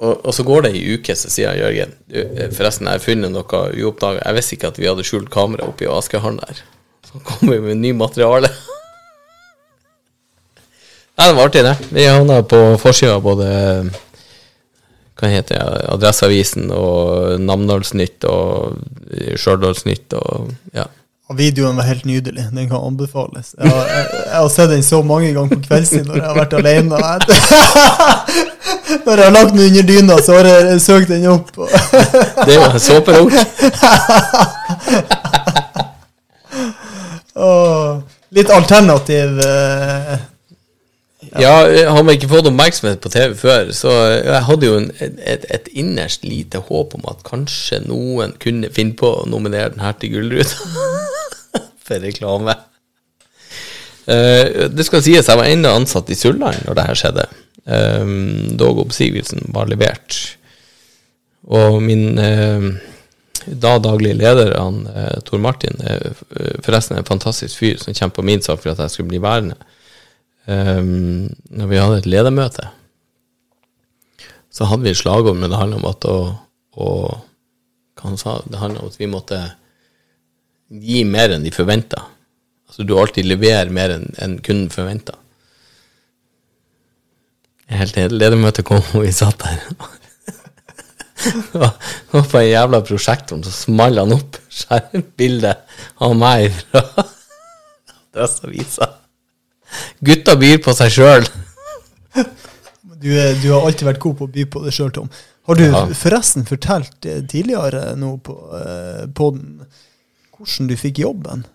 [0.03, 3.32] Og, og så går det ei uke, så sier Jørgen eh, Forresten, jeg har funnet
[3.32, 4.24] noe uoppdaga.
[4.26, 6.63] Jeg visste ikke at vi hadde skjult kamera oppi askehallen der.
[7.07, 8.49] Så kommer vi med ny materiale.
[11.13, 11.76] Nei, det var artig, det.
[11.93, 13.47] Vi havna på forsida av både
[15.13, 18.80] hva heter det, Adresseavisen og Namdalsnytt og
[19.38, 20.88] Stjørdalsnytt og ja.
[21.38, 22.45] Videoen var helt nydelig.
[22.51, 23.53] Den kan anbefales.
[23.57, 26.38] Jeg har, jeg, jeg har sett den så mange ganger på kveldstid når jeg har
[26.39, 26.95] vært alene.
[29.05, 31.49] Når jeg har lagt den under dyna, så har jeg søkt den opp.
[32.45, 33.34] Det er jo en såperunk.
[37.47, 38.01] og
[38.34, 40.19] litt alternativ ja.
[41.41, 41.53] Ja,
[41.89, 45.69] har man ikke fått oppmerksomhet på TV før, så jeg hadde jo en, et, et
[45.73, 50.13] innerst lite håp om at kanskje noen kunne finne på å nominere den her til
[50.13, 51.12] Gullruta
[51.84, 52.55] for reklame.
[54.03, 57.27] Uh, det skal sies, jeg var ennå ansatt i Sulland når det her skjedde.
[57.63, 60.17] Um, dog oppsigelsen var levert.
[61.47, 62.73] Og min uh,
[63.47, 68.21] da daglig leder, han, uh, Tor Martin, er eh, forresten en fantastisk fyr som kjemper
[68.21, 69.57] på min sak for at jeg skulle bli værende.
[70.45, 72.67] Um, når vi hadde et ledermøte,
[74.51, 76.17] så hadde vi et slagord, men det handla om at å,
[76.75, 76.89] å
[77.93, 78.39] Hva han sa?
[78.49, 79.38] Det handla om at vi måtte
[80.70, 82.05] gi mer enn de forventa.
[82.70, 85.14] Altså du alltid leverer mer enn enn kunden forventa.
[87.74, 88.11] Helt enig.
[88.20, 89.61] ledermøtet kom, og vi satt der.
[92.14, 96.82] Og på en jævla prosjektor så smalt han opp skjermbildet av meg fra
[98.14, 98.89] Adresseavisa.
[100.05, 101.26] Gutta byr på seg sjøl.
[102.14, 105.09] du, er- du har alltid vært god på å by på det sjøl, Tom.
[105.47, 105.86] Har du Ja.
[105.97, 109.64] forresten fortalt eh, tidligere nå på eh, podden
[110.44, 111.46] hvordan du fikk jobben?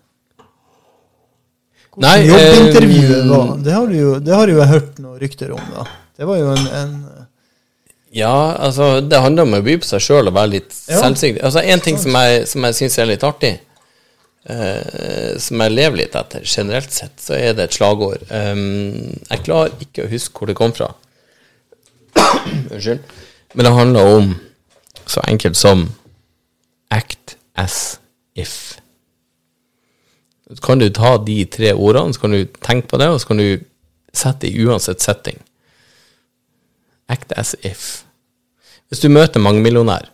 [1.93, 3.55] Hvordan Nei, jobbintervjuet eh, var?
[3.65, 5.63] Det har, du jo, det har jo jeg hørt noen rykter om.
[5.73, 5.85] da.
[6.19, 6.93] Det var jo en, en
[8.15, 10.99] Ja, altså, det handler om å by på seg sjøl og være litt Ja.
[11.01, 11.43] selvsikker.
[11.45, 13.53] Altså, en ting som jeg, som jeg syns er litt artig,
[14.49, 18.25] eh, som jeg lever litt etter generelt sett, så er det et slagord.
[18.29, 20.91] Um, jeg klarer ikke å huske hvor det kom fra.
[22.73, 23.01] Unnskyld.
[23.53, 24.35] Men det handler om
[25.09, 25.87] så enkelt som
[26.93, 27.97] act as
[28.35, 28.79] if.
[30.65, 33.41] Kan du ta de tre ordene, så kan du tenke på det, og så kan
[33.41, 33.65] du
[34.13, 35.37] sette det i uansett setting.
[37.09, 38.03] Act as if.
[38.89, 40.09] Hvis du møter mangemillionær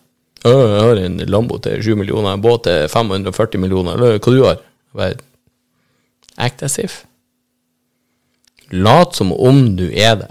[0.45, 4.34] «Å, Jeg har en Lambo til 7 millioner, en båt til 540 millioner, eller hva
[4.36, 5.16] du har.
[6.38, 6.99] Act as if.
[8.70, 10.30] Lat som om du er det.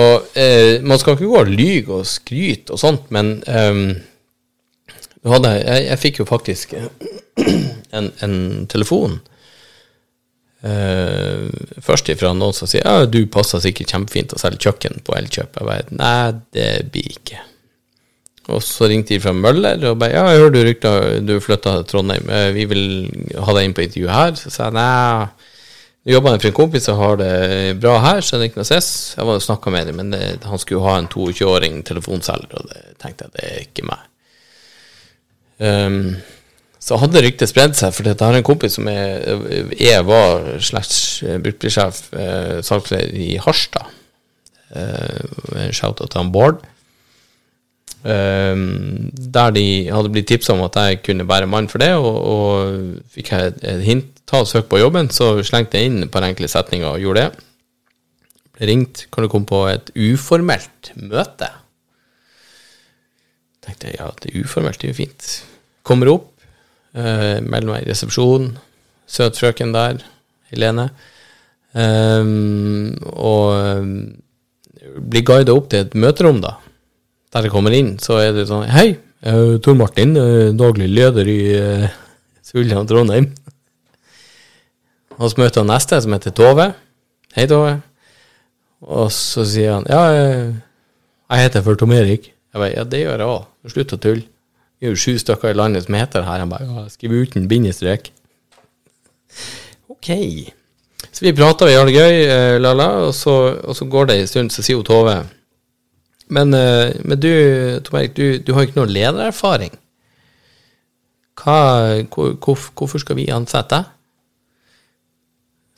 [0.00, 3.94] Og eh, Man skal ikke gå og lyge og skryte og sånt, men du
[5.28, 8.36] hadde, jeg, jeg fikk jo faktisk en, en
[8.72, 9.18] telefon
[10.64, 11.46] uh,
[11.84, 15.60] først ifra noen som sier ja, du passer sikkert kjempefint å selge kjøkken på Elkjøp.
[15.60, 17.44] Jeg bare nei, det blir ikke.
[18.50, 21.88] Og så ringte de fra Møller og bare ja, jeg du rykter du flytta til
[21.92, 22.84] Trondheim, eh, vi vil
[23.38, 24.34] ha deg inn på intervju her.
[24.40, 25.50] Så sa jeg nei,
[26.00, 27.34] nå jobber jeg for en kompis som har det
[27.82, 28.92] bra her, så det er ikke noe stress.
[29.18, 32.72] Jeg var og snakka med dem, men det, han skulle ha en 22-åring telefonselger, og
[32.72, 34.09] det tenkte jeg det er ikke meg.
[35.60, 36.16] Um,
[36.80, 39.20] så hadde ryktet spredd seg, for jeg har en kompis som er,
[39.76, 43.90] er var slash bruktbilsjef, eh, salgsleder i Harstad.
[44.72, 46.62] Eh, Shout-out til han Bård.
[48.00, 52.16] Um, der de hadde blitt tipsa om at jeg kunne være mann for det, og,
[52.16, 56.12] og fikk jeg et, hint ta og søk på jobben, så slengte jeg inn et
[56.14, 57.46] par enkle setninger og gjorde det.
[58.70, 61.50] Ringt, kan du komme på et uformelt møte?
[63.64, 65.28] Tenkte jeg ja, det er uformelt, det er jo fint.
[65.86, 66.30] Kommer opp,
[66.96, 68.54] eh, melder meg i resepsjon,
[69.10, 70.00] søt frøken der,
[70.50, 70.88] Helene,
[71.78, 73.92] um, og um,
[75.06, 76.56] blir guidet opp til et møterom, da.
[77.30, 81.30] Der jeg kommer inn, så er det sånn Hei, er Tor Martin, eh, daglig leder
[81.30, 82.00] i uh,
[82.42, 83.28] Suljan Trondheim.
[85.20, 86.70] Og så møter han neste, som heter Tove.
[87.36, 87.76] Hei, Tove.
[88.80, 92.32] Og så sier han Ja, jeg heter for Tom Erik.
[92.50, 93.48] Jeg bare, ja, det gjør jeg òg.
[93.70, 94.26] Slutt å tulle.
[94.80, 96.40] Vi er jo sju stykker i landet som heter det her.
[96.42, 98.10] Han bare, ja, skriv uten bindestrek.
[99.92, 100.08] Ok.
[101.12, 102.16] Så vi prater, vi har det gøy,
[102.60, 105.14] Lala, la-la, og, så, går det en stund, så sier hun Tove
[106.32, 107.30] Men, eh, men du,
[107.84, 109.72] Tom Erik, du, du har ikke noe ledererfaring.
[111.40, 111.56] Hva,
[112.12, 113.96] hvor, hvorf- hvorfor skal vi ansette deg?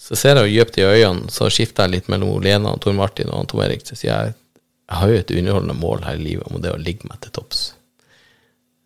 [0.03, 2.95] Så ser jeg jo dypt i øynene, så skifter jeg litt mellom Lena og Tor
[2.99, 3.85] Martin og Tom Erik.
[3.87, 4.35] Så sier jeg
[4.93, 7.33] jeg har jo et underholdende mål her i livet, om det å ligge meg til
[7.33, 7.61] topps.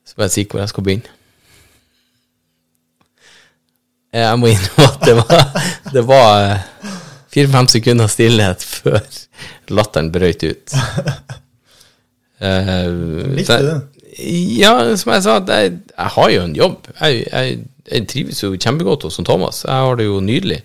[0.06, 1.14] Så bare si hvor jeg skal begynne.
[4.14, 5.42] Jeg må innrømme at det var,
[5.96, 6.92] det var eh,
[7.34, 9.02] fire-fem sekunder stillhet før
[9.74, 10.78] latteren brøt ut.
[12.36, 12.86] Eh,
[13.32, 13.76] Likte du det.
[14.60, 16.88] Ja, som jeg sa, jeg, jeg har jo en jobb.
[17.00, 17.58] Jeg, jeg,
[17.90, 19.62] jeg trives jo kjempegodt hos Thomas.
[19.64, 20.58] Jeg har det jo nydelig.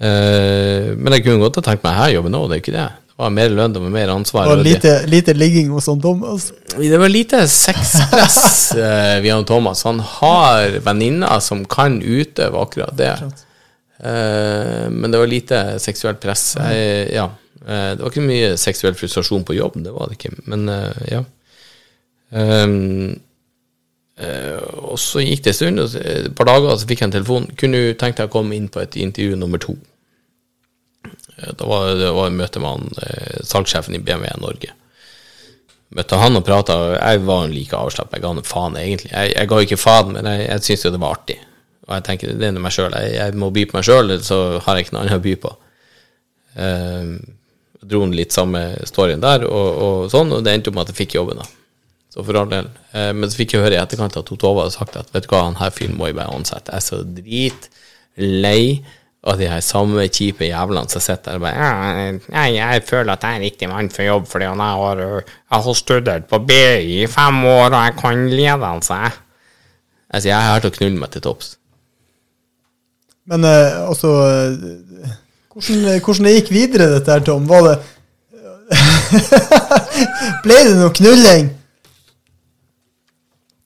[0.00, 2.86] Eh, men jeg kunne godt ha tenkt meg her jobben òg, det er ikke det.
[3.16, 4.50] Det var mer lønn, var mer ansvar.
[4.52, 6.50] Og lite, lite ligging hos han Thomas.
[6.76, 9.86] det var lite sexpress uh, via Thomas.
[9.88, 13.14] Han har venninner som kan utøve akkurat det.
[13.98, 16.56] Eh, men det var lite seksuelt press.
[16.60, 17.30] Jeg, ja.
[17.66, 20.34] Eh, det var ikke mye seksuell frustrasjon på jobb, det var det ikke.
[20.50, 21.22] Men eh, ja.
[22.30, 23.14] Um,
[24.18, 27.10] eh, og så gikk det en stund, og et par dager, og så fikk jeg
[27.10, 27.50] en telefon.
[27.58, 29.76] Kunne du tenkt deg å komme inn på et intervju nummer to?
[31.38, 34.74] Eh, Da var det var møte med han, eh, salgssjefen i BMW Norge
[35.94, 38.18] møtte han og prata, jeg var like avslappet.
[38.18, 39.12] Jeg ga han faen, egentlig.
[39.12, 41.36] Jeg, jeg ga ikke faen, men jeg, jeg syntes jo det var artig.
[41.86, 42.96] Og jeg tenker, det er meg sjøl.
[42.98, 45.34] Jeg, jeg må by på meg sjøl, så har jeg ikke noe annet å by
[45.44, 45.52] på.
[46.64, 47.12] Eh,
[47.86, 50.92] dro han litt samme storyen der, og, og sånn, og det endte opp med at
[50.94, 51.46] jeg fikk jobben, da.
[52.12, 52.68] Så for all del.
[52.96, 55.32] Eh, men så fikk jeg høre i etterkant at Tove hadde sagt at vet du
[55.32, 56.72] hva, han her fyren må jeg bare ansette.
[56.72, 58.60] Jeg er så dritlei
[59.26, 63.12] av de her samme kjipe jævlene som sitter der og bare ja, jeg, jeg føler
[63.16, 67.00] at jeg er riktig mann for jobb, fordi jeg har, jeg har studert på BI
[67.00, 69.00] i fem år, og jeg kan ledelse.
[70.12, 71.56] Jeg sier jeg er her til å knulle meg til topps.
[73.26, 75.14] Men eh, altså eh,
[75.50, 77.48] hvordan, hvordan det gikk videre, dette her, Tom?
[77.50, 77.76] Var det
[80.44, 81.50] Ble det noe knulling?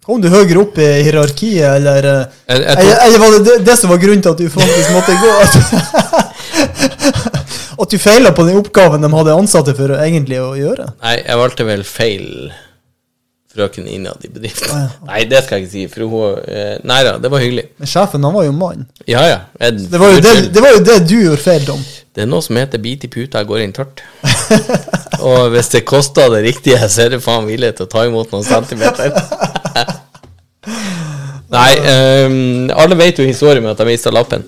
[0.06, 3.64] Kom du høyere opp i hierarkiet, eller eh, Jeg- jeg tror- eller var det, det
[3.66, 5.31] det som var grunnen til at du faktisk måtte gå?
[5.44, 5.52] At,
[7.82, 10.89] at du feila på den oppgaven de hadde ansatte for egentlig å gjøre?
[11.02, 12.27] Nei, jeg valgte vel feil
[13.51, 14.70] frøken innad i bedriften.
[14.70, 14.90] Å, ja.
[15.09, 17.66] Nei, det skal jeg ikke si, for hun eh, Nei da, det var hyggelig.
[17.82, 18.85] Men sjefen, han var jo mann.
[19.10, 19.40] Ja ja.
[19.59, 21.81] Jeg, Det var det, det, var jo det du gjorde feil, om
[22.14, 24.05] Det er noe som heter bit i puta, jeg går inn tørt.
[25.27, 28.31] Og hvis det koster det riktige, så er det faen villig til å ta imot
[28.32, 29.10] noen centimeter.
[31.51, 31.70] Nei,
[32.31, 34.47] um, alle vet jo historien med at jeg mista lappen.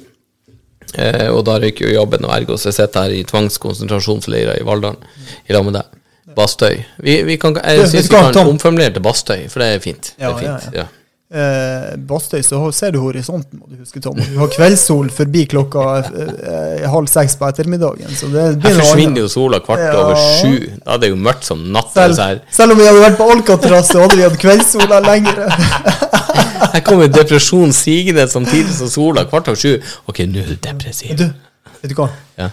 [0.92, 4.64] Uh, og da røyker jo jobben, og ergo så jeg sitter her i tvangskonsentrasjonsleira i
[4.68, 5.02] Valldalen
[5.48, 5.98] i lag med deg.
[6.36, 6.82] Bastøy.
[7.02, 10.12] Vi, vi kan, jeg syns vi kan omformulere til Bastøy, for det er fint.
[10.18, 10.74] Ja, det er fint.
[10.74, 10.88] ja, Ja,
[11.32, 14.18] Eh, Bastøy, så ser du horisonten, må du huske, Tom.
[14.20, 18.10] Du har kveldssol forbi klokka eh, halv seks på ettermiddagen.
[18.12, 19.94] Så det Her forsvinner jo sola kvart Ja.
[20.02, 20.58] over sju.
[20.84, 21.88] Da er det jo mørkt som natt.
[21.96, 25.40] Selv, selv om vi hadde vært på Alcatraz, så hadde vi hatt kveldssola lenger.
[26.74, 29.78] her kommer depresjon sigende samtidig som sola kvart over sju.
[30.12, 31.16] Ok, nå er du depressiv.
[31.16, 31.30] Du,
[31.80, 32.10] vet du hva?
[32.36, 32.50] Ja.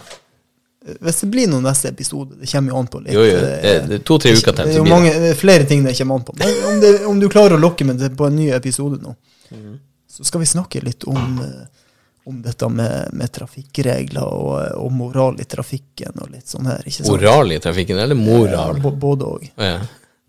[0.99, 3.57] Hvis det blir noen neste episode, det kommer jo an på litt Jo, jo, eh,
[3.63, 4.71] det, det er to-tre uker Det til.
[4.71, 5.33] er jo mange, det.
[5.33, 6.35] er flere ting det kommer an på.
[6.39, 9.13] Men om, det, om du klarer å lokke meg på en ny episode nå,
[9.51, 9.75] mm.
[10.17, 11.93] så skal vi snakke litt om, eh,
[12.29, 16.83] om dette med, med trafikkregler og, og moral i trafikken og litt sånn her.
[16.85, 17.13] ikke sant?
[17.15, 18.81] Oral i trafikken, eller moral?
[18.83, 19.49] både òg.
[19.55, 19.79] Ja.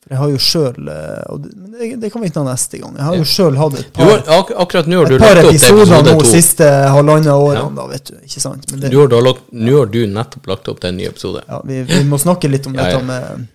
[0.01, 2.95] For jeg har jo sjøl Men det, det kan vi ta neste gang.
[2.97, 5.59] Jeg har jo sjøl hatt et par, ak akkurat nå har du lagt opp til
[5.59, 6.25] episode nå to.
[6.31, 6.65] siste
[6.95, 7.69] halvannet årene, Ja.
[7.77, 8.15] da, vet du.
[8.25, 8.65] Ikke sant?
[8.73, 11.05] Men det, Du har, da lagt- Nå har du nettopp lagt opp til en ny
[11.11, 11.43] episode.
[11.49, 13.47] ja, vi, vi må snakke litt om Ja, dette med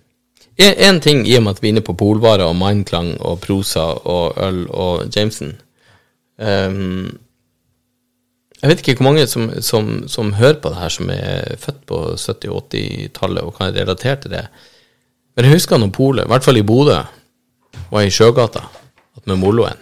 [0.57, 3.41] En, en ting i og med at vi er inne på polvarer og mindklang og
[3.41, 5.55] prosa og øl og Jameson
[6.39, 7.17] um,
[8.61, 11.81] Jeg vet ikke hvor mange som, som, som hører på det her, som er født
[11.89, 14.45] på 70- og 80-tallet og kan relatere til det.
[15.35, 17.01] Men jeg husker når polet, i hvert fall i Bodø,
[17.91, 18.63] var i Sjøgata,
[19.15, 19.81] at med Moloen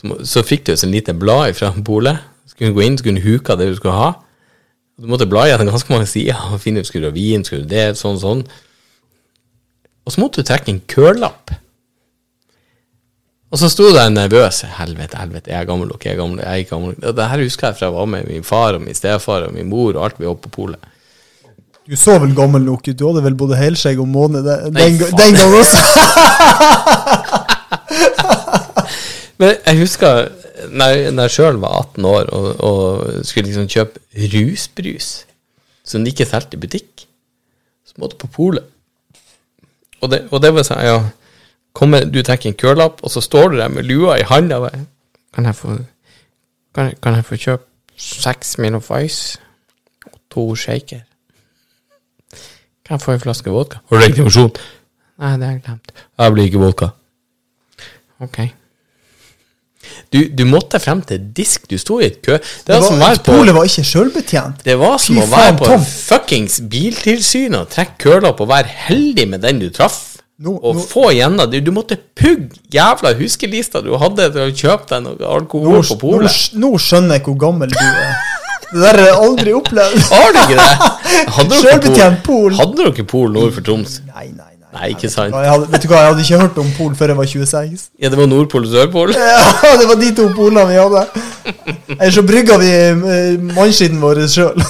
[0.00, 2.20] så, så fikk du et lite blad fra polet.
[2.48, 4.12] Skulle gå inn, skulle huka det du skulle ha.
[5.00, 7.66] Du måtte bla gjennom ganske mange sider og finne ut skulle du ha vin, skulle
[7.66, 8.44] du det, sånn, sånn.
[10.04, 11.52] Og så måtte du trekke en kølapp.
[13.50, 14.62] Og så sto der nervøs.
[14.76, 17.16] Helvete, helvete, jeg er gammel nok, jeg er gammel nok, jeg er gammel nok.
[17.18, 19.68] Det her husker jeg fra jeg var med min far og min stefar og min
[19.70, 20.90] mor og alt vi var på polet.
[21.88, 22.96] Du så vel gammel nok ut?
[22.98, 25.78] Du hadde vel både helskjegg og måne den, Nei, den, den også?
[29.40, 30.12] Men jeg husker
[30.70, 32.80] når, når jeg sjøl var 18 år og, og
[33.26, 33.96] skulle liksom kjøpe
[34.34, 35.06] rusbrus
[35.88, 36.92] som de ikke solgte i butikk,
[37.88, 38.66] så måtte jeg på polet.
[40.04, 40.98] Og det, og det var sånn, ja
[41.76, 44.64] kommer, Du trekker en kølapp, og så står du der med lua i handa og
[44.68, 44.80] bare,
[45.34, 45.66] Kan jeg få
[46.74, 47.64] kan, jeg- kan jeg få kjøpe
[48.00, 49.38] seks Minoff Ice
[50.12, 51.00] og to shaker?
[52.90, 53.78] Kan jeg få en flaske vodka?
[53.86, 54.48] Har du legitimasjon?
[55.22, 55.92] Nei, det har jeg glemt.
[56.18, 56.88] Jeg blir ikke vodka.
[58.26, 58.38] Ok.
[60.10, 61.68] Du, du måtte frem til disk.
[61.70, 62.40] Du sto i et kø.
[62.66, 64.64] Det var, som å på Polet var ikke sjølbetjent.
[64.66, 65.86] det var som Fy å være på Tom.
[65.86, 70.00] fuckings Biltilsynet og trekke kølapp og være heldig med den du traff.
[70.42, 70.82] No, og no.
[70.90, 71.62] få igjen det.
[71.62, 75.94] Du måtte pugge jævla huskelista du hadde til å kjøpe deg noe alkohol no, på
[75.94, 76.42] nå, polet.
[76.58, 78.29] nå skjønner jeg hvor gammel du er.
[78.70, 79.98] Det der har jeg aldri opplevd.
[80.12, 80.70] Har du ikke det?
[81.36, 81.58] Hadde
[81.90, 82.54] dere pol.
[82.54, 83.98] Hadde dere pol nord for Troms?
[84.06, 84.70] Nei, nei, nei.
[84.70, 85.34] Nei, ikke sant.
[85.34, 87.86] Jeg hadde, vet du hva, jeg hadde ikke hørt om pol før jeg var 26.
[87.98, 89.14] Ja, det var Nordpol og Sørpol?
[89.18, 89.40] Ja,
[89.80, 91.02] det var de to polene vi hadde.
[91.96, 94.62] Eller så brygga vi eh, mannskitten vår sjøl.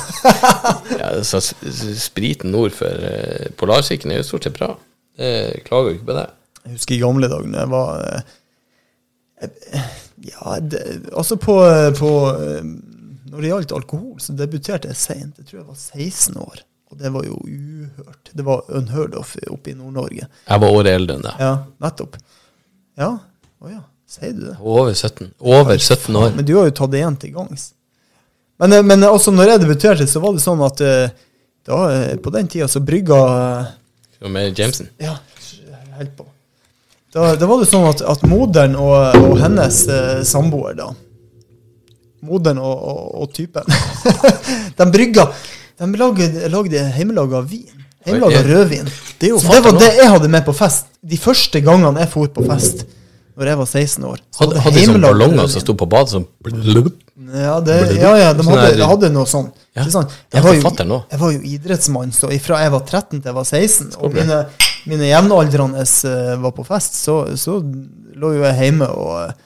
[1.01, 4.75] Ja, så spriten nord for polarsikken Polarsirkelen er jo stort sett bra.
[5.21, 6.27] Jeg klager jo ikke på det.
[6.65, 9.89] Jeg husker i gamle dager jeg var eh,
[10.29, 10.83] Ja, det,
[11.17, 11.57] altså på,
[11.97, 12.73] på eh,
[13.31, 15.39] Når det gjaldt alkohol, så debuterte jeg seint.
[15.39, 16.63] Jeg tror jeg var 16 år.
[16.91, 18.31] Og det var jo uhørt.
[18.35, 20.27] Det var unheard of oppe i Nord-Norge.
[20.27, 21.43] Jeg var året eldre enn deg.
[21.45, 21.51] Ja,
[21.85, 22.17] nettopp.
[22.99, 23.11] Ja,
[23.63, 23.83] å ja.
[24.11, 24.57] Sier du det?
[24.59, 25.29] Over 17.
[25.39, 26.33] Over 17 år.
[26.35, 27.69] Men du har jo tatt det igjen til gangs.
[28.59, 31.13] Men, eh, men også når jeg debuterte, så var det sånn at eh,
[31.69, 33.21] da, eh, på den tida så brygga
[34.27, 34.91] med Jameson.
[34.99, 35.15] Ja,
[36.01, 36.27] helt på.
[37.15, 40.91] Da, da var det sånn at, at moderen og, og hennes eh, samboer, da
[42.27, 43.65] Moderen og, og, og typen
[44.79, 45.27] De brygga
[45.81, 47.81] De lagde, lagde hjemmelaga vin.
[48.05, 48.89] Hjemmelaga rødvin.
[49.21, 50.91] det Så det var det jeg hadde med på fest.
[51.01, 52.87] De første gangene jeg for på fest,
[53.37, 54.19] Når jeg var 16 år.
[54.37, 55.53] Hadde, hadde de sånne ballonger rødvin.
[55.55, 56.27] som sto på badet som?
[57.31, 59.51] Ja, det, ja, ja, de Sånn hadde, de hadde noe sånn.
[59.77, 60.63] Ja, Jeg, var jo,
[61.13, 64.39] jeg var jo idrettsmann, så fra jeg var 13 til jeg var 16, og mine,
[64.91, 67.61] mine jevnaldrende eh, var på fest, så, så
[68.21, 69.45] lå jo jeg hjemme og,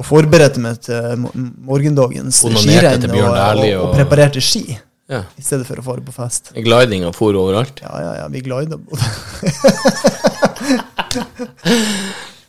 [0.00, 1.26] og forberedte meg til
[1.68, 4.78] morgendagens skirenn og, og, og preparerte ski,
[5.10, 5.20] Ja.
[5.36, 6.54] i stedet for å fare på fest.
[6.56, 7.82] Glidinga for overalt.
[7.84, 9.04] Ja, ja, ja, vi glida både.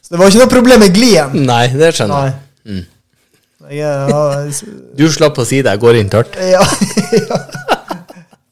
[0.01, 1.35] så det var ikke noe problem med glien.
[1.47, 2.35] Nei, det skjønner jeg.
[2.71, 2.81] Mm.
[3.71, 6.35] Jeg, er- Du slapp å si det, jeg går inn tørt.
[6.41, 6.63] Ja,
[7.19, 7.39] ja.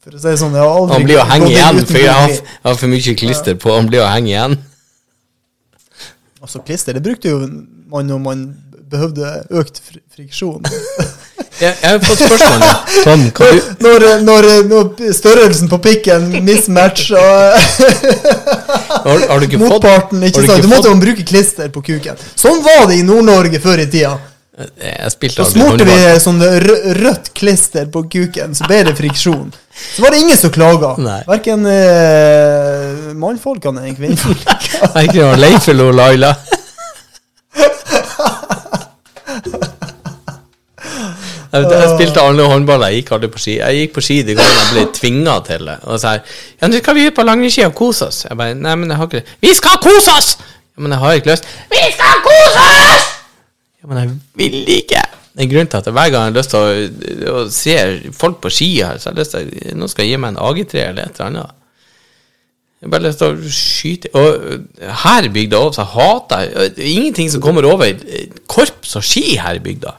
[0.00, 2.14] For å si det sånn, jeg har aldri Han blir å henge igjen, for jeg
[2.16, 3.74] har, jeg har for mye klister på.
[3.76, 4.56] Han blir å henge igjen.
[6.40, 7.42] Altså, klister, det brukte jo
[7.90, 8.46] man når man
[8.90, 9.82] behøvde økt
[10.14, 10.64] friksjon.
[11.60, 12.62] Jeg, jeg har fått spørsmål.
[13.04, 17.18] Tom, kan du Når, når, når størrelsen på pikken mismatcher
[19.04, 20.64] Har, har du ikke fått motparten, ikke du sant?
[20.64, 22.20] Du måtte jo bruke klister på kuken.
[22.38, 24.14] Sånn var det i Nord-Norge før i tida.
[24.60, 26.40] Jeg spilte Da aldri smurte vi sånn
[27.00, 29.52] rødt klister på kuken, så ble det friksjon.
[29.80, 30.94] Så var det ingen som klaga.
[31.28, 35.36] Verken eh, mannfolkene eller kvinnfolkene.
[35.40, 36.34] Leif eller Laila.
[41.50, 43.56] Jeg, jeg spilte alle håndball, jeg gikk aldri på ski.
[43.58, 45.76] Jeg gikk på ski de gangene jeg ble tvinga til det.
[45.90, 48.24] Og så her, ja, nå skal vi ut på langrennsski og kose oss.
[48.28, 49.38] Jeg bare, nei, men jeg har ikke det.
[49.42, 50.36] Vi skal kose oss!
[50.40, 51.48] Ja, men jeg har ikke lyst.
[51.72, 53.08] Vi skal kose oss!
[53.80, 55.02] Ja, men jeg vil ikke.
[55.30, 57.76] Det er grunnen til at hver gang jeg har lyst til å, å se
[58.18, 60.42] folk på ski her, så har jeg lyst til Nå skal jeg gi meg en
[60.44, 61.56] AG3 eller et eller annet.
[62.80, 64.60] Jeg har bare lyst til å skyte Og øh,
[65.02, 67.90] her i bygda også, så hater jeg øh, Ingenting som kommer over
[68.48, 69.96] korps og ski her i bygda.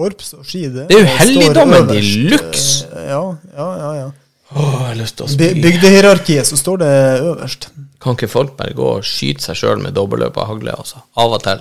[0.00, 2.00] Korps og ski, det, Det er jo helligdommen de
[2.32, 2.86] luxe.
[2.96, 3.20] Eh, Ja,
[3.56, 3.90] ja, ja.
[4.00, 4.08] ja.
[4.50, 5.48] Åh, jeg har lyst til å spy.
[5.62, 6.88] Bygdehierarkiet, så står det
[7.20, 7.68] øverst.
[8.02, 11.02] Kan ikke folk bare gå og skyte seg sjøl med dobbeltløp av hagle, altså?
[11.20, 11.60] Av og til.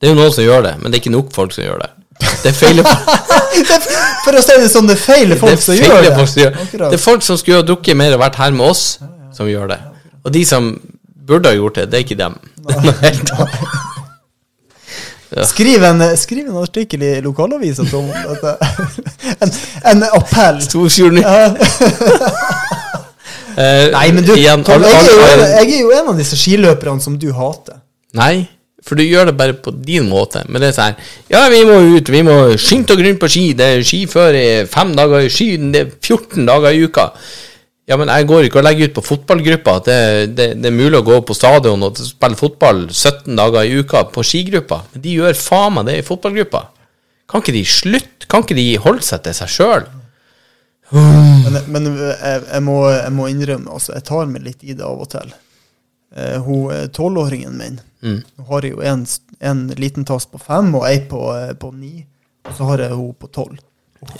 [0.00, 1.84] Det er jo noen som gjør det, men det er ikke nok folk som gjør
[1.84, 1.90] det.
[2.42, 2.80] Det er feil
[4.24, 6.12] For å si det sånn, det er feil folk som gjør det.
[6.16, 6.90] folk som gjør det.
[6.96, 8.84] Er folk som skulle ha drukket mer og vært her med oss,
[9.36, 9.78] som gjør det.
[10.24, 10.72] Og de som
[11.28, 12.38] burde ha gjort det, det er ikke dem.
[12.64, 13.20] Det er
[15.36, 15.48] annet.
[15.50, 18.08] Skriv en, skriv en artikkel i lokalavisa, Tom.
[18.10, 18.56] om dette.
[19.40, 19.52] En,
[19.92, 20.60] en appell.
[23.54, 26.16] Eh, Nei, men du, igjen, Tom, jeg, er jo, en- jeg er jo en av
[26.18, 27.76] disse skiløperne som du hater.
[28.18, 28.48] Nei,
[28.82, 30.42] for du gjør det bare på din måte.
[30.48, 30.96] Men det er sånn
[31.30, 33.44] Ja, vi må ut, vi må skynde oss rundt på ski.
[33.54, 37.06] Det er skiføre i fem dager i sky, det er 14 dager i uka.
[37.84, 39.98] Ja, men jeg går ikke og legger ut på fotballgruppa at det,
[40.38, 44.06] det, det er mulig å gå på stadion og spille fotball 17 dager i uka
[44.14, 44.80] på skigruppa.
[44.94, 46.62] Men de gjør faen meg det i fotballgruppa.
[47.28, 48.28] Kan ikke de slutte?
[48.30, 49.84] Kan ikke de holde seg til seg sjøl?
[50.94, 54.84] Men, men jeg, jeg, må, jeg må innrømme, altså, jeg tar meg litt i det
[54.86, 55.32] av og til.
[56.14, 58.20] Eh, hun eh, tolvåringen min Mm.
[58.36, 59.06] Hun har jo en,
[59.40, 62.02] en liten tass på fem og ei på, eh, på ni.
[62.44, 63.56] Og så har jeg hun på tolv.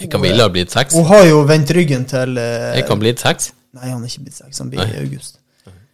[0.00, 0.94] Jeg kan ville ha blitt seks.
[0.96, 3.52] Hun har jo vendt ryggen til eh, Jeg kan blitt seks.
[3.74, 5.40] Nei, han er ikke blitt seks, han blir i august.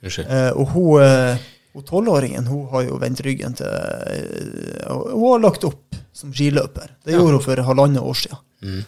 [0.01, 0.28] Unnskyld.
[0.28, 5.43] Eh, og hun eh, hun tolvåringen hun har jo vendt ryggen til eh, Hun har
[5.44, 6.97] lagt opp som skiløper.
[7.07, 8.82] Det gjorde hun for halvannet år siden.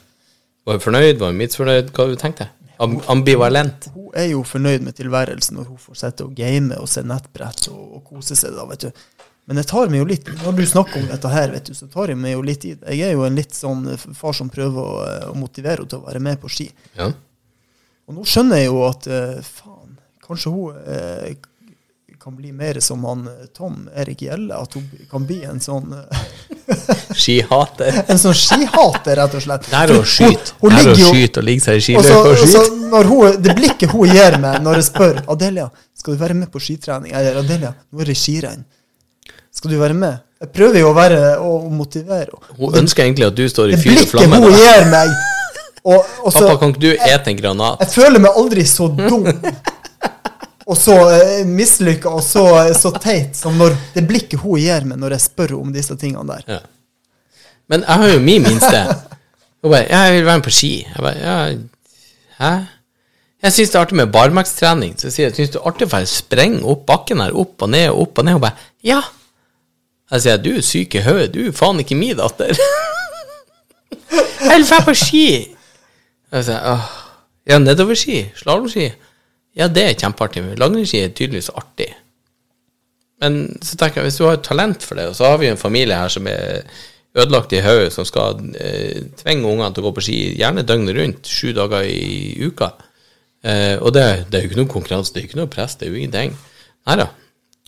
[0.66, 1.18] Var hun fornøyd?
[1.20, 1.92] Var hun misfornøyd?
[1.94, 2.48] Hva du tenkte
[2.82, 3.86] Am Ambivalent?
[3.94, 7.68] Hun er jo fornøyd med tilværelsen når hun får sitte og game og se nettbrett
[7.70, 8.56] og, og kose seg.
[8.56, 9.04] da, vet du.
[9.50, 11.88] Men jeg tar meg jo litt, når du snakker om dette her, vet du, så
[11.90, 12.94] tar jeg meg jo litt i det.
[12.94, 15.90] Jeg er jo en litt sånn eh, far som prøver å, eh, å motivere henne
[15.90, 16.68] til å være med på ski.
[16.98, 17.08] Ja.
[18.06, 21.32] Og nå skjønner jeg jo at eh, faen, kanskje hun eh,
[22.22, 24.54] kan bli mer som han Tom Erik Gjelle.
[24.54, 25.90] At hun kan bli en sånn
[27.18, 28.04] Skihater.
[28.06, 29.66] En sånn skihater, rett og slett.
[29.72, 30.36] Der hun skyter.
[30.38, 30.54] skyte.
[30.60, 32.46] Hun, hun Lær å ligger jo skyte og ligger seg i skiløypa og og så
[32.52, 32.76] skyte.
[32.92, 35.66] når hun, Det blikket hun gir meg når jeg spør Adelia,
[35.98, 37.10] skal du være med på skitrening.
[37.18, 38.62] Eller Adelia, nå er det skirenn.
[39.52, 40.22] Skal du være med?
[40.42, 42.40] Jeg prøver jo å være og motivere.
[42.58, 45.12] Hun ønsker egentlig at du står i fyr og blikket hun gir meg
[45.82, 47.80] og, og så, Pappa, kan ikke du ete en granat?
[47.82, 49.24] Jeg føler meg aldri så dum
[50.70, 52.44] og så uh, mislykka og så,
[52.78, 56.22] så teit som når det blikket hun gir meg når jeg spør om disse tingene
[56.30, 56.44] der.
[56.46, 56.60] Ja.
[57.70, 58.84] Men jeg har jo min minste.
[59.62, 60.86] Hun bare 'Jeg vil være med på ski'.
[60.86, 61.34] Jeg bare ja,
[62.38, 62.64] 'Hæ?'
[63.42, 64.94] Jeg syns det er artig med barmarkstrening.
[64.98, 67.70] Så jeg sier jeg syns det er artig å sprenge opp bakken her, opp og
[67.70, 68.32] ned og opp og ned.
[68.32, 69.02] Hun bare 'Ja'.
[70.12, 71.32] Jeg sier 'Du er syk i hodet.
[71.34, 72.58] Du er faen ikke min datter'.
[74.52, 75.26] Eller drar på ski.
[76.32, 76.84] Jeg sier åh,
[77.48, 78.26] ja, nedoverski.
[78.36, 78.90] Slalåmski.
[79.56, 80.44] Ja, det er kjempeartig.
[80.60, 81.90] Langrennsski er tydeligvis artig.
[83.22, 85.60] Men så tenker jeg, hvis du har talent for det, og så har vi en
[85.60, 86.64] familie her som er
[87.14, 90.96] ødelagt i hodet, som skal eh, tvinge ungene til å gå på ski gjerne døgnet
[90.96, 92.72] rundt, sju dager i uka.
[93.44, 95.76] Eh, og det, det er jo ikke noe konkurranse, det er jo ikke noe press,
[95.78, 96.34] det er jo ingenting.
[96.88, 97.10] Nei da.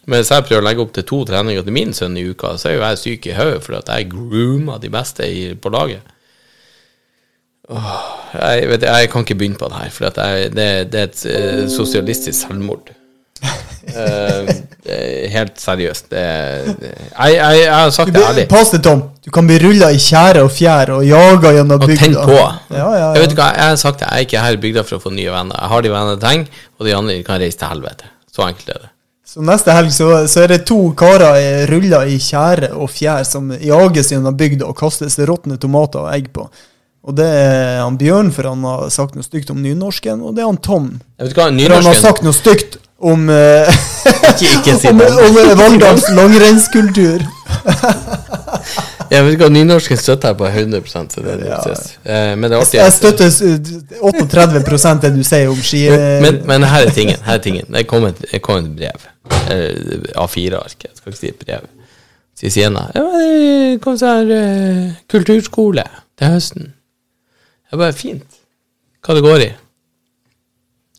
[0.06, 2.56] Men hvis jeg prøver å legge opp til to treninger til min sønn i uka,
[2.60, 5.72] så er jo jeg syk i hodet fordi at jeg groomer de beste i, på
[5.72, 6.10] laget.
[7.72, 7.94] Åh,
[8.36, 11.24] jeg, vet, jeg kan ikke begynne på det her, for jeg, det, det er et
[11.32, 12.92] eh, sosialistisk selvmord.
[14.84, 16.06] Eh, helt seriøst.
[16.10, 16.22] Det,
[16.80, 18.44] det, jeg, jeg, har sagt Du, det ærlig.
[18.50, 19.02] pass deg, Tom.
[19.24, 21.94] Du kan bli rulla i tjære og fjær og jaga gjennom bygda.
[21.94, 22.38] Og tenk på.
[22.76, 24.84] Ja, ja, Jeg vet hva, jeg har sagt det, jeg er ikke her i bygda
[24.88, 25.56] for å få nye venner.
[25.60, 28.10] Jeg har de vennene jeg trenger, og de andre kan reise til helvete.
[28.34, 28.90] Så enkelt er det.
[29.34, 33.24] Så neste helg så, så er det to karer i- rulla i tjære og fjær
[33.26, 36.46] som jages gjennom bygda og kastes råtne tomater og egg på.
[37.04, 40.44] Og det er han Bjørn, for han har sagt noe stygt om nynorsken, og det
[40.44, 40.86] er han Tom.
[41.18, 41.74] Jeg vet hva, nynorsken.
[41.74, 43.68] For han har sagt noe stygt om, eh,
[44.30, 45.10] Ikke, ikke si det.
[45.26, 47.26] om Valldals langrennskultur.
[49.10, 51.58] Jeg vet ikke om nynorsken støtter jeg på 100% så det er Ja.
[51.68, 51.74] ja.
[52.04, 52.78] eh, Men det er artig.
[52.80, 53.42] Jeg støtter s-
[54.00, 55.82] 38 det du sier om ski...
[55.90, 57.16] men, men, men her er tingen.
[57.24, 57.66] Her er tingen.
[57.74, 59.08] Det kom et, det kom et brev.
[59.50, 60.86] Eh, A4-ark.
[60.88, 61.66] Jeg skal ikke si et brev.
[62.38, 62.86] Sier Siena.
[62.94, 65.84] ja, det kom sånn eh, kulturskole
[66.18, 66.72] til høsten.
[66.72, 68.40] Det er bare Fint.
[69.04, 69.52] Hva det går i?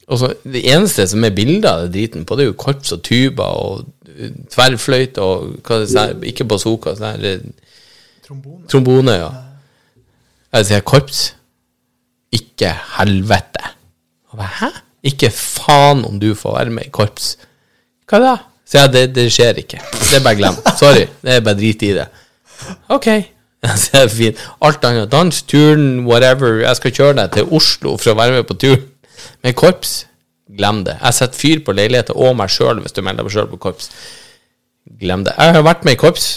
[0.08, 2.92] Og så Det eneste som er bilder av det driten på, det er jo korps
[2.94, 7.46] og tuba og eh, tverrfløyte og hva det er, ikke bazooka, sånn her eh,
[8.26, 8.66] Trombone.
[8.72, 9.30] Trombone, ja.
[10.56, 11.22] Jeg sier korps.
[12.34, 13.72] Ikke helvete.
[14.36, 14.72] Hæ?
[15.06, 17.36] Ikke faen om du får være med i korps.
[18.10, 18.34] Hva da?
[18.66, 19.80] Så jeg, det, det skjer ikke.
[19.94, 20.58] Det er bare glem.
[20.80, 21.06] Sorry.
[21.22, 22.08] Det er bare drit i det.
[22.90, 23.08] Ok.
[23.84, 24.42] Så er fint.
[24.66, 25.12] Alt annet.
[25.14, 26.64] Dans, turn, whatever.
[26.64, 28.80] Jeg skal kjøre deg til Oslo for å være med på tur.
[29.46, 29.94] Men korps,
[30.58, 30.98] glem det.
[31.02, 33.92] Jeg setter fyr på leiligheter og meg sjøl hvis du melder deg sjøl på korps.
[35.02, 35.38] Glem det.
[35.38, 36.30] Jeg har vært med i korps.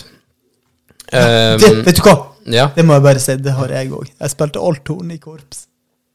[1.13, 2.17] Um, Det, vet du hva?
[2.53, 2.69] ja.
[2.77, 4.09] Det må jeg bare si, det har jeg òg.
[4.21, 5.67] Jeg spilte althorn i korps.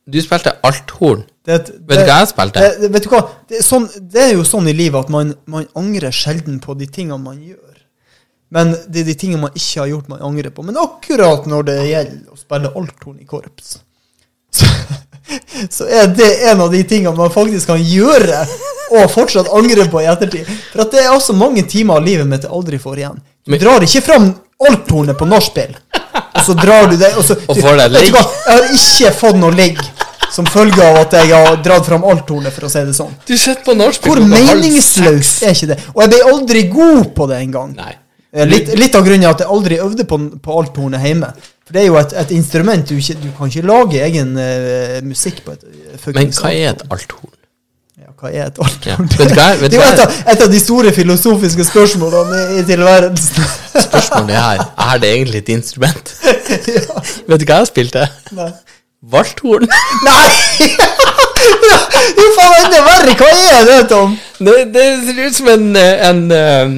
[0.05, 1.23] Du spilte althorn.
[1.47, 2.63] Vet du hva jeg spilte?
[2.81, 3.21] Det, vet du hva?
[3.49, 6.87] Det sånn, det er jo sånn i livet at man, man angrer sjelden på de
[6.91, 7.79] tingene man gjør.
[8.53, 10.65] Men det er de tingene man ikke har gjort, man angrer på.
[10.67, 13.77] Men akkurat når det gjelder å spille althorn i korps,
[14.59, 14.67] så,
[15.73, 18.43] så er det en av de tingene man faktisk kan gjøre,
[18.93, 20.49] og fortsatt angre på i ettertid.
[20.69, 23.23] For at det er også mange timer av livet mitt jeg aldri får igjen.
[23.45, 24.29] Du drar ikke fram
[24.63, 25.73] althornet på nachspiel,
[26.15, 28.13] og så drar du det og så, Og får deg ligg.
[28.15, 29.81] Jeg har ikke fått noe ligg
[30.33, 33.11] som følge av at jeg har dratt fram althornet, for å si det sånn.
[33.27, 35.77] Du sitter på nachspiel Hvor meningsløst er ikke det?
[35.93, 37.75] Og jeg ble aldri god på det engang.
[38.33, 41.29] Eh, Litt, litt av grunnen er at jeg aldri øvde på, på althornet hjemme.
[41.67, 44.97] For det er jo et, et instrument du ikke Du kan ikke lage egen uh,
[45.05, 45.63] musikk på et
[46.17, 47.35] Men hva er et althorn.
[48.23, 49.09] Hva er et althorn?
[49.11, 49.19] Ja.
[49.19, 52.65] Vet hva vet det er jo et et av de store filosofiske spørsmålene i, i
[52.67, 53.49] tilværelsen.
[53.87, 56.13] Spørsmålet er her er det egentlig et instrument?
[56.77, 57.03] ja.
[57.27, 58.07] Vet du hva jeg spilte?
[58.37, 58.51] Nei!
[59.13, 59.67] Valthorn.
[60.07, 60.29] Nei!
[62.15, 63.15] Jo, faen, enda verre!
[63.19, 64.15] Hva er det, Tom?
[64.39, 66.77] Det, det ser ut som en eh, en, um,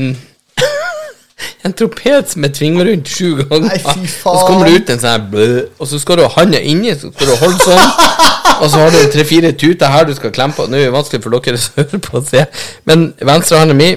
[1.65, 3.67] en trompet som er tvinga rundt sju ganger.
[3.67, 4.31] Nei, fy faen.
[4.31, 5.47] Og så kommer det ut en sånn her blø,
[5.79, 7.85] og så skal du ha handa inni, så skal du holde sånn.
[8.55, 10.63] Og så har du tre-fire tuter her du skal klemme på.
[10.71, 12.41] Nå er det vanskelig for dere som hører på å se,
[12.89, 13.89] men venstrehånda mi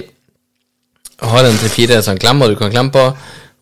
[1.29, 3.05] har en tre-fire sånn klemmer du kan klemme på,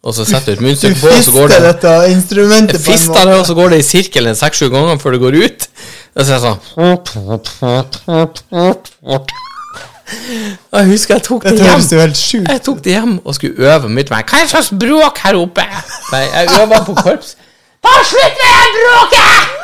[0.08, 3.36] og så setter du et munnstykke på, og så går det dette instrumentet Fister det,
[3.42, 5.62] og så går det i sirkel seks-sju ganger før det går ut.
[6.18, 6.60] Og så er det sånn
[10.08, 11.84] Jeg husker jeg tok det hjem.
[12.48, 14.22] Jeg tok det hjem og skulle øve mitt vei.
[14.24, 15.66] Hva er det slags bråk her oppe?
[16.14, 17.36] Nei, jeg øver på korps.
[17.84, 19.56] Ta slutt med det bråket!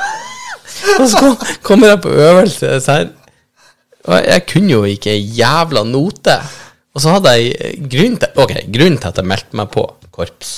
[1.00, 3.08] Og så kom, kommer jeg på øvelse her.
[4.04, 6.36] Og jeg kunne jo ikke jævla note.
[6.94, 10.52] Og så hadde jeg grunn til Ok, grunnen til at jeg meldte meg på korps,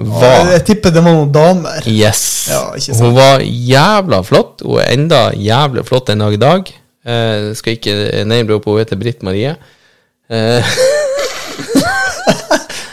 [0.00, 1.82] var Jeg tipper det var noen damer.
[1.90, 2.22] Yes.
[2.48, 2.60] Ja.
[3.00, 4.62] Hun var jævla flott.
[4.64, 6.70] Hun er enda jævlig flott den dag i dag.
[7.06, 9.54] Eh, skal ikke name-droppe, hun heter Britt Marie.
[10.30, 10.64] Eh,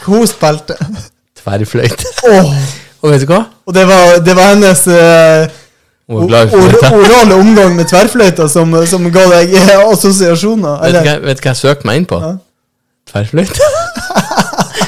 [0.07, 0.77] Hun spilte.
[1.35, 2.05] Tverrfløyte.
[2.23, 2.53] Oh.
[3.03, 3.41] Og vet du hva?
[3.67, 4.81] og det var, det var hennes
[6.07, 6.91] fløyte.
[6.95, 9.53] orale omgang med tverrfløyta som, som ga deg
[9.91, 10.79] assosiasjoner.
[10.85, 12.21] Vet du hva, vet hva jeg søkte meg inn på?
[12.23, 12.31] Ja.
[13.11, 13.67] Tverrfløyte.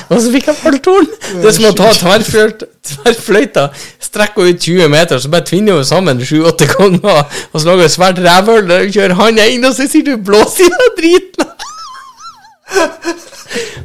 [0.10, 1.10] Og så fikk jeg falltorn.
[1.30, 3.68] Det er som å ta tverrfløyta,
[4.02, 7.86] strekke henne ut 20 meter, så bare tvinner hun sammen sju-åtte ganger, og så lager
[7.86, 11.52] hun svært rævhull, og kjører han inn, og så sier du 'blås i deg driten'.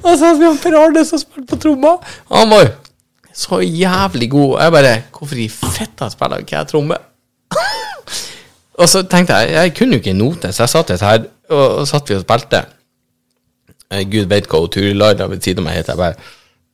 [0.05, 1.97] og så har vi Per Arne som spilte på tromma.
[2.33, 2.73] Han var
[3.35, 4.61] så jævlig god.
[4.61, 7.01] Jeg bare 'Hvorfor i fitta spiller ikke jeg tromme?'
[8.79, 11.89] og så tenkte jeg Jeg kunne jo ikke note, så jeg satt her, og, og
[11.89, 12.65] satt vi og spilte.
[13.93, 15.93] Eh, Gud vet hva Turid Turi Laila ved siden av meg heter.
[15.93, 16.15] Jeg bare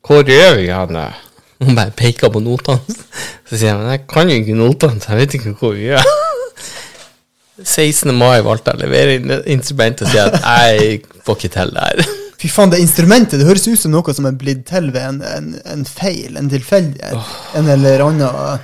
[0.04, 1.12] 'Hvor er vi hen?'
[1.60, 2.80] Hun bare peker på notene.
[3.48, 5.92] Så sier jeg 'Men jeg kan jo ikke notene, så jeg vet ikke hvor vi
[5.92, 6.04] er'.
[7.64, 8.14] 16.
[8.16, 12.04] mai valgte jeg å levere instrumentet og si at jeg får ikke til det her.
[12.40, 15.20] fy faen, det instrumentet det høres ut som noe som er blitt til ved en,
[15.22, 17.34] en, en feil, en tilfeldighet.
[17.58, 18.62] En eller annen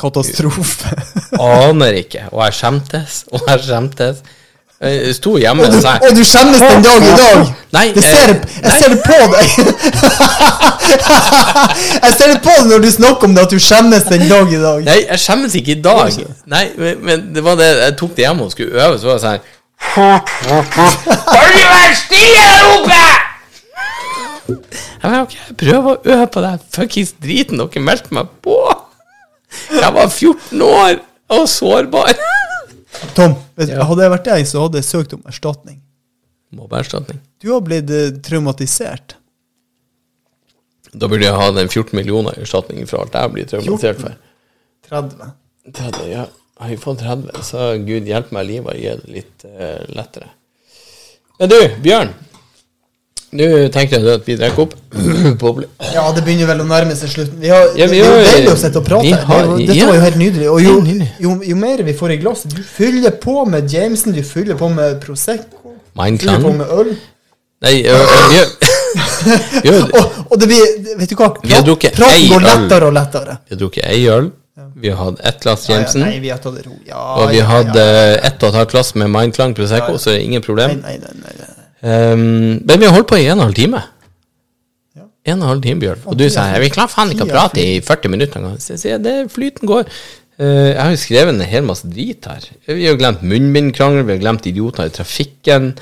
[0.00, 0.94] katastrofe.
[1.40, 2.28] Aner ikke.
[2.32, 4.24] Og jeg skjemtes, og jeg skjemtes.
[4.84, 7.52] Jeg sto hjemme Og du, og sa og du skjemmes den dag i dag!
[7.74, 9.46] Nei, det ser, jeg jeg ser det på deg!
[12.04, 14.52] jeg ser det på deg når du snakker om det, at du skjemmes den dag
[14.52, 14.84] i dag.
[14.86, 16.20] Nei, jeg skjemmes ikke i dag.
[16.54, 19.18] Nei, men, men det var det Jeg tok det hjemme og skulle øve, så var
[19.18, 19.40] det sånn
[21.32, 23.02] Kan du være stille der oppe?!
[24.44, 28.56] Jeg mener, okay, jeg prøver å øve på den fuckings driten dere meldte meg på.
[29.72, 30.94] Jeg var 14 år
[31.34, 32.12] og sårbar.
[33.14, 33.84] Tom, Ja.
[33.88, 35.80] hadde jeg vært deg, så hadde jeg søkt om erstatning.
[36.54, 37.18] Mobbeerstatning.
[37.42, 39.16] Du har blitt eh, traumatisert.
[40.94, 44.16] Da burde jeg ha den 14 millioner i erstatning for alt jeg blir traumatisert for.
[44.88, 45.32] 30.
[45.74, 46.26] 30, ja.
[46.60, 50.28] Har jeg fått 30, så gud hjelpe meg livet og gi det litt eh, lettere.
[51.40, 52.12] Men du, Bjørn.
[53.34, 53.42] Du
[53.74, 54.74] tenkte jeg at vi drikker opp?
[55.42, 55.66] Boble.
[55.92, 57.40] Ja, det begynner vel å nærme seg slutten.
[57.42, 59.08] Vi har, Ja, vi det er jo å sitte og prate.
[59.10, 59.86] Det har- jo- Dette ja.
[59.88, 60.50] var jo helt nydelig.
[60.52, 60.74] Og jo,
[61.24, 64.68] jo, jo mer vi får i glasset Du fyller på med Jameson, du fyller på
[64.70, 66.94] med Prosecco, Mein fyller på med øl.
[67.64, 68.54] Nei, ø, ø, gjør
[69.66, 71.32] gjør- Og, og det blir Vet du hva?
[71.42, 72.48] Vi har drukket ei går øl.
[72.52, 73.36] lettere og lettere.
[73.48, 74.30] Vi har drukket ei øl.
[74.78, 76.74] Vi har hatt ett glass Ja, ja, nei, vi har tatt det ro.
[76.86, 78.14] Ja, Og vi hadde ja.
[78.30, 80.78] ett og et halvt glass med Mindclang Prosecco, så det er ingen problem.
[80.86, 81.50] nei, nei, nei, nei.
[81.84, 83.80] Um, men vi har holdt på i en og en halv time.
[84.96, 85.02] Ja.
[85.28, 86.04] En og en halv time, Bjørn.
[86.08, 88.46] Og du sier vi klarer faen ikke å prate i 40 minutter.
[88.62, 89.90] Så jeg sier det flyten går.
[90.40, 92.46] Uh, jeg har jo skrevet en hel masse drit her.
[92.66, 95.74] Vi har glemt munnbindkrangel, vi har glemt idioter i trafikken.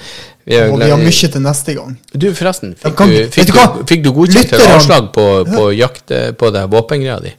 [0.45, 1.95] Vi har Og vi har glemt- mye til neste gang.
[2.12, 6.33] Du, forresten, fikk, kan- du, fikk, du fikk du godkjent avslag på, på jakt eh,
[6.35, 7.31] på det våpengreia di?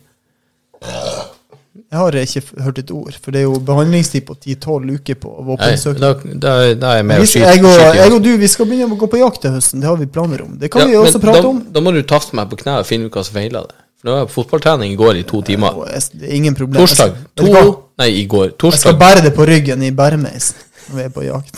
[1.94, 5.30] Jeg har ikke hørt et ord, for det er jo behandlingstid på 10-12 uker på
[5.46, 6.00] våpensøking.
[6.02, 7.52] da, da, da er jeg med Vi å skal- skyte.
[7.54, 9.80] Jeg, og- jeg og du vi skal begynne å gå på jakt til høsten.
[9.84, 10.56] Det har vi planer om.
[10.58, 11.60] Det kan vi også prate da, om.
[11.72, 13.78] Da må du tafse meg på kne og finne ut hva som feiler det.
[14.02, 15.78] For nå var jeg fotballtrening i går i to timer.
[15.86, 16.82] Ja, Det er ingen problem.
[16.82, 17.14] Torsdag.
[17.38, 17.46] To?
[18.00, 18.58] Nei, i går.
[18.58, 20.54] Jeg skal bære det på ryggen i bæremeis
[20.90, 21.56] når vi er på jakt.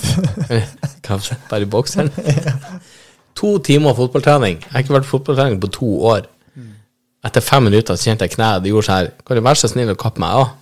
[1.49, 2.11] Bare i bokseren?
[3.35, 4.61] To timer fotballtrening.
[4.63, 6.27] Jeg har ikke vært fotballtrening på to år.
[7.25, 8.61] Etter fem minutter kjente jeg kneet.
[8.63, 9.11] Det gjorde sånn.
[9.25, 10.53] Kan du være så snill å kappe meg av?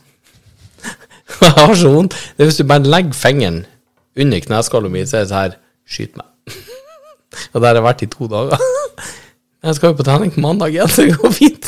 [1.42, 2.16] Jeg har så vondt.
[2.38, 3.64] Det er hvis du bare legger fingeren
[4.20, 5.60] under kneskåla mi, så er det sånn
[5.94, 6.28] Skyt meg.
[7.54, 8.62] Og der har jeg vært i to dager.
[9.64, 11.68] Jeg skal jo på trening på mandag igjen, så det går fint.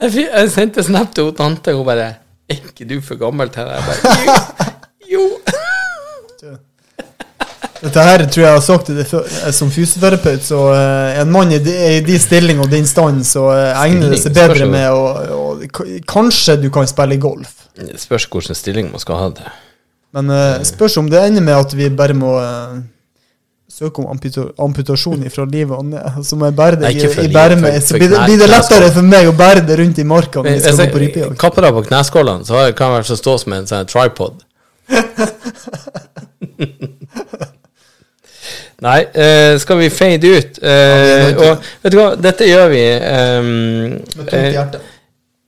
[0.00, 2.06] Jeg, sendte snap til tante, og hun bare
[2.50, 3.76] Er ikke du for gammel til det?
[3.76, 4.70] Jeg bare
[5.10, 5.24] Jo.
[6.42, 6.54] jo.
[7.80, 9.24] Dette her tror jeg har sagt deg før.
[9.24, 13.24] Eh, Som fysioterapeut, så eh, en mann i de, i de stilling og din stand,
[13.26, 15.00] så eh, egner det seg bedre med å,
[16.08, 17.50] Kanskje du kan spille golf.
[17.80, 19.48] Det spørs hvilken stilling man skal ha det.
[20.16, 22.32] Men uh, spørs om det ender med at vi bare må
[23.70, 26.02] søke om amputa amputasjon fra livet og ned.
[26.26, 27.00] Så må jeg bære fra i, i
[27.30, 30.38] livet, Så blir det, blir det lettere for meg å bære det rundt i marka
[30.42, 31.38] når vi Hvis jeg, gå på rypejakt.
[31.40, 34.36] kapper deg på kneskålene, så kan jeg vel stå som en sånn tripod.
[38.80, 40.60] Nei, uh, skal vi fade ut?
[40.62, 43.50] Uh, til og vet du hva, dette gjør vi um,
[43.92, 44.80] Med tungt eh, hjerte.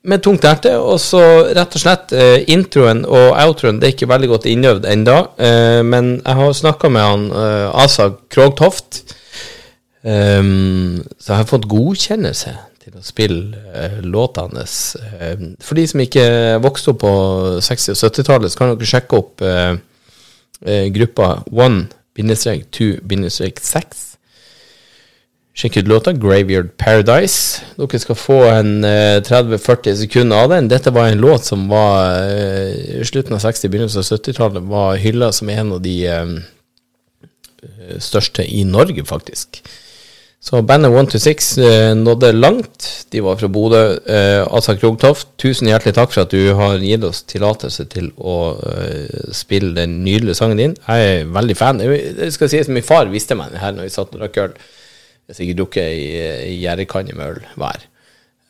[0.05, 0.75] med tungt hjerte.
[0.81, 1.23] Og så
[1.57, 2.13] rett og slett
[2.53, 5.19] introen og outroen det er ikke veldig godt innøvd ennå.
[5.87, 7.27] Men jeg har snakka med han
[7.85, 9.05] Asa Krogtoft.
[10.03, 14.97] Um, så jeg har fått godkjennelse til å spille uh, låtene hans.
[14.99, 16.25] Uh, for de som ikke
[16.65, 17.13] vokste opp på
[17.63, 19.47] 60- og 70-tallet, så kan dere sjekke opp
[22.19, 24.13] eh, eh, gruppa 1-2-6.
[25.53, 27.61] Sjekk ut låta 'Graveyard Paradise'.
[27.77, 30.69] Dere skal få en eh, 30-40 sekunder av den.
[30.69, 35.33] Dette var en låt som var eh, slutten av 60-, begynnelsen av 70-tallet var hylla
[35.33, 36.39] som en av de eh,
[37.99, 39.61] største i Norge, faktisk.
[40.43, 42.87] Så bandet One to Six eh, nådde langt.
[43.15, 43.83] De var fra Bodø.
[44.11, 48.39] Eh, Asa Krogtoft, tusen hjertelig takk for at du har gitt oss tillatelse til å
[48.73, 50.75] eh, spille den nydelige sangen din.
[50.83, 51.85] Jeg er veldig fan.
[51.87, 54.59] Jeg skal si at Min far visste meg her når vi satt og drakk øl.
[55.31, 57.87] Jeg sikkert drukket ei gjerdekanne med øl hver.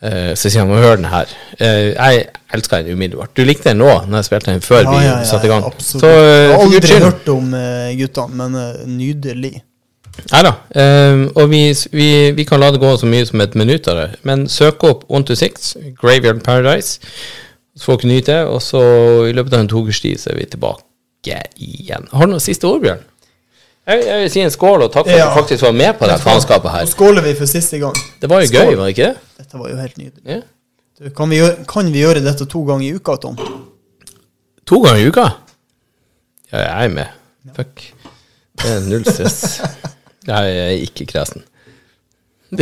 [0.03, 1.31] Eh, så sier han må høre den her.
[1.63, 2.25] Eh, jeg
[2.57, 3.37] elsker den umiddelbart.
[3.37, 5.69] Du likte den nå, når jeg spilte den før vi satte i gang.
[5.69, 6.03] absolutt.
[6.03, 9.53] Så eh, jeg har aldri hørt om uh, guttene, men eh, nydelig.
[10.33, 10.51] Nei da.
[10.77, 11.63] ehm, og vi,
[11.93, 14.09] vi, vi kan la det gå så mye som et minutt av det.
[14.29, 17.01] Men søk opp One to Six, Graveyard Paradise.
[17.77, 18.43] Så får dere nyte det.
[18.53, 18.83] Og så
[19.31, 22.09] i løpet av en tokers tid så er vi tilbake igjen.
[22.13, 23.01] Har du noen siste ord, Bjørn?
[23.89, 26.07] Jeg, jeg vil si en skål, og takk for at du faktisk var med på
[26.07, 26.85] det faenskapet Nå her.
[26.93, 27.97] skåler vi for siste gang.
[28.23, 28.69] Det var jo Skål.
[28.69, 29.39] gøy, var det ikke det?
[29.43, 30.23] Dette var jo helt nydelig.
[30.37, 30.41] Ja.
[31.01, 33.41] Du, Kan vi, gjøre, kan vi gjøre dette to ganger i uka, Tom?
[34.71, 35.25] To ganger i uka?
[36.53, 37.19] Ja, jeg er med.
[37.57, 37.83] Fuck.
[38.63, 39.41] Det er null stress.
[40.29, 41.43] Jeg er ikke kresen.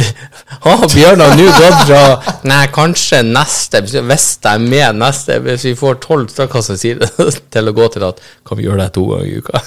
[0.64, 2.02] Har Bjørnar nå gått fra
[2.46, 4.04] Nei, kanskje neste Hvis jeg
[4.46, 7.08] er med neste Hvis vi får tolv stykker som sier det,
[7.56, 9.62] til å gå til at Kan vi gjøre det to ganger i uka?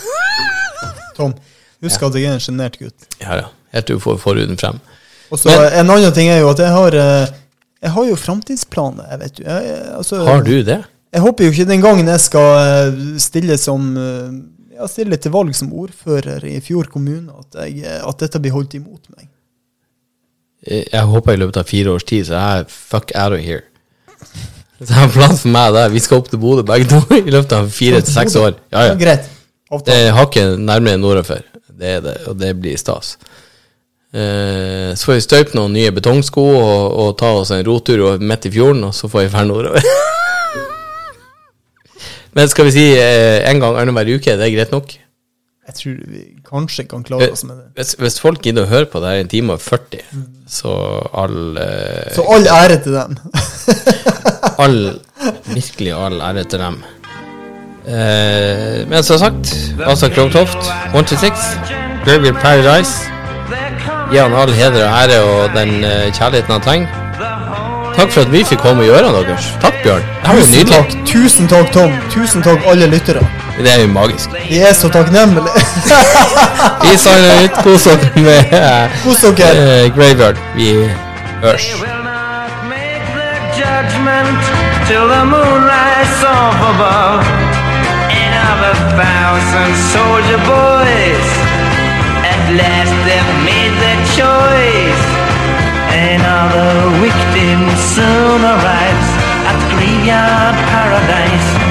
[1.18, 1.36] Tom,
[1.84, 3.10] husk at jeg er en sjenert gutt.
[3.20, 3.49] Ja, ja.
[3.76, 4.80] Helt til du får forhuden frem.
[5.30, 7.28] Og så En annen ting er jo at jeg har eh,
[7.84, 9.44] Jeg har jo framtidsplaner, jeg vet du.
[9.44, 10.80] Jeg, jeg- altså, Har du det?
[11.14, 13.91] Jeg håper jo ikke den gangen jeg skal eh, stille som
[14.74, 18.56] eh, stiller stille til valg som ordfører i Fjord kommune, at, jeg, at dette blir
[18.56, 19.30] holdt imot meg.
[20.64, 23.66] Jeg håper i løpet av fire års tid, så er jeg fuck out of here.
[24.80, 25.91] Så jeg har en plan for meg der.
[25.91, 28.56] Vi skal opp til Bodø begge to i løpet av fire til seks år.
[28.72, 28.98] Ja, ja.
[29.00, 29.30] Greit.
[29.88, 31.44] Det er hakket nærmere nordafor.
[31.74, 33.16] Det er det, og det blir stas.
[34.14, 38.45] Eh, så får vi støype noen nye betongsko og, og ta oss en rotur midt
[38.45, 39.88] i fjorden, og så får vi dra nordover.
[42.34, 44.96] Men skal vi si eh, en gang annenhver uke, det er greit nok?
[45.64, 47.70] Jeg tror vi kanskje kan klare oss med det.
[47.78, 50.02] Hvis, hvis folk gidder å høre på det her i en time og 40,
[50.52, 50.74] så
[51.22, 53.16] all eh, Så all ære til dem.
[54.66, 54.78] all
[55.48, 56.82] Virkelig all ære til dem.
[57.88, 59.54] Eh, men som sagt,
[59.88, 60.60] Asa Krogtoft,
[60.92, 61.48] 126,
[62.04, 63.08] Graveyard Paradise.
[64.12, 67.00] Gi han all heder og ære og den eh, kjærligheten han trenger.
[67.95, 69.52] Takk for at vi fikk komme i ørene deres.
[69.61, 70.02] Takk, Bjørn.
[70.02, 70.74] Det var Tusen nydelig.
[70.76, 71.91] takk, tusen takk, Tom.
[72.14, 73.22] Tusen takk, alle lyttere.
[73.57, 74.30] Det er jo magisk.
[74.49, 75.52] Vi er så takknemlige.
[76.84, 77.60] Vi signer ut.
[77.64, 79.86] Kos dere med Kos dere.
[79.86, 80.38] Uh, Graveyard.
[80.57, 80.70] Vi
[81.44, 81.68] hørs.
[81.76, 82.49] We will not
[83.14, 83.30] the
[83.61, 84.41] judgment
[84.90, 87.22] till the moonlights off above.
[88.10, 91.28] And of a thousand soldier boys,
[92.26, 95.03] at last they've made their choice.
[95.94, 96.74] Another
[97.14, 99.10] victim soon arrives
[99.49, 101.62] at graveyard paradise.